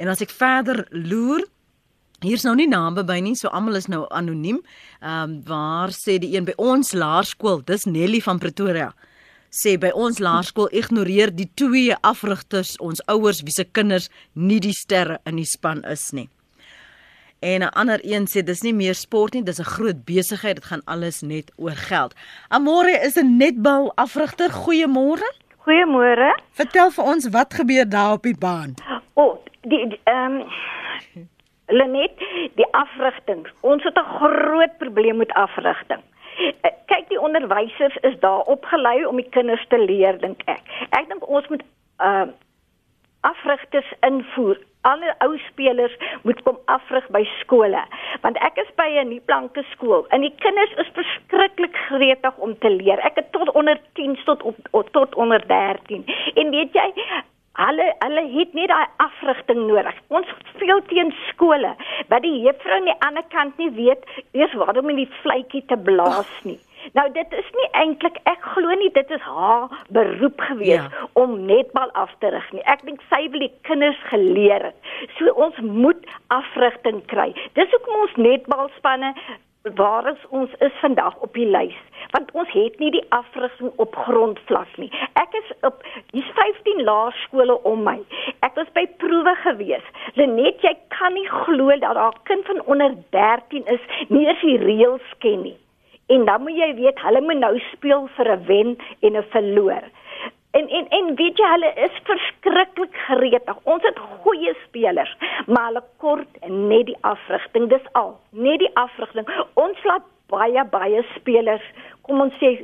En 0.00 0.08
as 0.08 0.22
ek 0.24 0.32
verder 0.32 0.86
loer, 0.90 1.44
hier's 2.24 2.44
nou 2.48 2.56
nie 2.56 2.68
name 2.68 3.04
by 3.04 3.18
nie, 3.20 3.36
so 3.36 3.52
almal 3.52 3.76
is 3.76 3.88
nou 3.92 4.06
anoniem. 4.08 4.62
Ehm 5.00 5.36
um, 5.36 5.38
waar 5.44 5.92
sê 5.92 6.18
die 6.18 6.32
een 6.34 6.48
by 6.48 6.56
ons 6.56 6.92
laerskool, 6.96 7.60
dis 7.68 7.84
Nelly 7.84 8.24
van 8.24 8.40
Pretoria 8.40 8.90
sê 9.50 9.74
by 9.82 9.90
ons 9.98 10.20
laerskool 10.22 10.70
ignoreer 10.70 11.32
die 11.34 11.48
twee 11.58 11.94
afrigters 12.06 12.76
ons 12.78 13.02
ouers 13.10 13.42
wie 13.42 13.54
se 13.54 13.66
kinders 13.66 14.08
nie 14.34 14.60
die 14.62 14.74
sterre 14.74 15.18
in 15.26 15.40
die 15.40 15.48
span 15.48 15.82
is 15.90 16.12
nie. 16.14 16.28
En 17.42 17.62
'n 17.62 17.72
ander 17.72 18.00
een 18.04 18.26
sê 18.26 18.44
dis 18.44 18.62
nie 18.62 18.72
meer 18.72 18.94
sport 18.94 19.34
nie, 19.34 19.42
dis 19.42 19.58
'n 19.58 19.64
groot 19.64 20.04
besigheid, 20.04 20.56
dit 20.56 20.64
gaan 20.64 20.82
alles 20.84 21.22
net 21.22 21.50
oor 21.56 21.76
geld. 21.76 22.14
Amore 22.48 23.00
is 23.02 23.16
'n 23.16 23.36
netbal 23.36 23.92
afrigter. 23.96 24.50
Goeiemôre. 24.50 25.28
Goeiemôre. 25.66 26.40
Vertel 26.52 26.90
vir 26.90 27.04
ons 27.04 27.28
wat 27.28 27.54
gebeur 27.54 27.88
daar 27.88 28.12
op 28.12 28.22
die 28.22 28.38
baan. 28.38 28.74
O, 29.14 29.22
oh, 29.22 29.38
die 29.60 30.00
ehm 30.04 30.40
um, 30.40 31.28
Lenet, 31.70 32.18
die 32.58 32.66
afrigting. 32.74 33.46
Ons 33.60 33.82
het 33.82 33.94
'n 33.98 34.10
groot 34.18 34.78
probleem 34.78 35.16
met 35.16 35.32
afrigting. 35.32 36.02
Eh, 36.60 36.70
kyk, 36.86 37.08
die 37.08 37.20
onderwysers 37.20 37.96
is 37.96 38.18
daar 38.20 38.40
opgelei 38.40 39.06
om 39.06 39.16
die 39.16 39.28
kinders 39.28 39.66
te 39.68 39.78
leer, 39.78 40.18
dink 40.18 40.42
ek. 40.44 40.62
Ek 40.90 41.08
dink 41.08 41.28
ons 41.28 41.48
moet 41.48 41.62
ehm 41.96 42.28
uh, 42.28 42.34
afrigters 43.20 43.92
invoer 44.00 44.58
alle 44.80 45.14
ou 45.18 45.38
spelers 45.38 45.96
moet 46.22 46.42
kom 46.42 46.58
afrig 46.64 47.06
by 47.12 47.20
skole 47.40 47.82
want 48.24 48.38
ek 48.46 48.60
is 48.62 48.70
by 48.80 48.88
'n 49.02 49.08
nie 49.08 49.20
blanke 49.20 49.64
skool 49.72 50.06
en 50.08 50.20
die 50.24 50.34
kinders 50.44 50.72
is 50.82 50.94
verskriklik 50.96 51.76
gretig 51.88 52.36
om 52.36 52.58
te 52.58 52.70
leer 52.70 52.98
ek 53.04 53.20
het 53.20 53.32
tot 53.32 53.50
onder 53.50 53.80
10 53.92 54.16
tot 54.24 54.42
op, 54.42 54.88
tot 54.92 55.14
onder 55.14 55.46
13 55.46 56.04
en 56.34 56.50
weet 56.50 56.72
jy 56.72 56.88
Alle 57.60 57.90
alle 57.98 58.22
het 58.32 58.54
nie 58.56 58.66
daai 58.70 58.86
afrigting 59.04 59.66
nodig. 59.68 59.96
Ons 60.08 60.28
speel 60.54 60.80
teen 60.88 61.12
skole 61.28 61.74
wat 62.08 62.24
die 62.24 62.38
juffrou 62.46 62.78
aan 62.78 62.88
die 62.88 63.00
ander 63.06 63.26
kant 63.34 63.60
nie 63.60 63.70
weet 63.76 64.06
eers 64.32 64.54
waarom 64.62 64.88
om 64.92 65.00
die 65.00 65.10
vletjie 65.20 65.62
te 65.68 65.76
blaas 65.88 66.30
nie. 66.48 66.58
Nou 66.96 67.04
dit 67.12 67.34
is 67.36 67.50
nie 67.58 67.66
eintlik 67.82 68.16
ek 68.30 68.46
glo 68.54 68.76
nie 68.80 68.88
dit 68.96 69.12
is 69.12 69.26
haar 69.26 69.68
beroep 69.96 70.40
gewees 70.48 70.80
ja. 70.80 71.04
om 71.20 71.36
netbal 71.50 71.92
af 72.00 72.14
te 72.24 72.32
rig 72.32 72.48
nie. 72.56 72.64
Ek 72.64 72.86
dink 72.88 73.04
sy 73.12 73.26
wil 73.28 73.44
die 73.44 73.52
kinders 73.68 74.00
geleer 74.08 74.70
het. 74.70 74.90
So 75.18 75.36
ons 75.36 75.60
moet 75.60 76.08
afrigting 76.32 77.04
kry. 77.12 77.30
Dis 77.60 77.76
hoekom 77.76 78.00
ons 78.06 78.18
netbalspanne 78.30 79.12
waar 79.76 80.14
ons 80.32 80.56
is 80.64 80.76
vandag 80.80 81.16
op 81.20 81.36
die 81.36 81.48
lys 81.48 81.76
want 82.10 82.30
ons 82.32 82.50
het 82.52 82.78
nie 82.78 82.90
die 82.90 83.04
afrigting 83.08 83.72
op 83.76 83.96
grondvlak 84.06 84.76
nie. 84.82 84.90
Ek 85.20 85.34
is 85.42 85.52
op 85.66 85.82
hier's 86.10 86.30
15 86.38 86.82
laerskole 86.88 87.56
om 87.70 87.82
my. 87.86 87.98
Ek 88.46 88.54
was 88.58 88.70
by 88.74 88.86
proewe 89.02 89.34
gewees. 89.44 89.86
Lenet, 90.18 90.62
jy 90.62 90.74
kan 90.96 91.14
nie 91.14 91.28
glo 91.28 91.70
dat 91.70 91.94
daar 91.94 92.14
'n 92.14 92.22
kind 92.24 92.46
van 92.46 92.62
onder 92.66 92.94
13 93.10 93.66
is 93.66 93.84
nie 94.08 94.26
eens 94.26 94.40
die 94.40 94.58
reëls 94.58 95.08
ken 95.18 95.42
nie. 95.42 95.56
En 96.08 96.24
dan 96.24 96.42
moet 96.42 96.56
jy 96.56 96.74
weet, 96.74 97.00
hulle 97.00 97.20
moet 97.20 97.38
nou 97.38 97.58
speel 97.72 98.08
vir 98.16 98.28
'n 98.36 98.44
wen 98.46 98.76
en 99.00 99.16
'n 99.16 99.30
verloor. 99.30 99.84
En 100.50 100.68
en 100.68 100.88
en 100.88 101.14
weet 101.14 101.38
jy 101.38 101.48
hulle 101.50 101.72
is 101.74 102.00
verskriklik 102.02 102.96
gretig. 103.06 103.58
Ons 103.62 103.82
het 103.86 103.98
goeie 103.98 104.54
spelers, 104.66 105.16
maar 105.46 105.66
hulle 105.66 105.82
kort 105.96 106.48
net 106.48 106.86
die 106.86 106.96
afrigting. 107.00 107.68
Dis 107.68 107.86
al, 107.92 108.16
net 108.30 108.58
die 108.58 108.70
afrigting. 108.74 109.30
Ons 109.54 109.84
laat 109.84 110.02
baie 110.30 110.64
baie 110.72 111.04
spelers, 111.14 111.66
kom 112.10 112.26
ons 112.26 112.38
sê 112.42 112.56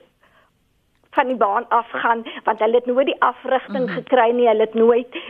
van 1.16 1.30
die 1.32 1.40
baan 1.40 1.66
afgaan 1.72 2.26
want 2.44 2.62
hulle 2.64 2.82
het 2.82 2.88
nooit 2.90 3.12
die 3.14 3.20
afrigting 3.24 3.85
mm 3.87 3.90
-hmm. 3.92 3.98
gekry 4.02 4.30
nie. 4.35 4.48
Hulle 4.48 4.66
het 4.68 4.74
nooit 4.74 5.20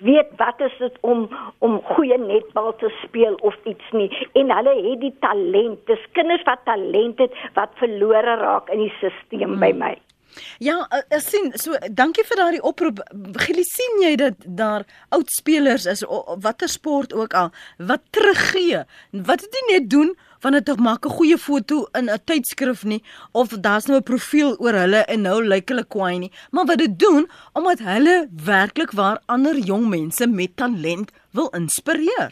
weet 0.00 0.30
wat 0.36 0.60
is 0.60 0.76
dit 0.78 0.96
om 1.00 1.28
om 1.58 1.80
goeie 1.94 2.18
netbal 2.18 2.76
te 2.76 2.88
speel 3.02 3.34
of 3.34 3.56
iets 3.64 3.90
nie 3.92 4.08
en 4.32 4.52
hulle 4.56 4.74
het 4.90 5.00
die 5.00 5.16
talent 5.20 5.82
dis 5.86 6.04
kinders 6.12 6.44
wat 6.48 6.64
talent 6.64 7.18
het 7.18 7.34
wat 7.58 7.74
verlore 7.82 8.36
raak 8.44 8.70
in 8.70 8.86
die 8.86 8.94
stelsel 8.96 9.44
hmm. 9.44 9.60
by 9.60 9.72
my 9.82 9.96
Ja, 10.62 10.76
ek 10.94 11.16
uh, 11.16 11.18
sien 11.18 11.48
so 11.58 11.74
dankie 11.90 12.22
vir 12.22 12.38
daardie 12.38 12.62
oproep. 12.62 13.00
Gili 13.44 13.64
sien 13.66 13.96
jy 14.04 14.12
dat 14.20 14.44
daar 14.46 14.84
oud 15.16 15.32
spelers 15.34 15.88
is 15.90 16.04
watter 16.44 16.70
sport 16.70 17.14
ook 17.16 17.34
al 17.34 17.50
wat 17.90 18.04
teruggee. 18.14 18.84
Wat 19.10 19.42
het 19.42 19.58
jy 19.58 19.64
net 19.72 19.88
doen 19.90 20.14
wanneer 20.40 20.64
dit 20.64 20.80
maak 20.80 21.06
'n 21.06 21.16
goeie 21.18 21.38
foto 21.38 21.86
in 21.98 22.10
'n 22.10 22.24
tydskrif 22.24 22.84
nie 22.84 23.02
of 23.32 23.48
daar's 23.48 23.86
nou 23.86 23.98
'n 23.98 24.02
profiel 24.02 24.56
oor 24.58 24.72
hulle 24.72 25.04
en 25.04 25.22
nou 25.22 25.44
lyk 25.44 25.68
hulle 25.68 25.84
kwaai 25.84 26.18
nie, 26.18 26.32
maar 26.50 26.66
wat 26.66 26.78
dit 26.78 26.98
doen 26.98 27.28
omdat 27.52 27.78
hulle 27.78 28.28
werklik 28.44 28.90
waar 28.90 29.18
ander 29.26 29.56
jong 29.58 29.88
mense 29.88 30.26
met 30.26 30.56
talent 30.56 31.12
wil 31.32 31.48
inspireer. 31.48 32.30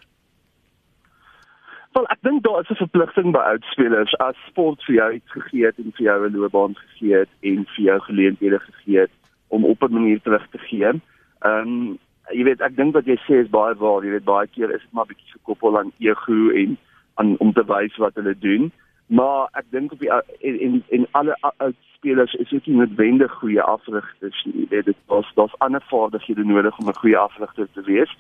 Wel, 1.92 2.06
ek 2.14 2.18
dink 2.22 2.42
daar 2.42 2.60
is 2.60 2.70
'n 2.70 2.74
verpligting 2.84 3.32
by 3.32 3.38
oud 3.38 3.64
spelers 3.70 4.14
as 4.18 4.36
sport 4.48 4.84
vir 4.84 4.94
jou 4.94 5.12
iets 5.12 5.30
gegee 5.30 5.64
het 5.66 5.78
en 5.78 5.92
vir 5.96 6.04
jou 6.04 6.28
'n 6.28 6.36
loopbaan 6.36 6.74
gegee 6.74 7.14
het 7.14 7.28
en 7.40 7.66
vir 7.74 7.84
jou 7.84 8.00
geleenthede 8.00 8.58
gegee 8.58 8.98
het 9.00 9.10
om 9.48 9.64
op 9.64 9.82
'n 9.82 9.92
manier 9.92 10.20
terug 10.20 10.46
te 10.50 10.58
gee. 10.58 10.86
Ehm 10.86 11.00
um, 11.42 11.98
jy 12.30 12.44
weet, 12.44 12.60
ek 12.60 12.76
dink 12.76 12.94
wat 12.94 13.06
jy 13.06 13.16
sê 13.26 13.40
is 13.44 13.50
baie 13.50 13.74
waar. 13.74 14.04
Jy 14.04 14.10
weet 14.10 14.24
baie 14.24 14.46
keer 14.46 14.70
is 14.70 14.82
dit 14.84 14.92
maar 14.92 15.06
bietjie 15.06 15.32
gekoppel 15.32 15.78
aan 15.78 15.92
ego 15.98 16.50
en 16.50 16.78
aan 17.18 17.36
om 17.44 17.52
te 17.52 17.64
wys 17.66 17.96
wat 18.02 18.14
hulle 18.20 18.34
doen. 18.38 18.70
Maar 19.08 19.48
ek 19.56 19.70
dink 19.74 19.92
op 19.92 20.02
die 20.04 20.10
en 20.12 20.58
en, 20.66 20.82
en 20.96 21.06
alle 21.20 21.36
oud 21.40 21.76
spelers 21.98 22.34
is 22.34 22.52
ook 22.52 22.66
nie 22.66 22.76
noodwendig 22.76 23.32
goeie 23.40 23.62
afrigters 23.62 24.42
nie. 24.44 24.64
Jy 24.64 24.66
weet 24.70 24.90
dit 24.90 24.98
was 25.12 25.30
daar's 25.34 25.56
ander 25.64 25.82
vaardighede 25.90 26.44
nodig 26.44 26.78
om 26.78 26.88
'n 26.88 27.00
goeie 27.02 27.18
afrigter 27.18 27.68
te 27.72 27.82
wees. 27.82 28.12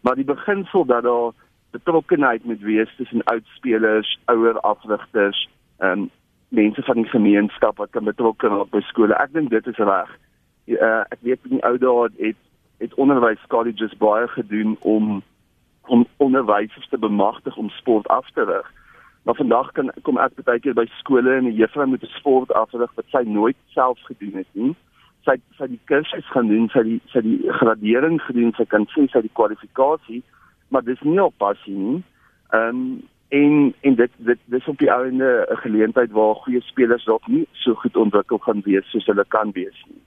Maar 0.00 0.14
die 0.14 0.24
beginsel 0.24 0.84
dat 0.84 1.02
daar 1.02 1.32
betrokkenheid 1.70 2.44
moet 2.44 2.60
wees 2.60 2.96
tussen 2.96 3.24
oud 3.24 3.46
spelers, 3.56 4.18
ouer 4.24 4.60
afrigters, 4.60 5.48
en 5.78 5.98
um, 5.98 6.10
mense 6.48 6.82
van 6.82 6.94
die 6.94 7.10
gemeenskap 7.10 7.76
wat 7.76 7.90
kan 7.90 8.04
betrokke 8.04 8.48
raak 8.48 8.70
by 8.70 8.80
skole. 8.80 9.14
Ek 9.14 9.32
dink 9.32 9.50
dit 9.50 9.66
is 9.66 9.76
reg. 9.76 10.10
Uh, 10.66 11.02
ek 11.10 11.18
weet 11.20 11.40
in 11.44 11.58
die 11.58 11.64
ou 11.66 11.76
dae 11.78 12.08
het 12.18 12.36
het 12.78 12.94
onderwys 12.94 13.40
colleges 13.48 13.96
baie 13.96 14.28
gedoen 14.28 14.76
om 14.80 15.22
om 15.86 16.06
onderwysers 16.16 16.88
te 16.88 16.98
bemagtig 16.98 17.56
om 17.56 17.68
sport 17.70 18.08
af 18.08 18.30
te 18.30 18.44
rig. 18.44 18.72
Maar 19.22 19.34
vandag 19.34 19.72
kan 19.72 19.90
kom 20.02 20.18
ek 20.22 20.38
baie 20.46 20.60
keer 20.62 20.74
by 20.74 20.86
skole 21.00 21.32
en 21.34 21.48
'n 21.48 21.58
juffrou 21.58 21.86
moet 21.86 22.04
sport 22.14 22.52
afrig 22.52 22.92
wat 22.94 23.08
sy 23.10 23.22
nooit 23.26 23.56
self 23.74 23.98
gedoen 24.06 24.36
het 24.42 24.52
nie. 24.52 24.74
Sy 25.24 25.34
sy 25.58 25.66
die 25.66 25.80
kursus 25.84 26.30
gaan 26.30 26.48
doen, 26.48 26.68
sy 26.68 26.82
die 26.82 27.00
sy 27.12 27.20
die 27.20 27.52
gradering 27.58 28.20
gedoen, 28.22 28.52
sy 28.56 28.64
kan 28.64 28.86
sê 28.94 29.08
sy 29.10 29.20
die 29.20 29.36
kwalifikasie, 29.38 30.22
maar 30.68 30.84
dis 30.84 31.02
nie 31.02 31.22
op 31.22 31.34
passie 31.38 31.74
nie. 31.74 32.02
Ehm 32.52 32.68
um, 32.68 33.02
en 33.28 33.74
en 33.80 33.94
dit 33.94 34.10
dit 34.16 34.38
dis 34.44 34.66
op 34.66 34.78
die 34.78 34.92
ouende 34.92 35.46
'n 35.50 35.56
geleentheid 35.56 36.10
waar 36.10 36.34
goeie 36.34 36.60
spelers 36.60 37.04
dalk 37.04 37.26
nie 37.26 37.46
so 37.52 37.74
goed 37.74 37.96
ontwikkel 37.96 38.38
gaan 38.38 38.62
wees 38.64 38.90
soos 38.90 39.06
hulle 39.06 39.24
kan 39.28 39.50
wees 39.52 39.84
nie. 39.86 40.05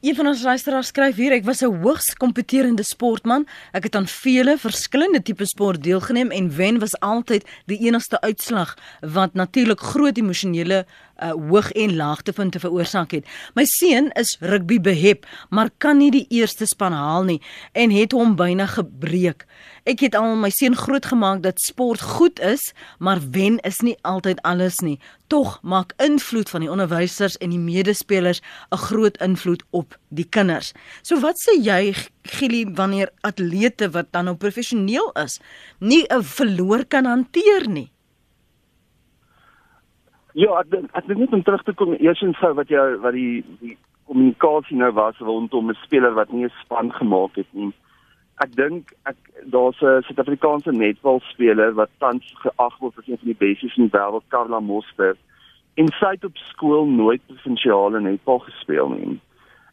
Een 0.00 0.14
van 0.14 0.26
ons 0.26 0.42
luisteraars 0.42 0.86
skryf 0.86 1.16
hier: 1.16 1.32
Ek 1.32 1.44
was 1.44 1.62
'n 1.62 1.82
hoogs 1.82 2.14
kompeterende 2.14 2.82
sportman. 2.82 3.46
Ek 3.72 3.82
het 3.82 3.94
aan 3.94 4.06
vele 4.06 4.58
verskillende 4.58 5.22
tipe 5.22 5.44
sport 5.44 5.82
deelgeneem 5.82 6.30
en 6.30 6.56
wen 6.56 6.78
was 6.78 6.98
altyd 7.00 7.44
die 7.66 7.78
enigste 7.78 8.20
uitslag 8.20 8.76
wat 9.00 9.34
natuurlik 9.34 9.80
groot 9.80 10.18
emosionele 10.18 10.86
uh, 11.22 11.32
hoog 11.48 11.72
en 11.72 11.96
laagtepunte 11.96 12.60
veroorsaak 12.60 13.10
het. 13.10 13.26
My 13.54 13.64
seun 13.64 14.10
is 14.18 14.36
rugby 14.40 14.80
behep, 14.80 15.26
maar 15.50 15.70
kan 15.78 15.98
nie 15.98 16.10
die 16.10 16.26
eerste 16.28 16.66
span 16.66 16.92
haal 16.92 17.24
nie 17.28 17.40
en 17.72 17.92
het 17.94 18.12
hom 18.12 18.36
byna 18.36 18.66
gebreek. 18.66 19.46
Ek 19.88 20.02
het 20.04 20.16
al 20.18 20.36
my 20.36 20.50
seun 20.52 20.76
grootgemaak 20.76 21.42
dat 21.44 21.60
sport 21.60 22.00
goed 22.00 22.40
is, 22.44 22.72
maar 22.98 23.20
wen 23.32 23.58
is 23.66 23.80
nie 23.84 23.96
altyd 24.02 24.42
alles 24.42 24.80
nie. 24.84 24.98
Tog 25.32 25.58
maak 25.62 25.94
invloed 26.02 26.50
van 26.50 26.64
die 26.64 26.70
onderwysers 26.70 27.38
en 27.40 27.54
die 27.54 27.62
medespelers 27.62 28.42
'n 28.72 28.76
groot 28.76 29.16
invloed 29.20 29.62
op 29.70 29.98
die 30.08 30.26
kinders. 30.28 30.72
So 31.02 31.20
wat 31.20 31.36
sê 31.38 31.60
jy 31.62 31.94
Gili 32.22 32.66
wanneer 32.74 33.10
atlete 33.20 33.90
wat 33.90 34.12
dan 34.12 34.24
nou 34.24 34.36
professioneel 34.36 35.12
is, 35.24 35.40
nie 35.78 36.04
'n 36.08 36.22
verloor 36.22 36.84
kan 36.84 37.04
hanteer 37.04 37.68
nie? 37.68 37.90
Ja, 40.32 40.60
ek 40.60 40.74
ek 40.92 41.06
dink 41.06 41.18
net 41.18 41.32
om 41.32 41.42
terug 41.42 41.62
te 41.62 41.74
kom 41.74 41.94
eers 41.98 42.22
en 42.22 42.34
sou 42.40 42.54
wat 42.54 42.68
jy 42.68 42.96
wat 43.02 43.12
die 43.12 43.44
die 43.60 43.76
kommunikasie 44.06 44.76
nou 44.76 44.92
was 44.92 45.18
rondom 45.18 45.70
'n 45.70 45.78
speler 45.84 46.14
wat 46.14 46.32
nie 46.32 46.44
'n 46.44 46.52
span 46.62 46.92
gemaak 46.92 47.34
het 47.36 47.52
nie 47.52 47.72
ek 48.44 48.52
dink 48.56 48.92
ek 49.10 49.18
daar's 49.52 49.80
'n 49.82 50.02
Suid-Afrikaanse 50.06 50.72
netbalspeler 50.72 51.74
wat 51.74 51.90
tans 51.98 52.24
geag 52.44 52.78
word 52.80 52.98
as 52.98 53.08
een 53.08 53.20
van 53.22 53.32
die 53.32 53.42
bestes 53.44 53.76
in 53.76 53.88
die 53.88 53.96
wêreld, 53.96 54.28
Karla 54.28 54.60
Moster. 54.60 55.16
En 55.76 55.88
sy 56.00 56.10
het 56.16 56.24
op 56.24 56.36
skool 56.36 56.86
nooit 56.86 57.20
provinsiale 57.26 58.00
netbal 58.00 58.38
gespeel 58.38 58.88
nie. 58.88 59.20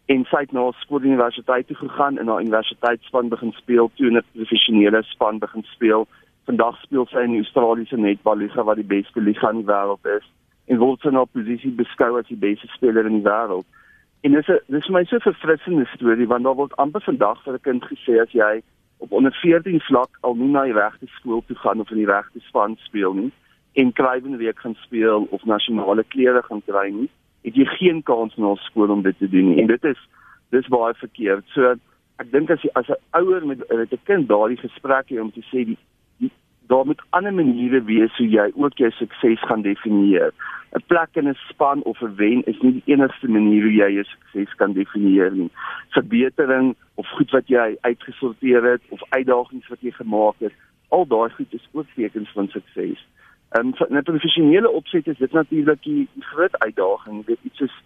En 0.06 0.26
sy 0.26 0.40
het 0.40 0.52
na 0.52 0.72
skool 0.72 1.02
universiteit 1.02 1.68
toe 1.68 1.76
gegaan 1.76 2.18
en 2.18 2.26
na 2.26 2.40
universiteitsspan 2.40 3.30
begin 3.30 3.52
speel, 3.52 3.92
toe 3.96 4.12
'n 4.12 4.24
professionele 4.36 5.04
span 5.04 5.40
begin 5.40 5.64
speel. 5.64 6.08
Vandag 6.46 6.82
speel 6.82 7.06
sy 7.06 7.20
in 7.24 7.32
die 7.32 7.44
Australiese 7.44 7.98
netballiga 7.98 8.64
wat 8.64 8.76
die 8.76 8.92
beste 8.96 9.22
liga 9.22 9.50
in 9.50 9.64
die 9.64 9.72
wêreld 9.74 10.06
is 10.18 10.28
en 10.68 10.78
word 10.78 11.02
sy 11.02 11.10
nou 11.10 11.26
posisie 11.26 11.72
beskou 11.72 12.18
as 12.20 12.28
die 12.28 12.40
beste 12.40 12.68
speler 12.76 13.06
in 13.06 13.20
die 13.20 13.28
wêreld. 13.28 13.66
En 14.24 14.34
dis 14.34 14.48
'n 14.50 14.60
dis 14.68 14.86
vir 14.86 14.94
my 14.94 15.04
so 15.06 15.16
'n 15.16 15.30
verfrissende 15.32 15.86
storie 15.96 16.28
want 16.28 16.44
daar 16.44 16.60
word 16.62 16.78
amper 16.78 17.02
vandag 17.02 17.44
vir 17.44 17.54
'n 17.54 17.66
kind 17.68 17.84
gesê 17.84 18.22
as 18.22 18.32
jy 18.32 18.62
op 18.98 19.12
onder 19.12 19.32
14 19.32 19.80
vlak 19.80 20.10
al 20.22 20.36
nie 20.36 20.52
na 20.52 20.64
die 20.64 20.74
regte 20.74 21.08
skool 21.08 21.44
toe 21.48 21.56
gaan 21.56 21.80
of 21.80 21.92
in 21.92 21.98
die 21.98 22.12
regte 22.12 22.40
span 22.40 22.78
speel 22.78 23.14
nie 23.14 23.32
en 23.74 23.94
krywen 23.94 24.38
week 24.38 24.60
gaan 24.60 24.76
speel 24.76 25.28
of 25.30 25.46
nasionale 25.46 26.04
klere 26.04 26.42
gaan 26.44 26.62
kry 26.66 26.90
nie, 26.90 27.10
het 27.46 27.56
jy 27.56 27.66
geen 27.78 28.00
kans 28.04 28.36
na 28.36 28.56
skool 28.56 28.90
om 28.90 29.04
dit 29.06 29.18
te 29.18 29.30
doen 29.30 29.52
nie. 29.52 29.62
En 29.62 29.68
dit 29.68 29.84
is 29.84 30.00
dis 30.50 30.70
baie 30.74 30.94
verkeerd. 30.98 31.46
So 31.54 31.76
ek 32.18 32.32
dink 32.32 32.50
as 32.50 32.64
jy 32.66 32.72
as 32.74 32.90
'n 32.90 32.98
ouer 33.20 33.46
met 33.46 33.62
'n 33.70 34.00
kind 34.10 34.28
daardie 34.28 34.58
gesprek 34.58 35.12
hê 35.14 35.22
om 35.22 35.32
te 35.32 35.44
sê 35.52 35.66
die 35.66 35.78
daar 36.68 36.86
moet 36.86 37.02
ander 37.10 37.34
maniere 37.34 37.84
wees 37.84 38.18
hoe 38.18 38.30
jy 38.30 38.52
ook 38.56 38.78
jou 38.78 38.92
sukses 38.92 39.42
gaan 39.50 39.62
definieer. 39.62 40.32
'n 40.76 40.84
Plek 40.88 41.10
in 41.12 41.30
'n 41.30 41.38
span 41.50 41.82
of 41.84 42.02
'n 42.02 42.16
wen 42.16 42.44
is 42.44 42.60
nie 42.62 42.72
die 42.72 42.94
enigste 42.94 43.28
manier 43.28 43.62
hoe 43.64 43.74
jy 43.74 43.92
jou 43.92 44.04
sukses 44.04 44.56
kan 44.56 44.74
definieer 44.74 45.32
nie. 45.32 45.52
Verbetering 45.90 46.76
of 46.96 47.08
goed 47.08 47.32
wat 47.32 47.48
jy 47.48 47.78
uitgesorteer 47.82 48.64
het 48.64 48.82
of 48.90 49.02
uitdagings 49.10 49.68
wat 49.68 49.82
jy 49.82 49.92
gemaak 49.92 50.36
het, 50.40 50.54
al 50.90 51.08
daai 51.08 51.30
goed 51.30 51.54
is 51.54 51.70
ook 51.72 51.86
tekens 51.96 52.32
van 52.32 52.48
sukses. 52.48 53.08
En 53.50 53.66
in 53.90 53.98
'n 53.98 54.04
professionele 54.04 54.70
opset 54.70 55.08
is 55.08 55.18
dit 55.18 55.32
natuurlik 55.32 55.84
die 55.84 56.08
groot 56.20 56.60
uitdaging. 56.60 57.26
Dit 57.26 57.40
iets 57.42 57.60
is 57.60 57.84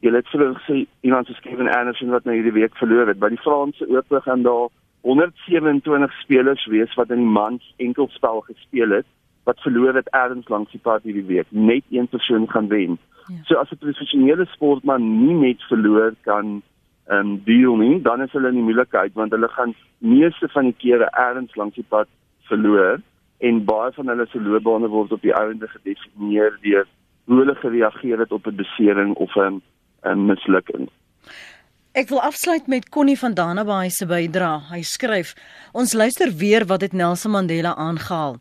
jy 0.00 0.14
het 0.14 0.28
vroeër 0.28 0.54
gesê 0.54 0.86
iemand 1.00 1.26
soos 1.26 1.40
Kevin 1.40 1.68
Anderson 1.68 2.08
wat 2.08 2.24
nou 2.24 2.34
hierdie 2.36 2.60
week 2.60 2.76
verloor 2.76 3.06
het 3.06 3.18
by 3.18 3.28
die 3.28 3.44
Franse 3.44 3.88
Ope 3.88 4.20
gaan 4.20 4.42
daar 4.42 4.68
127 5.00 6.12
spelers 6.22 6.66
wees 6.66 6.94
wat 6.94 7.10
in 7.10 7.22
die 7.22 7.34
mans 7.40 7.74
enkelspel 7.76 8.40
gespeel 8.40 8.90
het 8.90 9.06
wat 9.48 9.60
verloor 9.60 9.94
het 9.94 10.08
ergens 10.12 10.48
langs 10.48 10.70
die 10.70 10.80
pad 10.80 11.02
hierdie 11.02 11.24
week 11.24 11.46
net 11.50 11.84
een 11.90 12.08
persoon 12.08 12.48
gaan 12.50 12.68
wen. 12.68 12.98
Ja. 13.28 13.42
So 13.44 13.54
as 13.54 13.70
'n 13.72 13.78
professionele 13.78 14.46
sportman 14.46 15.26
nie 15.26 15.34
net 15.34 15.62
verloor 15.68 16.14
kan 16.22 16.62
ehm 17.06 17.26
um, 17.26 17.42
deel 17.44 17.76
nie, 17.76 18.02
dan 18.02 18.22
is 18.22 18.32
hulle 18.32 18.48
in 18.48 18.54
die 18.60 18.68
moeilikheid 18.68 19.12
want 19.14 19.32
hulle 19.32 19.48
gaan 19.48 19.74
meeste 19.98 20.48
van 20.48 20.64
die 20.64 20.76
kere 20.78 21.08
ergens 21.10 21.54
langs 21.56 21.74
die 21.74 21.88
pad 21.88 22.08
verloor 22.50 23.00
en 23.38 23.64
baie 23.64 23.92
van 23.92 24.08
hulle 24.08 24.26
se 24.26 24.40
loopbane 24.40 24.88
word 24.88 25.12
op 25.12 25.22
die 25.22 25.34
ouende 25.34 25.68
gedefinieer 25.68 26.58
deur 26.60 26.86
hoe 27.24 27.38
hulle 27.38 27.54
gereageer 27.54 28.18
het 28.18 28.32
op 28.32 28.46
'n 28.46 28.56
besering 28.56 29.14
of 29.14 29.36
'n 29.36 29.62
'n 30.02 30.26
mislukking. 30.26 30.88
Ek 31.98 32.12
wil 32.12 32.20
afsluit 32.22 32.66
met 32.70 32.88
Connie 32.94 33.18
van 33.18 33.32
Danabaai 33.34 33.90
se 33.90 34.06
bydrae. 34.06 34.60
Hy 34.70 34.84
skryf: 34.86 35.32
Ons 35.74 35.96
luister 35.98 36.30
weer 36.30 36.62
wat 36.70 36.84
het 36.86 36.92
Nelson 36.94 37.32
Mandela 37.34 37.72
aangehaal. 37.74 38.36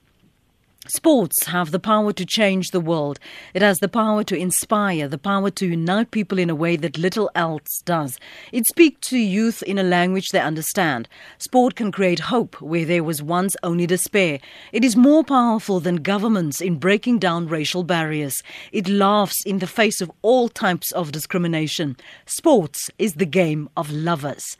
Sports 0.89 1.47
have 1.47 1.71
the 1.71 1.79
power 1.79 2.13
to 2.13 2.25
change 2.25 2.71
the 2.71 2.79
world. 2.79 3.19
It 3.53 3.61
has 3.61 3.79
the 3.79 3.89
power 3.89 4.23
to 4.23 4.37
inspire, 4.37 5.07
the 5.07 5.17
power 5.17 5.49
to 5.51 5.67
unite 5.67 6.11
people 6.11 6.39
in 6.39 6.49
a 6.49 6.55
way 6.55 6.77
that 6.77 6.97
little 6.97 7.29
else 7.35 7.81
does. 7.83 8.17
It 8.53 8.65
speaks 8.67 9.09
to 9.09 9.17
youth 9.17 9.61
in 9.63 9.77
a 9.77 9.83
language 9.83 10.29
they 10.29 10.39
understand. 10.39 11.09
Sport 11.39 11.75
can 11.75 11.91
create 11.91 12.19
hope 12.19 12.61
where 12.61 12.85
there 12.85 13.03
was 13.03 13.21
once 13.21 13.57
only 13.63 13.85
despair. 13.85 14.39
It 14.71 14.85
is 14.85 14.95
more 14.95 15.23
powerful 15.23 15.81
than 15.81 15.97
governments 15.97 16.61
in 16.61 16.79
breaking 16.79 17.19
down 17.19 17.47
racial 17.47 17.83
barriers. 17.83 18.41
It 18.71 18.87
laughs 18.87 19.43
in 19.45 19.59
the 19.59 19.67
face 19.67 19.99
of 19.99 20.11
all 20.21 20.47
types 20.47 20.91
of 20.93 21.11
discrimination. 21.11 21.97
Sports 22.25 22.89
is 22.97 23.15
the 23.15 23.25
game 23.25 23.69
of 23.75 23.91
lovers. 23.91 24.57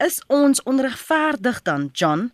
Is 0.00 0.22
ons 0.28 0.60
onregverdig 0.64 1.62
dan, 1.62 1.90
John, 1.92 2.32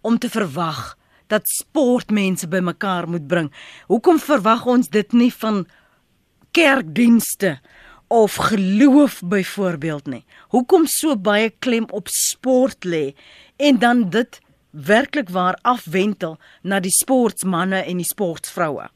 om 0.00 0.18
te 0.18 0.28
verwag 0.28 0.96
dat 1.32 1.48
sport 1.48 2.12
mense 2.12 2.48
bymekaar 2.48 3.08
moet 3.08 3.26
bring. 3.26 3.48
Hoekom 3.88 4.20
verwag 4.20 4.66
ons 4.68 4.92
dit 4.92 5.16
nie 5.16 5.32
van 5.40 5.64
kerkdienste 6.52 7.56
of 8.12 8.36
geloof 8.52 9.22
byvoorbeeld 9.24 10.06
nie? 10.12 10.24
Hoekom 10.52 10.86
so 10.86 11.16
baie 11.16 11.50
klem 11.64 11.88
op 11.90 12.12
sport 12.12 12.84
lê 12.84 13.12
en 13.56 13.78
dan 13.80 14.08
dit 14.12 14.40
werklik 14.72 15.30
waar 15.32 15.58
afwentel 15.62 16.38
na 16.62 16.80
die 16.80 16.92
sportmense 16.92 17.84
en 17.84 18.00
die 18.00 18.08
sportvroue? 18.08 18.88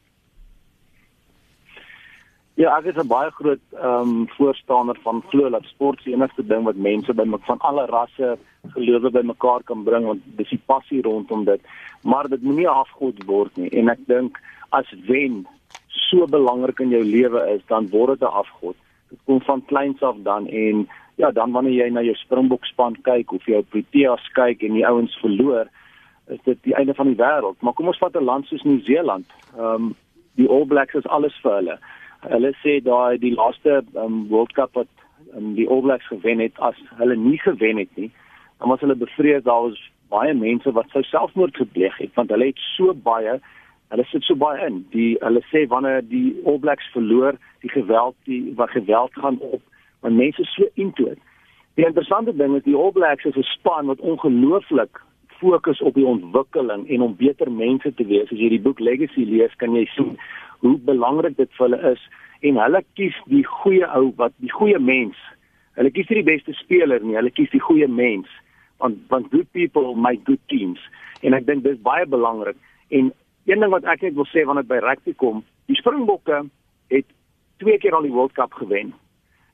Ja, 2.57 2.79
ek 2.79 2.87
is 2.89 2.97
'n 2.97 3.09
baie 3.09 3.31
groot 3.31 3.61
ehm 3.73 4.01
um, 4.01 4.29
voorstander 4.37 4.97
van 5.05 5.23
glo 5.29 5.51
dat 5.51 5.65
sport 5.65 6.05
die 6.05 6.15
enigste 6.15 6.47
ding 6.47 6.65
wat 6.65 6.77
mense 6.77 7.13
by 7.13 7.25
van 7.45 7.59
alle 7.59 7.85
rasse 7.87 8.39
gelowe 8.75 9.11
bymekaar 9.11 9.63
kan 9.65 9.85
bring 9.85 10.07
want 10.07 10.23
dis 10.39 10.49
die 10.55 10.63
passie 10.67 11.03
rondom 11.03 11.45
dit. 11.45 11.61
Maar 12.03 12.29
dit 12.29 12.43
moenie 12.43 12.69
afgod 12.69 13.23
word 13.27 13.57
nie 13.57 13.71
en 13.81 13.89
ek 13.93 14.03
dink 14.07 14.41
as 14.77 14.91
wen 15.09 15.45
so 16.09 16.27
belangrik 16.27 16.81
in 16.81 16.93
jou 16.95 17.03
lewe 17.05 17.43
is, 17.55 17.63
dan 17.69 17.89
word 17.91 18.19
dit 18.19 18.29
'n 18.29 18.39
afgod. 18.43 18.77
Dit 19.11 19.19
kom 19.25 19.41
van 19.41 19.65
kleins 19.65 20.03
af 20.03 20.17
dan 20.23 20.47
en 20.47 20.89
ja, 21.17 21.31
dan 21.31 21.53
wanneer 21.53 21.85
jy 21.85 21.91
na 21.91 22.03
jou 22.03 22.15
Springbok 22.15 22.65
span 22.65 22.97
kyk 23.03 23.33
of 23.33 23.47
jou 23.47 23.63
Proteas 23.63 24.25
kyk 24.33 24.63
en 24.63 24.73
die 24.73 24.87
ouens 24.87 25.17
verloor, 25.21 25.67
is 26.29 26.41
dit 26.45 26.59
die 26.63 26.75
einde 26.75 26.95
van 26.95 27.07
die 27.07 27.17
wêreld. 27.17 27.57
Maar 27.61 27.73
kom 27.73 27.87
ons 27.87 27.99
vat 27.99 28.17
'n 28.17 28.25
land 28.25 28.47
soos 28.47 28.63
Nieu-Seeland. 28.63 29.27
Ehm 29.59 29.75
um, 29.75 29.95
die 30.37 30.49
All 30.49 30.67
Blacks 30.67 30.95
is 30.95 31.07
alles 31.07 31.35
vir 31.43 31.53
hulle 31.53 31.79
hulle 32.31 32.53
sê 32.63 32.79
daai 32.85 33.19
die 33.23 33.35
laaste 33.35 33.83
um, 33.95 34.27
World 34.31 34.55
Cup 34.57 34.75
wat 34.79 34.91
um, 35.35 35.55
die 35.59 35.67
All 35.69 35.83
Blacks 35.85 36.09
gewen 36.11 36.43
het 36.43 36.59
as 36.65 36.79
hulle 37.01 37.17
nie 37.17 37.39
gewen 37.43 37.83
het 37.83 37.93
nie 38.01 38.11
dan 38.59 38.69
was 38.69 38.81
hulle 38.81 38.97
bevrees 38.97 39.43
daar 39.43 39.63
was 39.69 39.79
baie 40.09 40.35
mense 40.35 40.73
wat 40.73 40.91
sou 40.95 41.03
selfmoord 41.03 41.57
gepleeg 41.57 41.97
het 41.99 42.15
want 42.15 42.31
hulle 42.31 42.51
het 42.51 42.63
so 42.77 42.95
baie 43.09 43.39
hulle 43.95 44.05
sit 44.11 44.23
so 44.27 44.35
baie 44.35 44.67
in 44.67 44.83
die 44.95 45.15
hulle 45.21 45.43
sê 45.53 45.67
wanneer 45.73 46.03
die 46.09 46.37
All 46.45 46.59
Blacks 46.59 46.91
verloor 46.93 47.39
die 47.65 47.73
geweld 47.75 48.17
die 48.31 48.43
wat 48.61 48.71
geweld 48.71 49.13
gaan 49.23 49.41
op 49.41 49.63
want 50.01 50.17
mense 50.23 50.45
so 50.55 50.69
intoet 50.75 51.19
die 51.77 51.87
interessante 51.87 52.37
ding 52.37 52.57
is 52.57 52.65
die 52.65 52.77
All 52.77 52.93
Blacks 52.93 53.25
is 53.25 53.37
'n 53.37 53.51
span 53.53 53.93
wat 53.93 54.01
ongelooflik 54.01 55.03
fokus 55.41 55.81
op 55.81 55.95
die 55.95 56.07
ontwikkeling 56.07 56.89
en 56.89 57.03
om 57.03 57.17
beter 57.17 57.53
mense 57.53 57.95
te 57.95 58.05
wees 58.05 58.33
as 58.33 58.39
jy 58.39 58.49
die 58.49 58.65
boek 58.67 58.81
Legacy 58.81 59.25
lees 59.25 59.55
kan 59.57 59.75
jy 59.75 59.85
sien 59.97 60.17
hoe 60.61 60.79
belangrik 60.79 61.37
dit 61.37 61.51
vir 61.59 61.69
hulle 61.69 61.93
is 61.93 62.03
en 62.41 62.61
hulle 62.61 62.83
kies 62.99 63.17
die 63.31 63.45
goeie 63.45 63.87
ou 63.97 64.11
wat 64.21 64.35
die 64.45 64.53
goeie 64.53 64.79
mens. 64.79 65.17
Hulle 65.77 65.93
kies 65.93 66.09
nie 66.11 66.23
die 66.23 66.31
beste 66.31 66.55
speler 66.57 67.03
nie, 67.05 67.17
hulle 67.19 67.33
kies 67.33 67.51
die 67.53 67.63
goeie 67.63 67.89
mens. 67.89 68.29
Want 68.83 68.99
want 69.09 69.31
good 69.31 69.51
people 69.53 69.95
make 69.95 70.25
good 70.25 70.43
teams. 70.47 70.81
En 71.21 71.37
ek 71.37 71.47
dink 71.47 71.65
dis 71.65 71.81
baie 71.83 72.07
belangrik. 72.07 72.57
En 72.89 73.13
een 73.47 73.61
ding 73.61 73.73
wat 73.73 73.85
ek 73.85 74.03
net 74.05 74.15
wil 74.15 74.29
sê 74.31 74.45
wanneer 74.45 74.67
dit 74.67 74.75
by 74.75 74.81
rugby 74.85 75.15
kom, 75.17 75.45
die 75.71 75.79
Springbokke 75.79 76.45
het 76.93 77.07
twee 77.63 77.79
keer 77.79 77.97
al 77.97 78.07
die 78.07 78.15
World 78.15 78.35
Cup 78.37 78.53
gewen. 78.53 78.93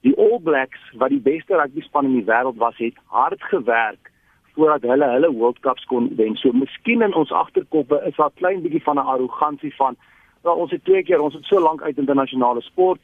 Die 0.02 0.14
All 0.18 0.40
Blacks 0.42 0.80
wat 0.98 1.14
die 1.14 1.22
beste 1.22 1.56
rugby 1.56 1.84
span 1.86 2.08
in 2.10 2.18
die 2.18 2.26
wêreld 2.26 2.58
was, 2.58 2.78
het 2.82 2.98
hard 3.06 3.42
gewerk 3.52 4.10
voordat 4.52 4.82
hulle 4.84 5.06
hulle 5.08 5.30
World 5.32 5.62
Cups 5.64 5.84
kon 5.88 6.10
wen. 6.16 6.34
So 6.36 6.52
miskien 6.52 7.00
in 7.00 7.14
ons 7.16 7.30
agterkoppe 7.32 8.02
is 8.08 8.18
daar 8.18 8.34
klein 8.36 8.60
bietjie 8.60 8.82
van 8.84 8.98
'n 8.98 9.10
arrogansie 9.14 9.74
van 9.76 9.96
Wel 10.42 10.58
ons 10.58 10.70
het 10.70 10.84
twee 10.84 11.02
keer, 11.02 11.20
ons 11.20 11.34
het 11.34 11.44
so 11.44 11.60
lank 11.60 11.82
uit 11.82 11.98
internasionale 11.98 12.60
sport 12.60 12.98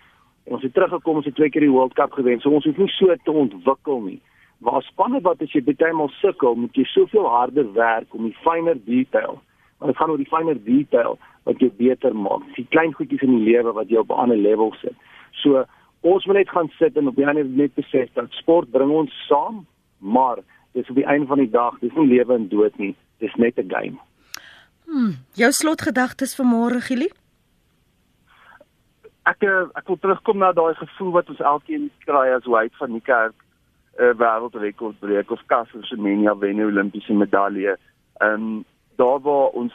ons 0.48 0.62
het 0.62 0.74
teruggekom, 0.74 1.20
ons 1.20 1.28
het 1.28 1.34
twee 1.36 1.50
keer 1.52 1.66
die 1.66 1.72
World 1.72 1.94
Cup 1.98 2.12
gewen. 2.16 2.40
So 2.40 2.52
ons 2.56 2.66
hoef 2.68 2.78
nie 2.80 2.90
so 2.94 3.14
te 3.24 3.34
ontwikkel 3.44 4.00
nie. 4.06 4.18
Waar 4.58 4.82
spanne 4.82 5.20
wat 5.20 5.42
as 5.42 5.52
jy 5.52 5.62
baie 5.62 5.92
maal 5.92 6.10
sukkel, 6.20 6.54
moet 6.54 6.74
jy 6.74 6.84
soveel 6.84 7.28
harder 7.28 7.72
werk 7.72 8.14
om 8.14 8.24
die 8.24 8.36
fynere 8.42 8.80
detail 8.84 9.40
maar 9.78 9.88
dit 9.88 9.96
gaan 9.96 10.10
oor 10.10 10.16
die 10.16 10.30
fynere 10.30 10.62
detail 10.62 11.18
wat 11.42 11.60
jou 11.62 11.70
beter 11.76 12.14
maak. 12.16 12.42
Die 12.56 12.66
klein 12.74 12.92
goedjies 12.92 13.22
in 13.22 13.36
die 13.36 13.52
lewe 13.52 13.72
wat 13.72 13.88
jou 13.88 14.00
op 14.00 14.10
'n 14.10 14.20
ander 14.24 14.36
level 14.36 14.74
sit. 14.80 14.94
So 15.42 15.64
ons 16.00 16.26
moet 16.26 16.36
net 16.36 16.48
gaan 16.48 16.70
sit 16.78 16.96
en 16.96 17.08
op 17.08 17.16
die 17.16 17.24
einde 17.24 17.44
net 17.44 17.74
besef 17.74 18.12
dat 18.12 18.30
sport 18.30 18.70
bring 18.70 18.90
ons 18.90 19.26
saam, 19.28 19.66
maar 19.98 20.38
dis 20.72 20.88
op 20.88 20.94
die 20.94 21.06
einde 21.06 21.26
van 21.26 21.38
die 21.38 21.50
dag, 21.50 21.78
dis 21.78 21.94
nie 21.94 22.06
lewe 22.06 22.34
en 22.34 22.48
dood 22.48 22.78
nie, 22.78 22.96
dis 23.18 23.34
net 23.34 23.58
'n 23.58 23.68
game. 23.68 23.98
Hmm, 24.84 25.14
jou 25.32 25.50
slotgedagtes 25.52 26.34
vir 26.36 26.46
môre, 26.46 26.80
Gili? 26.80 27.10
Ek 29.24 29.42
eh, 29.42 29.66
ek 29.74 29.86
wil 29.86 29.98
terugkom 29.98 30.38
na 30.38 30.52
daai 30.52 30.74
gevoel 30.74 31.10
wat 31.10 31.28
ons 31.28 31.38
elkeen 31.38 31.90
kry 31.98 32.28
as 32.34 32.44
hy 32.44 32.68
van 32.78 32.92
die 32.92 33.00
kerk 33.00 33.34
'n 33.98 34.04
uh, 34.04 34.14
wêreldrekord 34.14 34.98
breek 34.98 35.30
of 35.30 35.42
Caster 35.46 35.84
Semenya 35.84 36.38
wen 36.38 36.56
'n 36.56 36.64
Olimpiese 36.70 37.12
medalje. 37.12 37.76
Ehm 38.20 38.32
um, 38.32 38.64
daar 38.96 39.20
waar 39.20 39.48
ons 39.60 39.72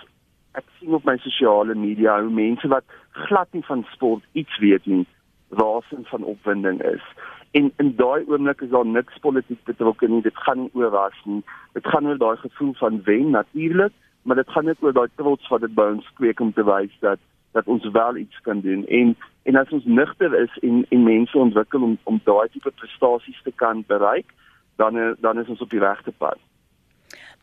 ek 0.52 0.66
sien 0.80 0.94
op 0.94 1.04
my 1.04 1.18
sosiale 1.18 1.76
media 1.76 2.22
hoe 2.22 2.30
mense 2.30 2.68
wat 2.68 2.84
glad 3.12 3.48
nie 3.52 3.66
van 3.66 3.86
sport 3.92 4.24
iets 4.32 4.58
weet 4.58 4.86
nie, 4.86 5.06
rasend 5.50 6.08
van 6.08 6.24
opwinding 6.24 6.82
is. 6.82 7.04
En 7.52 7.72
in 7.78 7.96
daai 7.96 8.24
oomblik 8.28 8.62
is 8.62 8.70
daar 8.70 8.86
niks 8.86 9.18
politiek 9.22 9.64
betrokke 9.64 10.08
nie. 10.08 10.22
Dit 10.22 10.38
gaan 10.38 10.60
nie 10.60 10.72
oor 10.74 10.92
ras 10.92 11.20
nie. 11.24 11.44
Dit 11.74 11.88
gaan 11.88 12.08
oor 12.08 12.18
daai 12.18 12.38
gevoel 12.38 12.74
van 12.74 13.02
wen 13.04 13.30
natuurlik, 13.30 13.94
maar 14.24 14.36
dit 14.36 14.50
gaan 14.50 14.66
net 14.66 14.82
oor 14.82 14.94
daai 14.94 15.10
trots 15.16 15.48
wat 15.48 15.62
dit 15.62 15.76
by 15.76 15.90
ons 15.98 16.10
kweek 16.14 16.40
om 16.40 16.54
te 16.54 16.66
wys 16.66 16.96
dat 17.00 17.20
dat 17.54 17.68
ons 17.68 17.86
wel 17.92 18.18
iets 18.26 18.42
kan 18.42 18.62
doen 18.62 18.86
en 18.88 19.16
en 19.44 19.56
as 19.60 19.70
ons 19.76 19.86
nugter 19.86 20.34
is 20.40 20.54
en 20.62 20.86
en 20.90 21.04
mense 21.04 21.38
ontwikkel 21.38 21.82
om 21.82 21.98
om 22.04 22.22
daai 22.24 22.50
tipe 22.52 22.72
prestasies 22.72 23.42
te 23.44 23.52
kan 23.56 23.84
bereik, 23.88 24.34
dan 24.76 25.16
dan 25.20 25.40
is 25.40 25.48
ons 25.48 25.62
op 25.62 25.70
die 25.70 25.84
regte 25.84 26.12
pad. 26.12 26.40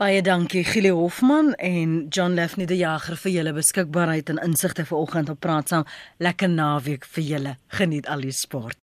Baie 0.01 0.23
dankie 0.25 0.65
Gile 0.65 0.95
Hofman 0.97 1.53
en 1.61 2.07
John 2.09 2.33
Lefney 2.39 2.67
die 2.67 2.81
jager 2.81 3.21
vir 3.21 3.35
julle 3.35 3.53
beskikbaarheid 3.53 4.33
en 4.33 4.41
insigte 4.49 4.89
vanoggend 4.89 5.29
op 5.29 5.41
praat 5.45 5.69
saam. 5.69 5.89
Lekker 6.17 6.49
naweek 6.49 7.05
vir 7.05 7.27
julle. 7.33 7.57
Geniet 7.69 8.09
al 8.09 8.25
die 8.25 8.33
sport. 8.33 8.81